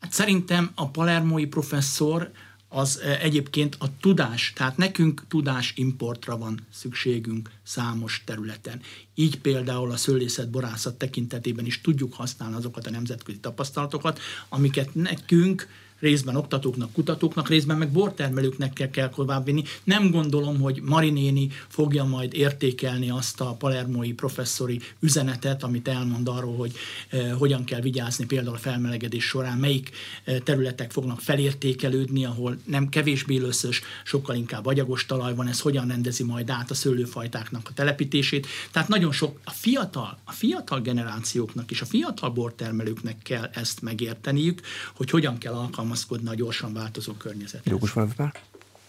Hát 0.00 0.12
szerintem 0.12 0.70
a 0.74 0.90
palermói 0.90 1.46
professzor 1.46 2.30
az 2.68 3.00
e, 3.00 3.18
egyébként 3.20 3.76
a 3.78 3.86
tudás, 4.00 4.52
tehát 4.54 4.76
nekünk 4.76 5.24
tudás 5.28 5.72
importra 5.76 6.38
van 6.38 6.66
szükségünk 6.72 7.50
számos 7.62 8.22
területen. 8.26 8.80
Így 9.14 9.40
például 9.40 9.90
a 9.90 9.96
szőlészet 9.96 10.50
borászat 10.50 10.98
tekintetében 10.98 11.66
is 11.66 11.80
tudjuk 11.80 12.14
használni 12.14 12.56
azokat 12.56 12.86
a 12.86 12.90
nemzetközi 12.90 13.38
tapasztalatokat, 13.38 14.20
amiket 14.48 14.94
nekünk 14.94 15.68
részben 16.02 16.36
oktatóknak, 16.36 16.92
kutatóknak, 16.92 17.48
részben 17.48 17.78
meg 17.78 17.90
bortermelőknek 17.90 18.72
kell, 18.72 18.90
kell 18.90 19.08
továbbvinni. 19.08 19.62
Nem 19.84 20.10
gondolom, 20.10 20.60
hogy 20.60 20.80
Marinéni 20.84 21.48
fogja 21.68 22.04
majd 22.04 22.34
értékelni 22.34 23.10
azt 23.10 23.40
a 23.40 23.54
palermói 23.54 24.12
professzori 24.12 24.80
üzenetet, 25.00 25.62
amit 25.62 25.88
elmond 25.88 26.28
arról, 26.28 26.56
hogy 26.56 26.72
eh, 27.08 27.32
hogyan 27.38 27.64
kell 27.64 27.80
vigyázni 27.80 28.24
például 28.24 28.54
a 28.54 28.58
felmelegedés 28.58 29.24
során, 29.24 29.58
melyik 29.58 29.90
eh, 30.24 30.38
területek 30.38 30.90
fognak 30.90 31.20
felértékelődni, 31.20 32.24
ahol 32.24 32.58
nem 32.64 32.88
kevésbé 32.88 33.36
löszös, 33.36 33.80
sokkal 34.04 34.36
inkább 34.36 34.66
agyagos 34.66 35.06
talaj 35.06 35.34
van, 35.34 35.48
ez 35.48 35.60
hogyan 35.60 35.88
rendezi 35.88 36.22
majd 36.22 36.50
át 36.50 36.70
a 36.70 36.74
szőlőfajtáknak 36.74 37.68
a 37.68 37.72
telepítését. 37.74 38.46
Tehát 38.70 38.88
nagyon 38.88 39.12
sok 39.12 39.40
a 39.44 39.50
fiatal, 39.50 40.18
a 40.24 40.32
fiatal 40.32 40.80
generációknak 40.80 41.70
és 41.70 41.80
a 41.80 41.86
fiatal 41.86 42.30
bortermelőknek 42.30 43.16
kell 43.22 43.50
ezt 43.52 43.82
megérteniük, 43.82 44.60
hogy 44.94 45.10
hogyan 45.10 45.38
kell 45.38 45.52
alkalmazni 45.52 45.90
alkalmazkodna 45.92 46.30
a 46.30 46.34
gyorsan 46.34 46.72
változó 46.72 47.12
környezethez. 47.12 47.72
Jogos 47.72 47.92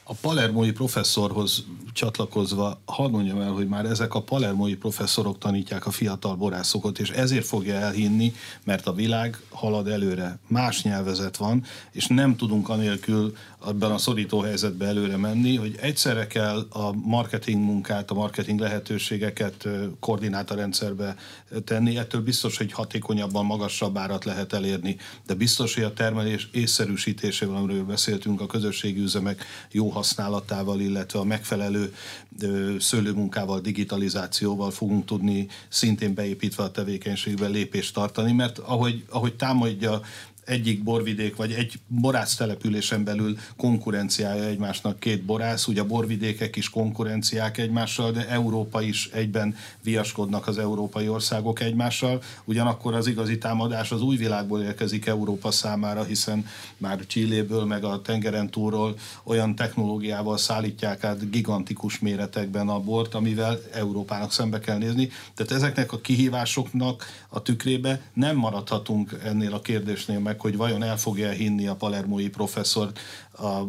a 0.03 0.13
palermói 0.13 0.71
professzorhoz 0.71 1.63
csatlakozva 1.93 2.81
hadd 2.85 3.11
mondjam 3.11 3.41
el, 3.41 3.51
hogy 3.51 3.67
már 3.67 3.85
ezek 3.85 4.13
a 4.13 4.21
palermói 4.21 4.75
professzorok 4.75 5.37
tanítják 5.37 5.85
a 5.85 5.91
fiatal 5.91 6.35
borászokat, 6.35 6.99
és 6.99 7.09
ezért 7.09 7.45
fogja 7.45 7.75
elhinni, 7.75 8.33
mert 8.63 8.87
a 8.87 8.93
világ 8.93 9.41
halad 9.49 9.87
előre. 9.87 10.39
Más 10.47 10.83
nyelvezet 10.83 11.37
van, 11.37 11.63
és 11.91 12.07
nem 12.07 12.35
tudunk 12.35 12.69
anélkül 12.69 13.35
abban 13.59 13.91
a 13.91 13.97
szorító 13.97 14.39
helyzetbe 14.39 14.85
előre 14.85 15.17
menni, 15.17 15.55
hogy 15.55 15.75
egyszerre 15.81 16.27
kell 16.27 16.67
a 16.69 16.93
marketing 16.93 17.63
munkát, 17.63 18.11
a 18.11 18.13
marketing 18.13 18.59
lehetőségeket 18.59 19.67
koordinátorrendszerbe 19.99 21.15
tenni. 21.63 21.97
Ettől 21.97 22.21
biztos, 22.21 22.57
hogy 22.57 22.71
hatékonyabban 22.71 23.45
magasabb 23.45 23.97
árat 23.97 24.25
lehet 24.25 24.53
elérni, 24.53 24.97
de 25.25 25.33
biztos, 25.33 25.73
hogy 25.73 25.83
a 25.83 25.93
termelés 25.93 26.49
észszerűsítésével, 26.51 27.55
amiről 27.55 27.83
beszéltünk, 27.83 28.41
a 28.41 28.45
közösségi 28.45 29.01
üzemek 29.01 29.45
jó 29.71 29.92
használatával, 29.93 30.79
illetve 30.79 31.19
a 31.19 31.23
megfelelő 31.23 31.93
szőlőmunkával, 32.79 33.59
digitalizációval 33.59 34.71
fogunk 34.71 35.05
tudni 35.05 35.47
szintén 35.69 36.13
beépítve 36.13 36.63
a 36.63 36.71
tevékenységbe 36.71 37.47
lépést 37.47 37.93
tartani, 37.93 38.31
mert 38.31 38.57
ahogy, 38.57 39.03
ahogy 39.09 39.35
támadja 39.35 40.01
egyik 40.45 40.83
borvidék, 40.83 41.35
vagy 41.35 41.51
egy 41.51 41.73
borász 41.87 42.35
településen 42.35 43.03
belül 43.03 43.37
konkurenciája 43.57 44.43
egymásnak 44.43 44.99
két 44.99 45.23
borász, 45.23 45.67
ugye 45.67 45.81
a 45.81 45.85
borvidékek 45.85 46.55
is 46.55 46.69
konkurenciák 46.69 47.57
egymással, 47.57 48.11
de 48.11 48.27
Európa 48.27 48.81
is 48.81 49.09
egyben 49.13 49.55
viaskodnak 49.83 50.47
az 50.47 50.57
európai 50.57 51.07
országok 51.07 51.59
egymással, 51.59 52.21
ugyanakkor 52.45 52.93
az 52.93 53.07
igazi 53.07 53.37
támadás 53.37 53.91
az 53.91 54.01
új 54.01 54.15
világból 54.15 54.61
érkezik 54.61 55.05
Európa 55.05 55.51
számára, 55.51 56.03
hiszen 56.03 56.45
már 56.77 57.05
Csilléből, 57.05 57.65
meg 57.65 57.83
a 57.83 58.01
tengeren 58.01 58.49
túlról 58.49 58.95
olyan 59.23 59.55
technológiával 59.55 60.37
szállítják 60.37 61.03
át 61.03 61.29
gigantikus 61.29 61.99
méretekben 61.99 62.69
a 62.69 62.79
bort, 62.79 63.13
amivel 63.13 63.59
Európának 63.73 64.31
szembe 64.31 64.59
kell 64.59 64.77
nézni. 64.77 65.09
Tehát 65.33 65.51
ezeknek 65.51 65.91
a 65.91 66.01
kihívásoknak 66.01 67.05
a 67.29 67.41
tükrébe 67.41 68.01
nem 68.13 68.35
maradhatunk 68.35 69.19
ennél 69.23 69.53
a 69.53 69.61
kérdésnél 69.61 70.19
meg 70.19 70.32
meg, 70.33 70.41
hogy 70.41 70.57
vajon 70.57 70.83
el 70.83 70.97
fogja 70.97 71.29
hinni 71.29 71.67
a 71.67 71.75
palermói 71.75 72.29
professzor 72.29 72.91
a 73.37 73.61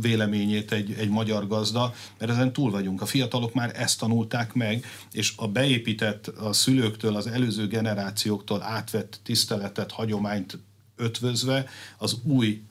véleményét 0.00 0.72
egy, 0.72 0.94
egy 0.98 1.08
magyar 1.08 1.46
gazda, 1.46 1.94
mert 2.18 2.30
ezen 2.32 2.52
túl 2.52 2.70
vagyunk. 2.70 3.02
A 3.02 3.06
fiatalok 3.06 3.54
már 3.54 3.72
ezt 3.74 3.98
tanulták 3.98 4.52
meg, 4.52 4.84
és 5.12 5.32
a 5.36 5.48
beépített 5.48 6.26
a 6.26 6.52
szülőktől, 6.52 7.16
az 7.16 7.26
előző 7.26 7.66
generációktól 7.66 8.62
átvett 8.62 9.20
tiszteletet, 9.22 9.90
hagyományt 9.90 10.58
ötvözve 11.00 11.66
az 11.98 12.18
új 12.22 12.62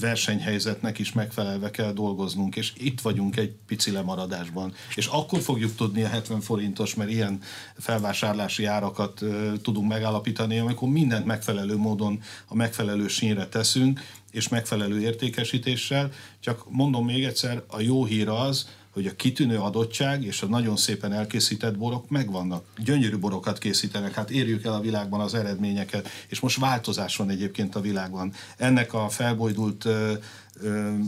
versenyhelyzetnek 0.00 0.98
is 0.98 1.12
megfelelve 1.12 1.70
kell 1.70 1.92
dolgoznunk, 1.92 2.56
és 2.56 2.72
itt 2.76 3.00
vagyunk 3.00 3.36
egy 3.36 3.52
pici 3.66 3.90
lemaradásban. 3.90 4.72
És 4.94 5.06
akkor 5.06 5.40
fogjuk 5.40 5.74
tudni 5.74 6.02
a 6.02 6.08
70 6.08 6.40
forintos, 6.40 6.94
mert 6.94 7.10
ilyen 7.10 7.38
felvásárlási 7.78 8.64
árakat 8.64 9.24
tudunk 9.62 9.88
megállapítani, 9.88 10.58
amikor 10.58 10.88
mindent 10.88 11.26
megfelelő 11.26 11.76
módon 11.76 12.20
a 12.46 12.54
megfelelő 12.54 13.08
sínre 13.08 13.46
teszünk, 13.46 14.00
és 14.30 14.48
megfelelő 14.48 15.00
értékesítéssel. 15.00 16.10
Csak 16.40 16.70
mondom 16.70 17.04
még 17.04 17.24
egyszer, 17.24 17.62
a 17.66 17.80
jó 17.80 18.04
hír 18.04 18.28
az, 18.28 18.68
hogy 18.90 19.06
a 19.06 19.16
kitűnő 19.16 19.58
adottság 19.58 20.24
és 20.24 20.42
a 20.42 20.46
nagyon 20.46 20.76
szépen 20.76 21.12
elkészített 21.12 21.76
borok 21.76 22.08
megvannak. 22.08 22.64
Gyönyörű 22.76 23.18
borokat 23.18 23.58
készítenek, 23.58 24.14
hát 24.14 24.30
érjük 24.30 24.64
el 24.64 24.72
a 24.72 24.80
világban 24.80 25.20
az 25.20 25.34
eredményeket, 25.34 26.08
és 26.28 26.40
most 26.40 26.58
változás 26.58 27.16
van 27.16 27.30
egyébként 27.30 27.74
a 27.74 27.80
világban. 27.80 28.32
Ennek 28.56 28.94
a 28.94 29.08
felbojdult 29.08 29.88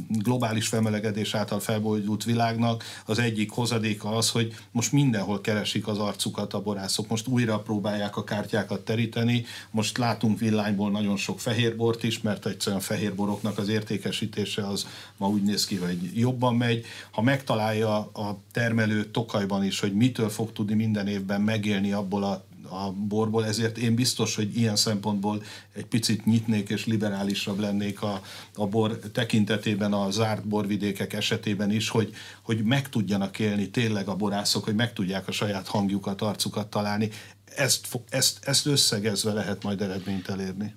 globális 0.08 0.68
felmelegedés 0.68 1.34
által 1.34 1.60
felbojdult 1.60 2.24
világnak. 2.24 2.84
Az 3.06 3.18
egyik 3.18 3.50
hozadéka 3.50 4.08
az, 4.08 4.30
hogy 4.30 4.54
most 4.70 4.92
mindenhol 4.92 5.40
keresik 5.40 5.86
az 5.86 5.98
arcukat 5.98 6.54
a 6.54 6.62
borászok, 6.62 7.08
most 7.08 7.26
újra 7.26 7.58
próbálják 7.58 8.16
a 8.16 8.24
kártyákat 8.24 8.84
teríteni, 8.84 9.44
most 9.70 9.98
látunk 9.98 10.38
villányból 10.38 10.90
nagyon 10.90 11.16
sok 11.16 11.40
fehérbort 11.40 12.02
is, 12.02 12.20
mert 12.20 12.46
egyszerűen 12.46 12.80
fehérboroknak 12.80 13.58
az 13.58 13.68
értékesítése 13.68 14.66
az 14.66 14.86
ma 15.16 15.28
úgy 15.28 15.42
néz 15.42 15.64
ki, 15.64 15.76
hogy 15.76 16.10
jobban 16.14 16.56
megy. 16.56 16.84
Ha 17.10 17.22
megtalálja 17.22 17.96
a 17.98 18.38
termelő 18.52 19.04
Tokajban 19.04 19.64
is, 19.64 19.80
hogy 19.80 19.94
mitől 19.94 20.28
fog 20.28 20.52
tudni 20.52 20.74
minden 20.74 21.06
évben 21.06 21.40
megélni 21.40 21.92
abból 21.92 22.22
a 22.24 22.44
a 22.72 22.92
borból, 22.92 23.46
ezért 23.46 23.78
én 23.78 23.94
biztos, 23.94 24.34
hogy 24.34 24.56
ilyen 24.56 24.76
szempontból 24.76 25.42
egy 25.74 25.86
picit 25.86 26.24
nyitnék 26.24 26.68
és 26.68 26.86
liberálisabb 26.86 27.58
lennék 27.58 28.02
a, 28.02 28.22
a 28.54 28.66
bor 28.66 28.98
tekintetében 28.98 29.92
a 29.92 30.10
zárt 30.10 30.46
borvidékek 30.46 31.12
esetében 31.12 31.70
is, 31.70 31.88
hogy, 31.88 32.14
hogy 32.42 32.62
meg 32.62 32.88
tudjanak 32.88 33.38
élni 33.38 33.70
tényleg 33.70 34.08
a 34.08 34.16
borászok, 34.16 34.64
hogy 34.64 34.74
meg 34.74 34.92
tudják 34.92 35.28
a 35.28 35.32
saját 35.32 35.66
hangjukat, 35.66 36.20
arcukat 36.22 36.66
találni 36.66 37.10
ezt, 37.56 37.98
ezt, 38.08 38.38
ezt 38.44 38.66
összegezve 38.66 39.32
lehet 39.32 39.62
majd 39.62 39.80
eredményt 39.80 40.28
elérni. 40.28 40.74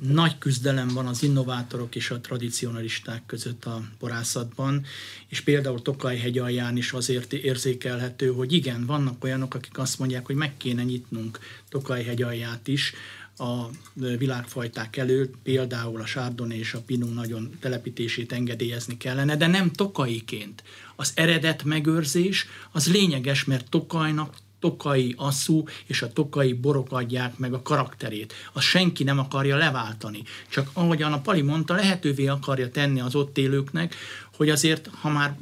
Nagy 0.00 0.38
küzdelem 0.38 0.88
van 0.88 1.06
az 1.06 1.22
innovátorok 1.22 1.94
és 1.94 2.10
a 2.10 2.20
tradicionalisták 2.20 3.22
között 3.26 3.64
a 3.64 3.82
borászatban, 3.98 4.84
és 5.28 5.40
például 5.40 5.82
Tokaj-hegy 5.82 6.38
alján 6.38 6.76
is 6.76 6.92
azért 6.92 7.32
érzékelhető, 7.32 8.32
hogy 8.32 8.52
igen, 8.52 8.86
vannak 8.86 9.24
olyanok, 9.24 9.54
akik 9.54 9.78
azt 9.78 9.98
mondják, 9.98 10.26
hogy 10.26 10.36
meg 10.36 10.56
kéne 10.56 10.82
nyitnunk 10.82 11.38
Tokaj-hegy 11.68 12.22
alját 12.22 12.68
is, 12.68 12.92
a 13.40 13.70
világfajták 13.94 14.96
előtt, 14.96 15.34
például 15.42 16.00
a 16.00 16.06
Sárdon 16.06 16.50
és 16.50 16.74
a 16.74 16.80
Pinó 16.80 17.06
nagyon 17.06 17.50
telepítését 17.60 18.32
engedélyezni 18.32 18.96
kellene, 18.96 19.36
de 19.36 19.46
nem 19.46 19.72
tokaiként. 19.72 20.62
Az 20.96 21.12
eredet 21.14 21.64
megőrzés 21.64 22.46
az 22.72 22.90
lényeges, 22.90 23.44
mert 23.44 23.70
Tokajnak 23.70 24.36
tokai 24.60 25.14
asszú 25.16 25.64
és 25.86 26.02
a 26.02 26.12
tokai 26.12 26.52
borok 26.52 26.92
adják 26.92 27.38
meg 27.38 27.52
a 27.52 27.62
karakterét. 27.62 28.32
Azt 28.52 28.66
senki 28.66 29.04
nem 29.04 29.18
akarja 29.18 29.56
leváltani. 29.56 30.22
Csak 30.48 30.70
ahogyan 30.72 31.12
a 31.12 31.20
Pali 31.20 31.42
mondta, 31.42 31.74
lehetővé 31.74 32.26
akarja 32.26 32.70
tenni 32.70 33.00
az 33.00 33.14
ott 33.14 33.38
élőknek, 33.38 33.94
hogy 34.36 34.50
azért, 34.50 34.90
ha 35.00 35.08
már 35.08 35.36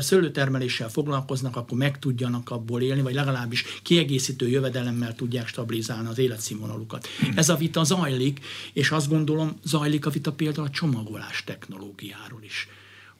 szőlőtermeléssel 0.00 0.88
foglalkoznak, 0.88 1.56
akkor 1.56 1.78
meg 1.78 1.98
tudjanak 1.98 2.50
abból 2.50 2.82
élni, 2.82 3.02
vagy 3.02 3.14
legalábbis 3.14 3.64
kiegészítő 3.82 4.48
jövedelemmel 4.48 5.14
tudják 5.14 5.46
stabilizálni 5.46 6.08
az 6.08 6.18
életszínvonalukat. 6.18 7.08
Ez 7.34 7.48
a 7.48 7.56
vita 7.56 7.84
zajlik, 7.84 8.40
és 8.72 8.90
azt 8.90 9.08
gondolom, 9.08 9.58
zajlik 9.64 10.06
a 10.06 10.10
vita 10.10 10.32
például 10.32 10.66
a 10.66 10.70
csomagolás 10.70 11.44
technológiáról 11.44 12.42
is 12.42 12.68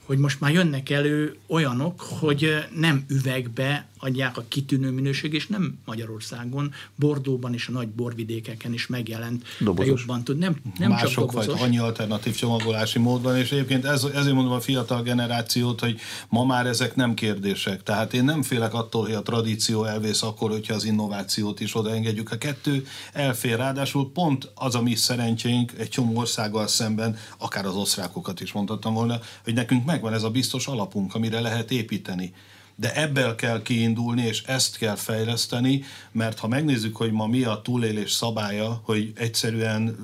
hogy 0.09 0.18
most 0.18 0.40
már 0.40 0.53
jönnek 0.53 0.90
elő 0.90 1.36
olyanok, 1.46 2.01
hogy 2.01 2.57
nem 2.74 3.05
üvegbe 3.09 3.88
adják 3.99 4.36
a 4.36 4.44
kitűnő 4.49 4.90
minőség, 4.90 5.32
és 5.34 5.46
nem 5.46 5.78
Magyarországon, 5.84 6.72
Bordóban 6.94 7.55
és 7.55 7.68
a 7.68 7.72
nagy 7.72 7.88
borvidékeken 7.88 8.72
is 8.72 8.86
megjelent. 8.86 9.44
Dobozos. 9.61 10.01
Jobban 10.01 10.24
tud. 10.24 10.38
Nem, 10.38 10.57
nem 10.78 10.90
Mások 10.90 11.11
csak 11.11 11.30
dobozos. 11.30 11.61
Annyi 11.61 11.78
alternatív 11.78 12.34
csomagolási 12.34 12.99
mód 12.99 13.22
van, 13.22 13.36
és 13.36 13.53
egyébként 13.53 13.84
ez, 13.84 14.05
ezért 14.05 14.34
mondom 14.34 14.53
a 14.53 14.61
fiatal 14.61 15.03
generációt, 15.03 15.80
hogy 15.80 16.01
ma 16.28 16.44
már 16.44 16.66
ezek 16.66 16.94
nem 16.96 17.14
kérdések. 17.14 17.82
Tehát 17.82 18.14
én 18.14 18.24
nem 18.24 18.42
félek 18.42 18.74
attól, 18.74 19.03
hogy 19.03 19.14
a 19.14 19.22
tradíció 19.22 19.84
elvész 19.84 20.22
akkor, 20.22 20.51
hogyha 20.51 20.74
az 20.74 20.84
innovációt 20.84 21.61
is 21.61 21.76
odaengedjük. 21.76 22.30
A 22.30 22.38
kettő 22.38 22.86
elfér, 23.12 23.57
ráadásul 23.57 24.12
pont 24.12 24.51
az 24.55 24.74
a 24.74 24.82
mi 24.82 24.94
szerencsénk 24.94 25.72
egy 25.78 25.88
csomó 25.88 26.18
országgal 26.18 26.66
szemben, 26.66 27.16
akár 27.38 27.66
az 27.66 27.74
osztrákokat 27.74 28.40
is 28.40 28.53
mondhattam 28.53 28.94
volna, 28.94 29.20
hogy 29.44 29.55
nekünk 29.55 29.84
megvan 29.84 30.12
ez 30.12 30.22
a 30.22 30.30
biztos 30.30 30.66
alapunk, 30.66 31.14
amire 31.14 31.40
lehet 31.40 31.70
építeni 31.70 32.32
de 32.81 32.95
ebből 32.95 33.35
kell 33.35 33.62
kiindulni, 33.62 34.22
és 34.22 34.43
ezt 34.43 34.76
kell 34.76 34.95
fejleszteni, 34.95 35.85
mert 36.12 36.39
ha 36.39 36.49
megnézzük, 36.49 36.97
hogy 36.97 37.12
ma 37.12 37.26
mi 37.26 37.43
a 37.43 37.61
túlélés 37.62 38.12
szabálya, 38.12 38.81
hogy 38.85 39.12
egyszerűen 39.16 39.97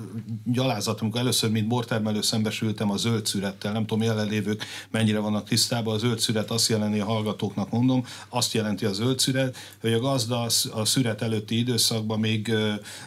gyalázat, 0.45 1.01
amikor 1.01 1.19
először, 1.19 1.49
mint 1.49 1.67
bortermelő 1.67 2.21
szembesültem 2.21 2.91
a 2.91 2.97
zöld 2.97 3.25
szürettel, 3.25 3.71
nem 3.71 3.85
tudom, 3.85 4.03
jelenlévők 4.03 4.63
mennyire 4.91 5.19
vannak 5.19 5.47
tisztában, 5.47 5.93
a 5.93 5.97
zöld 5.97 6.19
szüret 6.19 6.51
azt 6.51 6.69
jelenti, 6.69 6.99
a 6.99 7.05
hallgatóknak 7.05 7.71
mondom, 7.71 8.05
azt 8.29 8.53
jelenti 8.53 8.85
a 8.85 8.93
zöld 8.93 9.19
szüret, 9.19 9.57
hogy 9.81 9.93
a 9.93 9.99
gazda 9.99 10.47
a 10.71 10.85
szüret 10.85 11.21
előtti 11.21 11.57
időszakban 11.57 12.19
még 12.19 12.53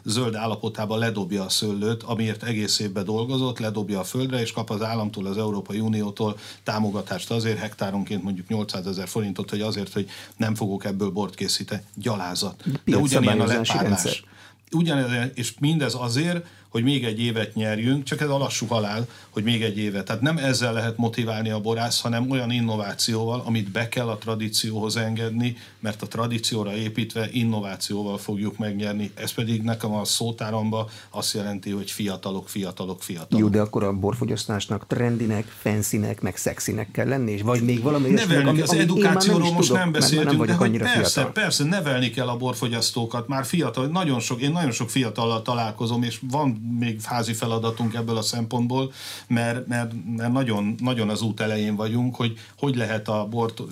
zöld 0.04 0.34
állapotában 0.34 0.98
ledobja 0.98 1.44
a 1.44 1.48
szőlőt, 1.48 2.02
amiért 2.02 2.42
egész 2.42 2.78
évben 2.78 3.04
dolgozott, 3.04 3.58
ledobja 3.58 4.00
a 4.00 4.04
földre, 4.04 4.40
és 4.40 4.52
kap 4.52 4.70
az 4.70 4.82
államtól, 4.82 5.26
az 5.26 5.38
Európai 5.38 5.80
Uniótól 5.80 6.38
támogatást. 6.62 7.30
Azért 7.30 7.58
hektáronként 7.58 8.22
mondjuk 8.22 8.48
800 8.48 8.86
ezer 8.86 9.08
forintot, 9.08 9.56
hogy 9.58 9.68
azért, 9.68 9.92
hogy 9.92 10.08
nem 10.36 10.54
fogok 10.54 10.84
ebből 10.84 11.10
bort 11.10 11.34
készíteni. 11.34 11.82
Gyalázat. 11.94 12.64
De 12.84 12.96
ugyanilyen 12.96 13.40
a 13.40 13.46
lepárlás. 13.46 14.24
Ugyanez, 14.72 15.30
és 15.34 15.54
mindez 15.58 15.94
azért, 15.94 16.46
hogy 16.68 16.82
még 16.82 17.04
egy 17.04 17.20
évet 17.20 17.54
nyerjünk, 17.54 18.04
csak 18.04 18.20
ez 18.20 18.28
a 18.28 18.38
lassú 18.38 18.66
halál, 18.66 19.06
hogy 19.30 19.42
még 19.42 19.62
egy 19.62 19.78
évet. 19.78 20.04
Tehát 20.04 20.22
nem 20.22 20.38
ezzel 20.38 20.72
lehet 20.72 20.96
motiválni 20.96 21.50
a 21.50 21.60
borász, 21.60 22.00
hanem 22.00 22.30
olyan 22.30 22.50
innovációval, 22.50 23.42
amit 23.44 23.70
be 23.70 23.88
kell 23.88 24.08
a 24.08 24.18
tradícióhoz 24.18 24.96
engedni, 24.96 25.56
mert 25.80 26.02
a 26.02 26.06
tradícióra 26.06 26.76
építve 26.76 27.28
innovációval 27.32 28.18
fogjuk 28.18 28.58
megnyerni. 28.58 29.10
Ez 29.14 29.32
pedig 29.32 29.62
nekem 29.62 29.94
a 29.94 30.04
szótáramba 30.04 30.88
azt 31.10 31.34
jelenti, 31.34 31.70
hogy 31.70 31.90
fiatalok, 31.90 32.48
fiatalok, 32.48 33.02
fiatalok. 33.02 33.40
Jó, 33.44 33.48
de 33.48 33.60
akkor 33.60 33.84
a 33.84 33.92
borfogyasztásnak 33.92 34.86
trendinek, 34.86 35.44
fancynek, 35.44 36.20
meg 36.20 36.36
szexinek 36.36 36.90
kell 36.90 37.08
lenni, 37.08 37.32
és 37.32 37.42
vagy 37.42 37.62
még 37.62 37.82
valami 37.82 38.08
Nevelni, 38.08 38.48
ami, 38.48 38.60
az 38.60 38.70
ami 38.70 38.80
edukációról 38.80 39.42
nem 39.42 39.52
most 39.52 39.68
tudom, 39.68 39.82
nem 39.82 39.92
beszéltünk, 39.92 40.36
nem 40.36 40.46
de 40.46 40.54
hogy 40.54 40.78
persze, 40.78 41.10
fiatal. 41.10 41.32
persze, 41.32 41.64
nevelni 41.64 42.10
kell 42.10 42.28
a 42.28 42.36
borfogyasztókat, 42.36 43.28
már 43.28 43.44
fiatal, 43.44 43.86
nagyon 43.86 44.20
sok, 44.20 44.40
én 44.40 44.52
nagyon 44.52 44.70
sok 44.70 44.90
fiatallal 44.90 45.42
találkozom, 45.42 46.02
és 46.02 46.20
van 46.30 46.57
még 46.78 47.00
házi 47.02 47.32
feladatunk 47.32 47.94
ebből 47.94 48.16
a 48.16 48.22
szempontból, 48.22 48.92
mert, 49.26 49.66
mert, 49.66 49.92
mert 50.16 50.32
nagyon, 50.32 50.74
nagyon 50.78 51.08
az 51.08 51.22
út 51.22 51.40
elején 51.40 51.76
vagyunk, 51.76 52.14
hogy 52.14 52.38
hogy 52.58 52.76
lehet 52.76 53.08
a 53.08 53.26
bort 53.30 53.62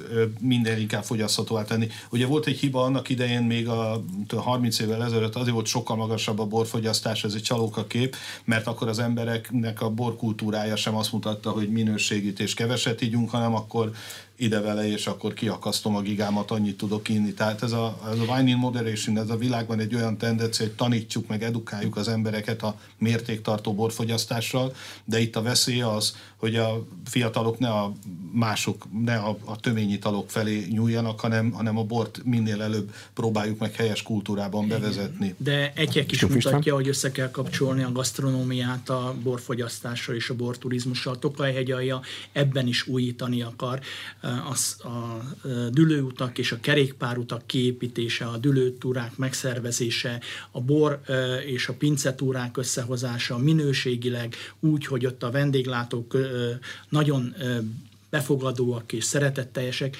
minden 0.41 0.78
inkább 0.78 1.05
fogyaszthatóvá 1.05 1.64
tenni. 1.64 1.89
Ugye 2.11 2.26
volt 2.26 2.47
egy 2.47 2.59
hiba 2.59 2.82
annak 2.82 3.09
idején, 3.09 3.43
még 3.43 3.68
a 3.68 4.03
30 4.37 4.78
évvel 4.78 5.05
ezelőtt 5.05 5.34
azért 5.34 5.55
volt 5.55 5.66
sokkal 5.66 5.97
magasabb 5.97 6.39
a 6.39 6.47
borfogyasztás, 6.47 7.24
ez 7.24 7.34
egy 7.34 7.43
csalóka 7.43 7.87
kép, 7.87 8.16
mert 8.45 8.66
akkor 8.66 8.89
az 8.89 8.99
embereknek 8.99 9.80
a 9.80 9.91
borkultúrája 9.91 10.76
sem 10.76 10.97
azt 10.97 11.12
mutatta, 11.12 11.51
hogy 11.51 11.68
minőségit 11.68 12.41
és 12.41 12.55
keveset 12.55 13.03
ígyunk, 13.03 13.30
hanem 13.30 13.55
akkor 13.55 13.93
ide 14.37 14.61
vele, 14.61 14.89
és 14.89 15.07
akkor 15.07 15.34
kiakasztom 15.34 15.97
a 15.97 16.01
gigámat, 16.01 16.51
annyit 16.51 16.76
tudok 16.76 17.09
inni. 17.09 17.32
Tehát 17.32 17.62
ez 17.62 17.72
a, 17.72 17.99
ez 18.12 18.18
a 18.18 18.32
wine 18.32 18.51
in 18.51 18.57
moderation, 18.57 19.18
ez 19.18 19.30
a 19.30 19.37
világban 19.37 19.80
egy 19.80 19.95
olyan 19.95 20.18
tendencia, 20.18 20.66
hogy 20.66 20.74
tanítsuk 20.74 21.26
meg, 21.26 21.43
edukáljuk 21.43 21.97
az 21.97 22.09
embereket 22.09 22.62
a 22.62 22.76
mértéktartó 22.99 23.74
borfogyasztással, 23.74 24.74
de 25.05 25.20
itt 25.20 25.37
a 25.37 25.43
veszély 25.43 25.81
az, 25.81 26.16
hogy 26.37 26.57
a 26.57 26.87
fiatalok 27.05 27.59
ne 27.59 27.68
a 27.68 27.93
mások, 28.33 28.87
ne 29.05 29.16
a, 29.16 29.39
a 29.45 29.57
töményitalok 29.57 30.31
felé 30.31 30.66
nyúljanak, 30.70 31.20
hanem, 31.20 31.51
hanem 31.51 31.79
a 31.79 31.85
bort 31.85 32.20
minél 32.24 32.62
előbb 32.62 32.95
próbáljuk 33.14 33.59
meg 33.59 33.74
helyes 33.74 34.03
kultúrában 34.03 34.68
bevezetni. 34.68 35.35
De 35.39 35.72
egyek 35.74 36.12
is 36.12 36.27
mutatja, 36.27 36.74
hogy 36.74 36.89
össze 36.89 37.11
kell 37.11 37.31
kapcsolni 37.31 37.83
a 37.83 37.93
gasztronómiát 37.93 38.89
a 38.89 39.14
borfogyasztással 39.22 40.14
és 40.14 40.31
a 40.31 40.35
borturizmussal. 40.35 41.18
Tokaj 41.18 41.53
hegyalja 41.53 42.01
ebben 42.33 42.66
is 42.66 42.87
újítani 42.87 43.43
akar 43.43 43.81
a, 44.22 44.89
a 44.89 45.22
dülőutak 45.70 46.39
és 46.39 46.53
a 46.53 46.61
kerékpárutak 46.61 47.47
kiépítése, 47.47 48.24
a 48.24 48.37
dülőtúrák 48.37 49.16
megszervezése, 49.16 50.20
a 50.51 50.61
bor 50.61 51.01
és 51.47 51.68
a 51.68 51.72
pincetúrák 51.72 52.57
összehozása 52.66 53.38
minőségileg 53.38 54.34
úgy, 54.60 54.86
hogy 54.86 55.06
ott 55.06 55.22
a 55.22 55.30
vendéglátók 55.30 56.16
nagyon 56.88 57.34
befogadóak 58.10 58.92
és 58.92 59.04
szeretetteljesek, 59.04 59.96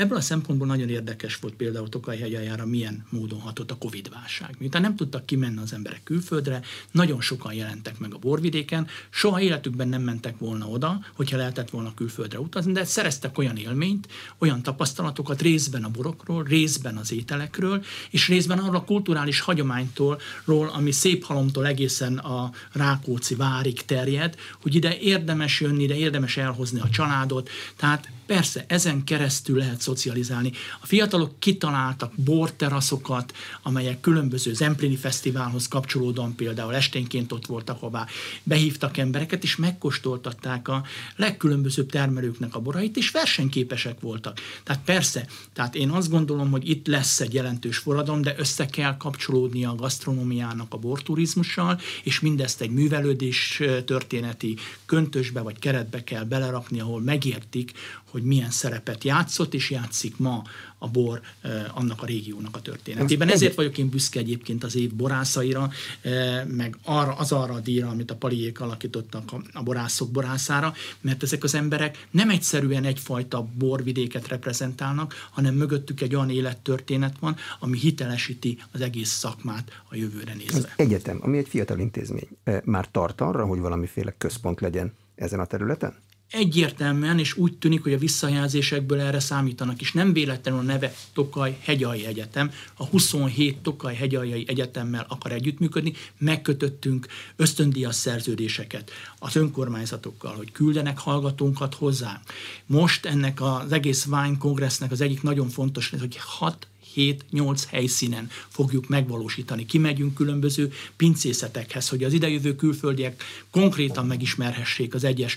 Ebből 0.00 0.16
a 0.16 0.20
szempontból 0.20 0.66
nagyon 0.66 0.88
érdekes 0.88 1.36
volt 1.36 1.54
például 1.54 1.88
hegyaljára 2.06 2.66
milyen 2.66 3.06
módon 3.10 3.40
hatott 3.40 3.70
a 3.70 3.76
Covid-válság. 3.78 4.54
Miután 4.58 4.82
nem 4.82 4.96
tudtak 4.96 5.26
kimenni 5.26 5.60
az 5.60 5.72
emberek 5.72 6.02
külföldre, 6.02 6.60
nagyon 6.90 7.20
sokan 7.20 7.52
jelentek 7.52 7.98
meg 7.98 8.14
a 8.14 8.18
borvidéken, 8.18 8.86
soha 9.10 9.40
életükben 9.40 9.88
nem 9.88 10.02
mentek 10.02 10.38
volna 10.38 10.66
oda, 10.66 11.00
hogyha 11.14 11.36
lehetett 11.36 11.70
volna 11.70 11.94
külföldre 11.94 12.40
utazni, 12.40 12.72
de 12.72 12.84
szereztek 12.84 13.38
olyan 13.38 13.56
élményt, 13.56 14.08
olyan 14.38 14.62
tapasztalatokat 14.62 15.42
részben 15.42 15.84
a 15.84 15.90
borokról, 15.90 16.44
részben 16.44 16.96
az 16.96 17.12
ételekről, 17.12 17.84
és 18.10 18.28
részben 18.28 18.58
arról 18.58 18.76
a 18.76 18.84
kulturális 18.84 19.40
hagyománytól, 19.40 20.20
ami 20.46 20.90
szép 20.90 21.24
halomtól 21.24 21.66
egészen 21.66 22.18
a 22.18 22.50
Rákóczi 22.72 23.34
várig 23.34 23.84
terjed, 23.84 24.34
hogy 24.62 24.74
ide 24.74 24.98
érdemes 24.98 25.60
jönni, 25.60 25.82
ide 25.82 25.96
érdemes 25.96 26.36
elhozni 26.36 26.80
a 26.80 26.88
családot, 26.88 27.50
tehát 27.76 28.10
Persze, 28.30 28.64
ezen 28.68 29.04
keresztül 29.04 29.58
lehet 29.58 29.80
szocializálni. 29.80 30.52
A 30.80 30.86
fiatalok 30.86 31.38
kitaláltak 31.38 32.12
borteraszokat, 32.16 33.32
amelyek 33.62 34.00
különböző 34.00 34.54
Zemplini 34.54 34.96
Fesztiválhoz 34.96 35.68
kapcsolódóan 35.68 36.34
például 36.34 36.74
esténként 36.74 37.32
ott 37.32 37.46
voltak, 37.46 37.76
ahová 37.76 38.06
behívtak 38.42 38.96
embereket, 38.96 39.42
és 39.42 39.56
megkóstoltatták 39.56 40.68
a 40.68 40.84
legkülönbözőbb 41.16 41.90
termelőknek 41.90 42.54
a 42.54 42.60
borait, 42.60 42.96
és 42.96 43.10
versenyképesek 43.10 44.00
voltak. 44.00 44.40
Tehát 44.62 44.82
persze, 44.84 45.26
tehát 45.52 45.74
én 45.74 45.88
azt 45.88 46.10
gondolom, 46.10 46.50
hogy 46.50 46.68
itt 46.68 46.86
lesz 46.86 47.20
egy 47.20 47.34
jelentős 47.34 47.78
forradalom, 47.78 48.22
de 48.22 48.34
össze 48.38 48.66
kell 48.66 48.96
kapcsolódni 48.96 49.64
a 49.64 49.74
gasztronómiának 49.74 50.74
a 50.74 50.78
borturizmussal, 50.78 51.80
és 52.02 52.20
mindezt 52.20 52.60
egy 52.60 52.70
művelődés 52.70 53.62
történeti 53.84 54.56
köntösbe 54.86 55.40
vagy 55.40 55.58
keretbe 55.58 56.04
kell 56.04 56.24
belerakni, 56.24 56.80
ahol 56.80 57.00
megértik, 57.00 57.72
hogy 58.10 58.19
milyen 58.22 58.50
szerepet 58.50 59.04
játszott 59.04 59.54
és 59.54 59.70
játszik 59.70 60.16
ma 60.16 60.42
a 60.82 60.88
bor 60.88 61.20
eh, 61.40 61.78
annak 61.78 62.02
a 62.02 62.06
régiónak 62.06 62.56
a 62.56 62.60
történetében. 62.60 63.28
Ezért 63.28 63.54
vagyok 63.54 63.78
én 63.78 63.88
büszke 63.88 64.18
egyébként 64.18 64.64
az 64.64 64.76
év 64.76 64.94
borászaira, 64.94 65.70
eh, 66.00 66.44
meg 66.44 66.76
arra, 66.84 67.12
az 67.14 67.32
arra 67.32 67.54
a 67.54 67.60
díjra, 67.60 67.88
amit 67.88 68.10
a 68.10 68.16
paliék 68.16 68.60
alakítottak 68.60 69.32
a, 69.32 69.42
a 69.52 69.62
borászok 69.62 70.10
borászára, 70.10 70.74
mert 71.00 71.22
ezek 71.22 71.44
az 71.44 71.54
emberek 71.54 72.06
nem 72.10 72.30
egyszerűen 72.30 72.84
egyfajta 72.84 73.48
borvidéket 73.58 74.28
reprezentálnak, 74.28 75.14
hanem 75.30 75.54
mögöttük 75.54 76.00
egy 76.00 76.14
olyan 76.14 76.30
élettörténet 76.30 77.18
van, 77.20 77.36
ami 77.58 77.78
hitelesíti 77.78 78.58
az 78.72 78.80
egész 78.80 79.10
szakmát 79.10 79.82
a 79.88 79.96
jövőre 79.96 80.34
nézve. 80.34 80.58
Az 80.58 80.68
egyetem, 80.76 81.18
ami 81.22 81.38
egy 81.38 81.48
fiatal 81.48 81.78
intézmény, 81.78 82.28
eh, 82.44 82.60
már 82.64 82.90
tart 82.90 83.20
arra, 83.20 83.46
hogy 83.46 83.58
valamiféle 83.58 84.14
központ 84.18 84.60
legyen 84.60 84.92
ezen 85.14 85.40
a 85.40 85.44
területen? 85.44 85.94
Egyértelműen, 86.30 87.18
és 87.18 87.36
úgy 87.36 87.58
tűnik, 87.58 87.82
hogy 87.82 87.92
a 87.92 87.98
visszajelzésekből 87.98 89.00
erre 89.00 89.20
számítanak, 89.20 89.80
és 89.80 89.92
nem 89.92 90.12
véletlenül 90.12 90.60
a 90.60 90.62
neve 90.62 90.94
Tokaj 91.12 91.58
Hegyalja 91.60 92.08
Egyetem, 92.08 92.50
a 92.74 92.84
27 92.86 93.58
Tokaj 93.58 93.94
Hegyaljai 93.94 94.44
Egyetemmel 94.48 95.06
akar 95.08 95.32
együttműködni, 95.32 95.92
megkötöttünk 96.18 97.06
ösztöndíjas 97.36 97.94
szerződéseket 97.94 98.90
az 99.18 99.36
önkormányzatokkal, 99.36 100.34
hogy 100.34 100.52
küldenek 100.52 100.98
hallgatónkat 100.98 101.74
hozzá. 101.74 102.20
Most 102.66 103.06
ennek 103.06 103.40
az 103.40 103.72
egész 103.72 104.06
Wine 104.06 104.36
Congressnek 104.38 104.90
az 104.90 105.00
egyik 105.00 105.22
nagyon 105.22 105.48
fontos, 105.48 105.90
hogy 105.90 106.16
hat 106.16 106.66
7-8 106.96 107.62
helyszínen 107.68 108.28
fogjuk 108.48 108.88
megvalósítani. 108.88 109.66
Kimegyünk 109.66 110.14
különböző 110.14 110.72
pincészetekhez, 110.96 111.88
hogy 111.88 112.04
az 112.04 112.12
idejövő 112.12 112.54
külföldiek 112.56 113.22
konkrétan 113.50 114.06
megismerhessék 114.06 114.94
az 114.94 115.04
egyes 115.04 115.36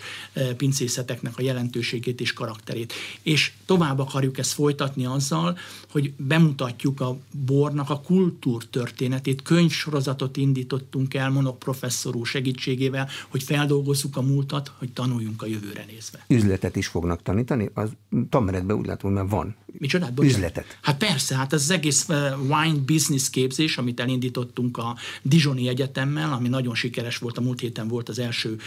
pincészeteknek 0.58 1.38
a 1.38 1.42
jelentőségét 1.42 2.22
és 2.22 2.34
karakterét. 2.34 2.94
És 3.22 3.52
tovább 3.66 4.00
akarjuk 4.00 4.38
ezt 4.38 4.54
folytatni 4.54 5.06
azzal, 5.06 5.58
hogy 5.92 6.14
bemutatjuk 6.18 7.02
a 7.02 7.18
bornak 7.46 7.90
a 7.90 8.02
kultúrtörténetét, 8.02 9.42
könyvsorozatot 9.42 10.38
indítottunk 10.38 11.14
el 11.14 11.30
Monok 11.30 11.60
professzor 11.60 12.16
úr 12.16 12.26
segítségével, 12.26 13.10
hogy 13.28 13.44
feldolgozzuk 13.44 14.18
a 14.18 14.22
múltat, 14.22 14.72
hogy 14.78 14.92
tanuljunk 14.92 15.42
a 15.42 15.46
jövőre 15.46 15.86
nézve. 15.88 16.26
Üzletet 16.28 16.76
is 16.76 16.88
fognak 16.88 17.22
tanítani? 17.22 17.70
Az 17.74 17.90
tanmenetben 18.30 18.78
úgy 18.78 18.86
látom, 18.86 19.14
már 19.14 19.28
van. 19.28 19.56
Bocsánat. 19.80 20.20
Üzletet. 20.24 20.78
Hát 20.82 20.98
persze, 20.98 21.36
hát 21.44 21.54
az 21.54 21.70
egész 21.70 22.08
wine 22.42 22.80
business 22.86 23.30
képzés, 23.30 23.78
amit 23.78 24.00
elindítottunk 24.00 24.78
a 24.78 24.98
Dijoni 25.22 25.68
Egyetemmel, 25.68 26.34
ami 26.34 26.48
nagyon 26.48 26.76
sikeres 26.76 27.18
volt, 27.18 27.38
a 27.38 27.42
múlt 27.42 27.60
héten 27.60 27.88
volt 27.88 28.10
az 28.10 28.20
első 28.20 28.60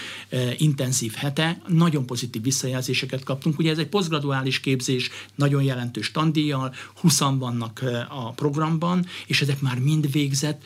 intenzív 0.57 1.13
hete, 1.13 1.61
nagyon 1.67 2.07
pozitív 2.07 2.43
visszajelzéseket 2.43 3.25
kaptunk. 3.25 3.59
Ugye 3.59 3.71
ez 3.71 3.79
egy 3.79 3.89
posztgraduális 3.89 4.61
képzés, 4.61 5.11
nagyon 5.35 5.63
jelentős 5.63 6.11
tandíjjal, 6.11 6.75
20 7.01 7.19
vannak 7.19 7.85
a 8.09 8.31
programban, 8.31 9.07
és 9.27 9.41
ezek 9.41 9.61
már 9.61 9.79
mind 9.79 10.13
végzett 10.13 10.63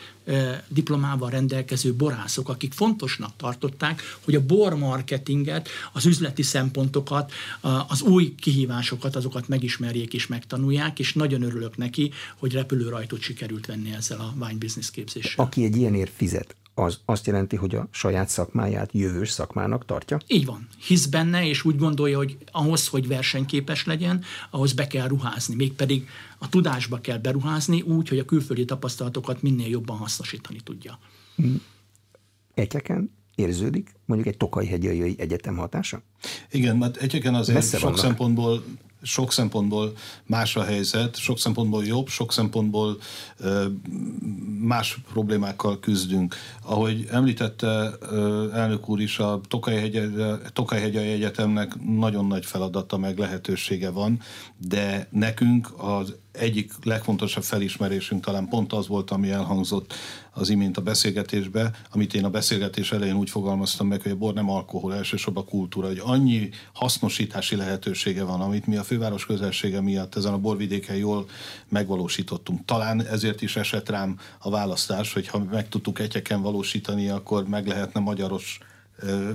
diplomával 0.67 1.29
rendelkező 1.29 1.93
borászok, 1.93 2.49
akik 2.49 2.73
fontosnak 2.73 3.31
tartották, 3.37 4.01
hogy 4.25 4.35
a 4.35 4.45
bor 4.45 4.77
marketinget, 4.77 5.69
az 5.91 6.05
üzleti 6.05 6.43
szempontokat, 6.43 7.31
az 7.87 8.01
új 8.01 8.35
kihívásokat, 8.35 9.15
azokat 9.15 9.47
megismerjék 9.47 10.13
és 10.13 10.27
megtanulják, 10.27 10.99
és 10.99 11.13
nagyon 11.13 11.41
örülök 11.41 11.77
neki, 11.77 12.00
hogy 12.37 12.53
repülőrajtot 12.53 13.21
sikerült 13.21 13.65
venni 13.65 13.93
ezzel 13.93 14.19
a 14.19 14.33
wine 14.39 14.57
business 14.57 14.91
képzéssel. 14.91 15.45
Aki 15.45 15.63
egy 15.63 15.75
ilyenért 15.75 16.11
fizet, 16.15 16.55
az 16.73 16.99
azt 17.05 17.27
jelenti, 17.27 17.55
hogy 17.55 17.75
a 17.75 17.87
saját 17.91 18.29
szakmáját 18.29 18.89
jövős 18.93 19.29
szakmának 19.29 19.85
tartja? 19.85 20.17
Így 20.27 20.45
van. 20.45 20.67
Hisz 20.87 21.05
benne, 21.05 21.47
és 21.47 21.65
úgy 21.65 21.77
gondolja, 21.77 22.17
hogy 22.17 22.37
ahhoz, 22.51 22.87
hogy 22.87 23.07
versenyképes 23.07 23.85
legyen, 23.85 24.23
ahhoz 24.49 24.73
be 24.73 24.87
kell 24.87 25.07
ruházni. 25.07 25.55
Mégpedig 25.55 26.07
a 26.37 26.49
tudásba 26.49 27.01
kell 27.01 27.17
beruházni 27.17 27.81
úgy, 27.81 28.09
hogy 28.09 28.19
a 28.19 28.25
külföldi 28.25 28.65
tapasztalatokat 28.65 29.41
minél 29.41 29.67
jobban 29.67 29.97
hasznosítani 29.97 30.59
tudja. 30.63 30.99
Egyeken 32.53 33.11
érződik 33.35 33.93
mondjuk 34.05 34.29
egy 34.29 34.37
Tokai 34.37 34.67
hegyai 34.67 35.15
egyetem 35.17 35.57
hatása? 35.57 36.01
Igen, 36.51 36.77
mert 36.77 36.97
egyeken 36.97 37.35
azért 37.35 37.57
Messze 37.57 37.77
sok 37.77 37.83
vannak. 37.83 37.99
szempontból 37.99 38.63
sok 39.01 39.31
szempontból 39.31 39.93
más 40.25 40.55
a 40.55 40.63
helyzet, 40.63 41.15
sok 41.15 41.39
szempontból 41.39 41.85
jobb, 41.85 42.07
sok 42.07 42.33
szempontból 42.33 42.97
más 44.59 44.97
problémákkal 45.13 45.79
küzdünk. 45.79 46.35
Ahogy 46.63 47.07
említette 47.11 47.91
elnök 48.53 48.89
úr 48.89 48.99
is, 48.99 49.19
a 49.19 49.41
Tokaj-hegyai 50.53 51.11
Egyetemnek 51.11 51.75
nagyon 51.83 52.25
nagy 52.25 52.45
feladata 52.45 52.97
meg 52.97 53.17
lehetősége 53.17 53.89
van, 53.89 54.19
de 54.57 55.07
nekünk 55.11 55.73
az 55.77 56.15
egyik 56.31 56.73
legfontosabb 56.83 57.43
felismerésünk 57.43 58.23
talán 58.25 58.47
pont 58.47 58.73
az 58.73 58.87
volt, 58.87 59.11
ami 59.11 59.29
elhangzott 59.29 59.93
az 60.33 60.49
imént 60.49 60.77
a 60.77 60.81
beszélgetésbe, 60.81 61.71
amit 61.91 62.13
én 62.13 62.25
a 62.25 62.29
beszélgetés 62.29 62.91
elején 62.91 63.15
úgy 63.15 63.29
fogalmaztam 63.29 63.87
meg, 63.87 64.01
hogy 64.01 64.11
a 64.11 64.15
bor 64.15 64.33
nem 64.33 64.49
alkohol, 64.49 64.95
elsősorban 64.95 65.45
kultúra, 65.45 65.87
hogy 65.87 66.01
annyi 66.03 66.49
hasznosítási 66.73 67.55
lehetősége 67.55 68.23
van, 68.23 68.41
amit 68.41 68.67
mi 68.67 68.75
a 68.75 68.83
főváros 68.83 69.25
közelsége 69.25 69.81
miatt 69.81 70.15
ezen 70.15 70.33
a 70.33 70.37
borvidéken 70.37 70.95
jól 70.95 71.25
megvalósítottunk. 71.69 72.65
Talán 72.65 73.05
ezért 73.05 73.41
is 73.41 73.55
esett 73.55 73.89
rám 73.89 74.19
a 74.39 74.49
választás, 74.49 75.13
hogy 75.13 75.27
ha 75.27 75.43
meg 75.51 75.69
tudtuk 75.69 75.99
egyeken 75.99 76.41
valósítani, 76.41 77.09
akkor 77.09 77.47
meg 77.47 77.67
lehetne 77.67 77.99
magyaros 77.99 78.59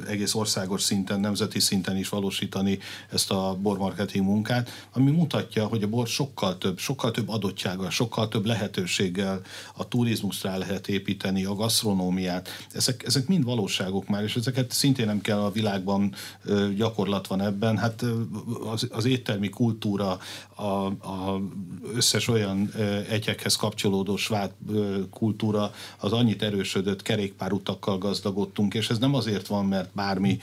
egész 0.09 0.35
országos 0.35 0.83
szinten, 0.83 1.21
nemzeti 1.21 1.61
szinten 1.61 1.97
is 1.97 2.09
valósítani 2.09 2.79
ezt 3.11 3.31
a 3.31 3.59
bormarketing 3.63 4.25
munkát, 4.25 4.71
ami 4.93 5.11
mutatja, 5.11 5.67
hogy 5.67 5.83
a 5.83 5.89
bor 5.89 6.07
sokkal 6.07 6.59
több, 6.59 6.79
sokkal 6.79 7.11
több 7.11 7.29
adottsággal, 7.29 7.91
sokkal 7.91 8.29
több 8.29 8.47
lehetőséggel 8.47 9.41
a 9.77 9.89
turizmust 9.89 10.43
rá 10.43 10.57
lehet 10.57 10.89
építeni, 10.89 11.45
a 11.45 11.55
gasztronómiát. 11.55 12.49
Ezek, 12.73 13.03
ezek 13.07 13.27
mind 13.27 13.45
valóságok 13.45 14.09
már, 14.09 14.23
és 14.23 14.37
ezeket 14.37 14.73
szintén 14.73 15.07
nem 15.07 15.21
kell 15.21 15.39
a 15.39 15.51
világban 15.51 16.15
gyakorlat 16.77 17.27
van 17.27 17.41
ebben. 17.41 17.79
Hát 17.79 18.05
az, 18.73 18.89
az 18.91 19.05
éttermi 19.05 19.49
kultúra, 19.49 20.19
a, 20.55 20.63
a 20.87 21.41
összes 21.95 22.29
olyan 22.29 22.73
egyekhez 23.09 23.57
kapcsolódó 23.57 24.17
sváb 24.17 24.51
kultúra 25.11 25.73
az 25.99 26.13
annyit 26.13 26.43
erősödött, 26.43 27.03
kerékpárutakkal 27.03 27.99
gazdagodtunk, 27.99 28.75
és 28.75 28.91
ez 28.91 28.99
nem 28.99 29.15
azért 29.15 29.47
van, 29.47 29.56
van, 29.57 29.67
mert 29.67 29.91
bármi 29.95 30.39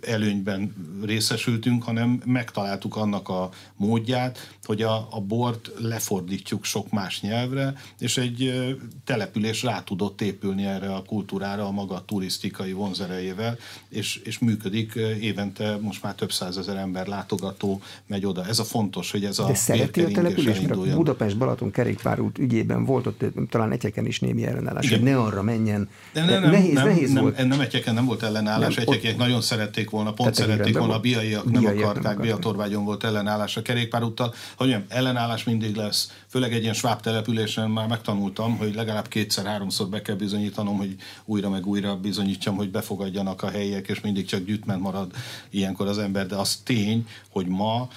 előnyben 0.00 0.74
részesültünk, 1.04 1.82
hanem 1.82 2.22
megtaláltuk 2.24 2.96
annak 2.96 3.28
a 3.28 3.50
módját, 3.76 4.56
hogy 4.64 4.82
a, 4.82 5.06
a 5.10 5.20
bort 5.20 5.70
lefordítjuk 5.78 6.64
sok 6.64 6.90
más 6.90 7.20
nyelvre, 7.20 7.74
és 7.98 8.16
egy 8.16 8.70
település 9.04 9.62
rá 9.62 9.82
tudott 9.82 10.20
épülni 10.20 10.64
erre 10.64 10.94
a 10.94 11.02
kultúrára 11.02 11.66
a 11.66 11.70
maga 11.70 12.04
turisztikai 12.06 12.72
vonzerejével, 12.72 13.58
és, 13.88 14.16
és 14.16 14.38
működik 14.38 14.94
évente 15.20 15.78
most 15.80 16.02
már 16.02 16.14
több 16.14 16.32
százezer 16.32 16.76
ember 16.76 17.06
látogató 17.06 17.80
megy 18.06 18.26
oda. 18.26 18.46
Ez 18.46 18.58
a 18.58 18.64
fontos, 18.64 19.10
hogy 19.10 19.24
ez 19.24 19.38
a 19.38 19.46
De 19.46 19.54
szereti 19.54 20.00
a 20.00 20.08
település, 20.08 20.60
mert 20.60 20.70
a 20.70 20.96
Budapest 20.96 21.38
Balaton 21.38 21.70
kerékpárút 21.70 22.38
ügyében 22.38 22.84
volt 22.84 23.06
ott 23.06 23.24
talán 23.50 23.72
egyeken 23.72 24.06
is 24.06 24.20
némi 24.20 24.46
ellenállás, 24.46 24.90
hogy 24.90 25.02
ne 25.02 25.18
arra 25.18 25.42
menjen. 25.42 25.88
De 26.12 26.24
nem, 26.24 26.40
nem, 26.40 26.50
nehéz, 26.50 26.72
nem, 26.72 26.86
nehéz 26.86 27.12
nem, 27.12 27.22
volt. 27.22 27.46
Nem 27.46 27.60
egyeken 27.86 27.94
nem 27.94 28.04
volt 28.04 28.22
ellenállás, 28.22 28.76
egyekiek 28.76 29.16
nagyon 29.16 29.40
szerették 29.40 29.90
volna, 29.90 30.12
pont 30.12 30.34
szerették 30.34 30.78
volna, 30.78 30.94
a 30.94 31.00
biaiak 31.00 31.50
nem 31.50 31.66
akarták, 31.66 32.20
biatorvágyon 32.20 32.84
volt 32.84 33.04
ellenállás 33.04 33.56
a 33.56 33.62
kerékpárúttal. 33.62 34.34
Hogy 34.56 34.68
mondjam, 34.68 34.84
ellenállás 34.88 35.44
mindig 35.44 35.74
lesz, 35.74 36.12
főleg 36.28 36.52
egy 36.52 36.62
ilyen 36.62 36.74
sváb 36.74 37.00
településen 37.00 37.70
már 37.70 37.86
megtanultam, 37.88 38.56
hogy 38.56 38.74
legalább 38.74 39.08
kétszer-háromszor 39.08 39.88
be 39.88 40.02
kell 40.02 40.16
bizonyítanom, 40.16 40.76
hogy 40.76 40.96
újra 41.24 41.48
meg 41.48 41.66
újra 41.66 41.96
bizonyítsam, 41.96 42.56
hogy 42.56 42.70
befogadjanak 42.70 43.42
a 43.42 43.50
helyiek, 43.50 43.88
és 43.88 44.00
mindig 44.00 44.26
csak 44.26 44.44
gyűjtment 44.44 44.80
marad 44.80 45.10
ilyenkor 45.50 45.86
az 45.86 45.98
ember, 45.98 46.26
de 46.26 46.36
az 46.36 46.56
tény, 46.64 47.06
hogy 47.30 47.46
ma 47.46 47.88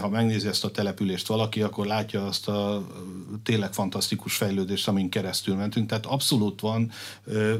ha 0.00 0.08
megnézi 0.08 0.48
ezt 0.48 0.64
a 0.64 0.70
települést 0.70 1.26
valaki, 1.26 1.62
akkor 1.62 1.86
látja 1.86 2.26
azt 2.26 2.48
a 2.48 2.86
tényleg 3.42 3.72
fantasztikus 3.72 4.36
fejlődést, 4.36 4.88
amin 4.88 5.08
keresztül 5.08 5.54
mentünk. 5.54 5.88
Tehát 5.88 6.06
abszolút 6.06 6.60
van, 6.60 6.90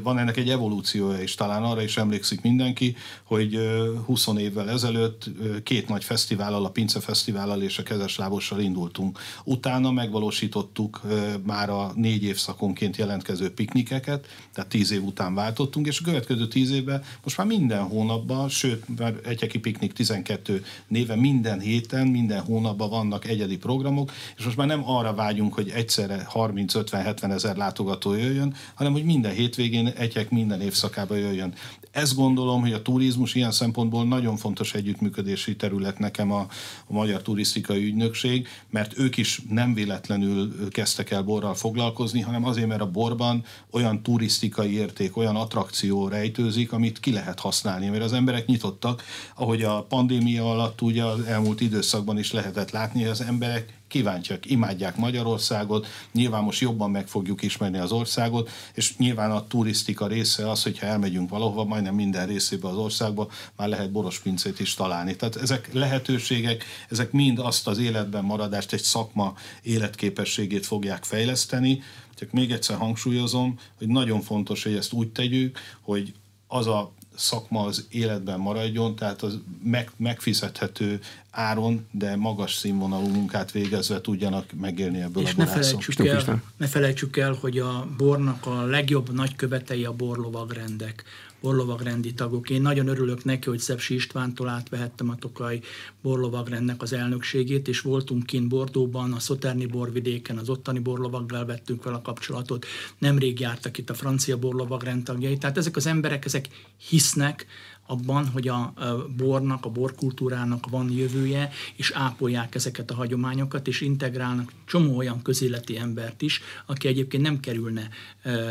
van 0.03 0.17
ennek 0.17 0.37
egy 0.37 0.49
evolúciója, 0.49 1.21
és 1.21 1.35
talán 1.35 1.63
arra 1.63 1.81
is 1.81 1.97
emlékszik 1.97 2.41
mindenki, 2.41 2.95
hogy 3.23 3.59
20 4.05 4.27
évvel 4.37 4.69
ezelőtt 4.69 5.29
két 5.63 5.87
nagy 5.87 6.03
fesztivállal, 6.03 6.65
a 6.65 6.69
Pince 6.69 6.99
Fesztivállal 6.99 7.61
és 7.61 7.77
a 7.77 7.83
Kezes 7.83 8.17
Lábossal 8.17 8.59
indultunk. 8.59 9.19
Utána 9.43 9.91
megvalósítottuk 9.91 11.01
már 11.43 11.69
a 11.69 11.91
négy 11.95 12.23
évszakonként 12.23 12.97
jelentkező 12.97 13.53
piknikeket, 13.53 14.25
tehát 14.53 14.69
tíz 14.69 14.91
év 14.91 15.03
után 15.03 15.33
váltottunk, 15.33 15.87
és 15.87 15.99
a 15.99 16.03
következő 16.03 16.47
tíz 16.47 16.71
évben 16.71 17.03
most 17.23 17.37
már 17.37 17.47
minden 17.47 17.83
hónapban, 17.83 18.49
sőt, 18.49 18.97
már 18.97 19.13
Egyeki 19.23 19.59
Piknik 19.59 19.93
12 19.93 20.63
néve 20.87 21.15
minden 21.15 21.59
héten 21.59 21.98
héten, 21.99 22.21
minden 22.21 22.41
hónapban 22.41 22.89
vannak 22.89 23.27
egyedi 23.27 23.57
programok, 23.57 24.11
és 24.37 24.43
most 24.43 24.57
már 24.57 24.67
nem 24.67 24.89
arra 24.89 25.13
vágyunk, 25.13 25.53
hogy 25.53 25.69
egyszerre 25.69 26.27
30-50-70 26.33 27.31
ezer 27.31 27.55
látogató 27.55 28.13
jöjjön, 28.13 28.53
hanem 28.75 28.91
hogy 28.91 29.03
minden 29.03 29.33
hétvégén 29.33 29.87
egyek 29.87 30.29
minden 30.29 30.61
évszakában 30.61 31.17
jöjjön. 31.17 31.53
Ezt 31.91 32.15
gondolom, 32.15 32.61
hogy 32.61 32.73
a 32.73 32.81
turizmus 32.81 33.35
ilyen 33.35 33.51
szempontból 33.51 34.05
nagyon 34.05 34.37
fontos 34.37 34.73
együttműködési 34.73 35.55
terület 35.55 35.99
nekem 35.99 36.31
a, 36.31 36.47
a 36.87 36.93
Magyar 36.93 37.21
Turisztikai 37.21 37.83
Ügynökség, 37.83 38.47
mert 38.69 38.97
ők 38.97 39.17
is 39.17 39.41
nem 39.49 39.73
véletlenül 39.73 40.69
kezdtek 40.69 41.11
el 41.11 41.21
borral 41.21 41.53
foglalkozni, 41.53 42.21
hanem 42.21 42.45
azért, 42.45 42.67
mert 42.67 42.81
a 42.81 42.91
borban 42.91 43.43
olyan 43.71 44.01
turisztikai 44.01 44.73
érték, 44.73 45.17
olyan 45.17 45.35
attrakció 45.35 46.07
rejtőzik, 46.07 46.71
amit 46.71 46.99
ki 46.99 47.11
lehet 47.11 47.39
használni, 47.39 47.87
mert 47.87 48.03
az 48.03 48.13
emberek 48.13 48.45
nyitottak, 48.45 49.03
ahogy 49.35 49.63
a 49.63 49.83
pandémia 49.83 50.51
alatt 50.51 50.81
ugye 50.81 51.03
az 51.03 51.21
elmúlt 51.21 51.61
időszakban 51.79 52.17
is 52.17 52.31
lehetett 52.31 52.71
látni, 52.71 53.01
hogy 53.01 53.09
az 53.09 53.21
emberek 53.21 53.73
kíváncsiak, 53.87 54.45
imádják 54.45 54.97
Magyarországot, 54.97 55.87
nyilván 56.11 56.43
most 56.43 56.61
jobban 56.61 56.91
meg 56.91 57.07
fogjuk 57.07 57.41
ismerni 57.41 57.77
az 57.77 57.91
országot, 57.91 58.49
és 58.73 58.97
nyilván 58.97 59.31
a 59.31 59.47
turisztika 59.47 60.07
része 60.07 60.49
az, 60.49 60.63
hogyha 60.63 60.85
elmegyünk 60.85 61.29
valahova, 61.29 61.63
majdnem 61.63 61.95
minden 61.95 62.27
részébe 62.27 62.67
az 62.67 62.75
országba, 62.75 63.29
már 63.55 63.67
lehet 63.67 63.91
borospincét 63.91 64.59
is 64.59 64.73
találni. 64.73 65.15
Tehát 65.15 65.35
ezek 65.35 65.73
lehetőségek, 65.73 66.63
ezek 66.89 67.11
mind 67.11 67.39
azt 67.39 67.67
az 67.67 67.77
életben 67.77 68.23
maradást, 68.23 68.73
egy 68.73 68.83
szakma 68.83 69.33
életképességét 69.61 70.65
fogják 70.65 71.03
fejleszteni, 71.03 71.81
csak 72.15 72.31
még 72.31 72.51
egyszer 72.51 72.77
hangsúlyozom, 72.77 73.59
hogy 73.77 73.87
nagyon 73.87 74.21
fontos, 74.21 74.63
hogy 74.63 74.75
ezt 74.75 74.93
úgy 74.93 75.09
tegyük, 75.11 75.59
hogy 75.81 76.13
az 76.47 76.67
a 76.67 76.91
szakma 77.19 77.63
az 77.63 77.85
életben 77.89 78.39
maradjon, 78.39 78.95
tehát 78.95 79.21
az 79.21 79.39
meg, 79.63 79.91
megfizethető 79.97 80.99
áron, 81.31 81.87
de 81.91 82.15
magas 82.15 82.53
színvonalú 82.53 83.07
munkát 83.07 83.51
végezve 83.51 84.01
tudjanak 84.01 84.45
megélni 84.59 85.01
ebből 85.01 85.23
És 85.23 85.33
a 85.33 85.37
ne 85.37 85.45
felejtsük, 85.45 86.05
el, 86.05 86.41
ne 86.57 86.67
felejtsük 86.67 87.17
el, 87.17 87.37
hogy 87.41 87.57
a 87.57 87.87
bornak 87.97 88.45
a 88.45 88.63
legjobb 88.63 89.13
nagykövetei 89.13 89.85
a 89.85 89.93
borlovagrendek 89.93 91.03
borlovagrendi 91.41 92.13
tagok. 92.13 92.49
Én 92.49 92.61
nagyon 92.61 92.87
örülök 92.87 93.23
neki, 93.23 93.49
hogy 93.49 93.59
Szepsi 93.59 93.93
Istvántól 93.93 94.47
átvehettem 94.47 95.09
a 95.09 95.15
Tokaj 95.15 95.59
borlovagrendnek 96.01 96.81
az 96.81 96.93
elnökségét, 96.93 97.67
és 97.67 97.81
voltunk 97.81 98.25
kint 98.25 98.47
Bordóban, 98.47 99.13
a 99.13 99.19
Szoterni 99.19 99.65
borvidéken, 99.65 100.37
az 100.37 100.49
ottani 100.49 100.79
borlovaggal 100.79 101.45
vettünk 101.45 101.81
fel 101.81 101.93
a 101.93 102.01
kapcsolatot. 102.01 102.65
Nemrég 102.97 103.39
jártak 103.39 103.77
itt 103.77 103.89
a 103.89 103.93
francia 103.93 104.37
borlovagrend 104.37 105.03
tagjai. 105.03 105.37
Tehát 105.37 105.57
ezek 105.57 105.75
az 105.75 105.85
emberek, 105.85 106.25
ezek 106.25 106.47
hisznek 106.89 107.45
abban, 107.89 108.27
hogy 108.27 108.47
a 108.47 108.73
bornak, 109.17 109.65
a 109.65 109.69
borkultúrának 109.69 110.69
van 110.69 110.91
jövője, 110.91 111.49
és 111.75 111.91
ápolják 111.91 112.55
ezeket 112.55 112.91
a 112.91 112.95
hagyományokat, 112.95 113.67
és 113.67 113.81
integrálnak 113.81 114.51
csomó 114.65 114.97
olyan 114.97 115.21
közéleti 115.21 115.77
embert 115.77 116.21
is, 116.21 116.41
aki 116.65 116.87
egyébként 116.87 117.23
nem 117.23 117.39
kerülne 117.39 117.89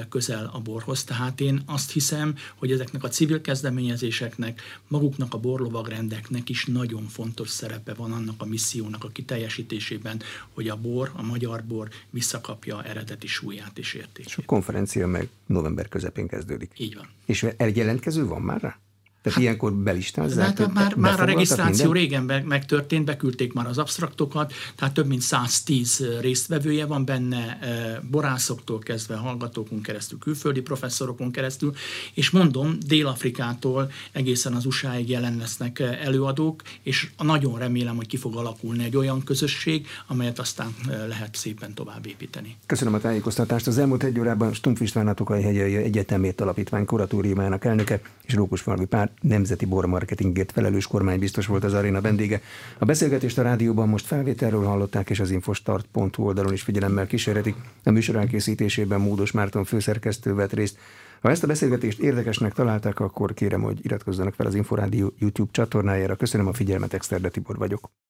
közel 0.09 0.51
a 0.53 0.61
borhoz. 0.61 1.05
Tehát 1.05 1.41
én 1.41 1.63
azt 1.67 1.93
hiszem, 1.93 2.35
hogy 2.55 2.73
ezeknek 2.73 3.05
a 3.05 3.09
civil 3.09 3.41
kezdeményezéseknek, 3.41 4.63
maguknak 4.89 5.35
a 5.35 5.39
borlovagrendeknek 5.39 6.49
is 6.49 6.65
nagyon 6.65 7.03
fontos 7.03 7.49
szerepe 7.49 7.95
van 7.95 8.13
annak 8.13 8.43
a 8.43 8.47
missziónak 8.47 9.05
a 9.05 9.09
kiteljesítésében, 9.09 10.21
hogy 10.55 10.69
a 10.69 10.77
bor, 10.77 11.11
a 11.15 11.23
magyar 11.23 11.65
bor 11.65 11.89
visszakapja 12.11 12.83
eredeti 12.85 13.27
súlyát 13.27 13.79
és 13.79 13.95
értékét. 13.95 14.27
És 14.27 14.37
a 14.37 14.43
konferencia 14.47 15.07
meg 15.07 15.29
november 15.47 15.89
közepén 15.89 16.27
kezdődik. 16.27 16.71
Így 16.77 16.95
van. 16.95 17.09
És 17.25 17.47
egy 17.57 17.77
jelentkező 17.77 18.27
van 18.27 18.43
már 18.43 18.61
rá? 18.61 18.79
Tehát 19.29 19.43
hát, 19.43 19.43
ilyenkor 19.43 19.73
belistázzák? 19.73 20.59
Hát 20.59 20.73
már, 20.75 20.95
már 20.95 21.21
a 21.21 21.25
regisztráció 21.25 21.85
minden? 21.85 22.03
régen 22.03 22.27
be, 22.27 22.43
megtörtént, 22.47 23.05
beküldték 23.05 23.53
már 23.53 23.67
az 23.67 23.79
absztraktokat, 23.79 24.53
tehát 24.77 24.95
több 24.95 25.07
mint 25.07 25.21
110 25.21 26.05
résztvevője 26.21 26.87
van 26.87 27.05
benne, 27.05 27.59
borászoktól 28.11 28.79
kezdve 28.79 29.17
hallgatókon 29.17 29.81
keresztül, 29.81 30.19
külföldi 30.19 30.61
professzorokon 30.61 31.31
keresztül, 31.31 31.73
és 32.15 32.31
mondom, 32.31 32.77
Dél-Afrikától 32.87 33.91
egészen 34.13 34.53
az 34.53 34.67
USA-ig 34.67 35.09
jelen 35.09 35.37
lesznek 35.37 35.79
előadók, 35.79 36.63
és 36.83 37.11
nagyon 37.19 37.59
remélem, 37.59 37.97
hogy 37.97 38.07
ki 38.07 38.17
fog 38.17 38.37
alakulni 38.37 38.85
egy 38.85 38.97
olyan 38.97 39.25
közösség, 39.25 39.87
amelyet 40.07 40.39
aztán 40.39 40.75
lehet 41.09 41.35
szépen 41.35 41.75
tovább 41.75 42.07
építeni. 42.07 42.57
Köszönöm 42.67 42.95
a 42.95 42.99
tájékoztatást. 42.99 43.67
Az 43.67 43.79
elmúlt 43.79 44.03
egy 44.03 44.19
órában 44.19 44.53
Stumpf 44.53 44.81
István 44.81 45.17
Hegyei 45.27 45.77
Egyetemét 45.77 46.41
Alapítvány 46.41 46.85
kuratóriumának 46.85 47.65
elnöke 47.65 48.01
és 48.25 48.35
Rókusfalvi 48.35 48.85
Pár 48.85 49.11
nemzeti 49.21 49.67
bormarketingért 49.67 50.53
felelős 50.53 50.87
kormány 50.87 51.19
biztos 51.19 51.47
volt 51.47 51.65
az 51.65 51.75
aréna 51.75 52.01
vendége. 52.01 52.41
A 52.79 52.85
beszélgetést 52.85 53.39
a 53.39 53.43
rádióban 53.43 53.89
most 53.89 54.07
felvételről 54.07 54.65
hallották, 54.65 55.11
és 55.11 55.21
az 55.21 55.31
infostart.hu 55.31 56.23
oldalon 56.23 56.53
is 56.53 56.63
figyelemmel 56.63 57.07
kísérhetik. 57.07 57.55
A 57.85 57.91
műsor 57.91 58.17
elkészítésében 58.17 59.01
Módos 59.01 59.31
Márton 59.31 59.65
főszerkesztő 59.65 60.35
vett 60.35 60.53
részt. 60.53 60.79
Ha 61.21 61.31
ezt 61.31 61.43
a 61.43 61.47
beszélgetést 61.47 61.99
érdekesnek 61.99 62.53
találták, 62.53 63.01
akkor 63.01 63.35
kérem, 63.35 63.63
hogy 63.63 63.85
iratkozzanak 63.85 64.35
fel 64.35 64.47
az 64.47 64.55
Inforádió 64.55 65.13
YouTube 65.19 65.51
csatornájára. 65.53 66.17
Köszönöm 66.17 66.47
a 66.47 66.53
figyelmet, 66.53 66.95
Exterde 66.95 67.29
Tibor 67.29 67.57
vagyok. 67.57 67.91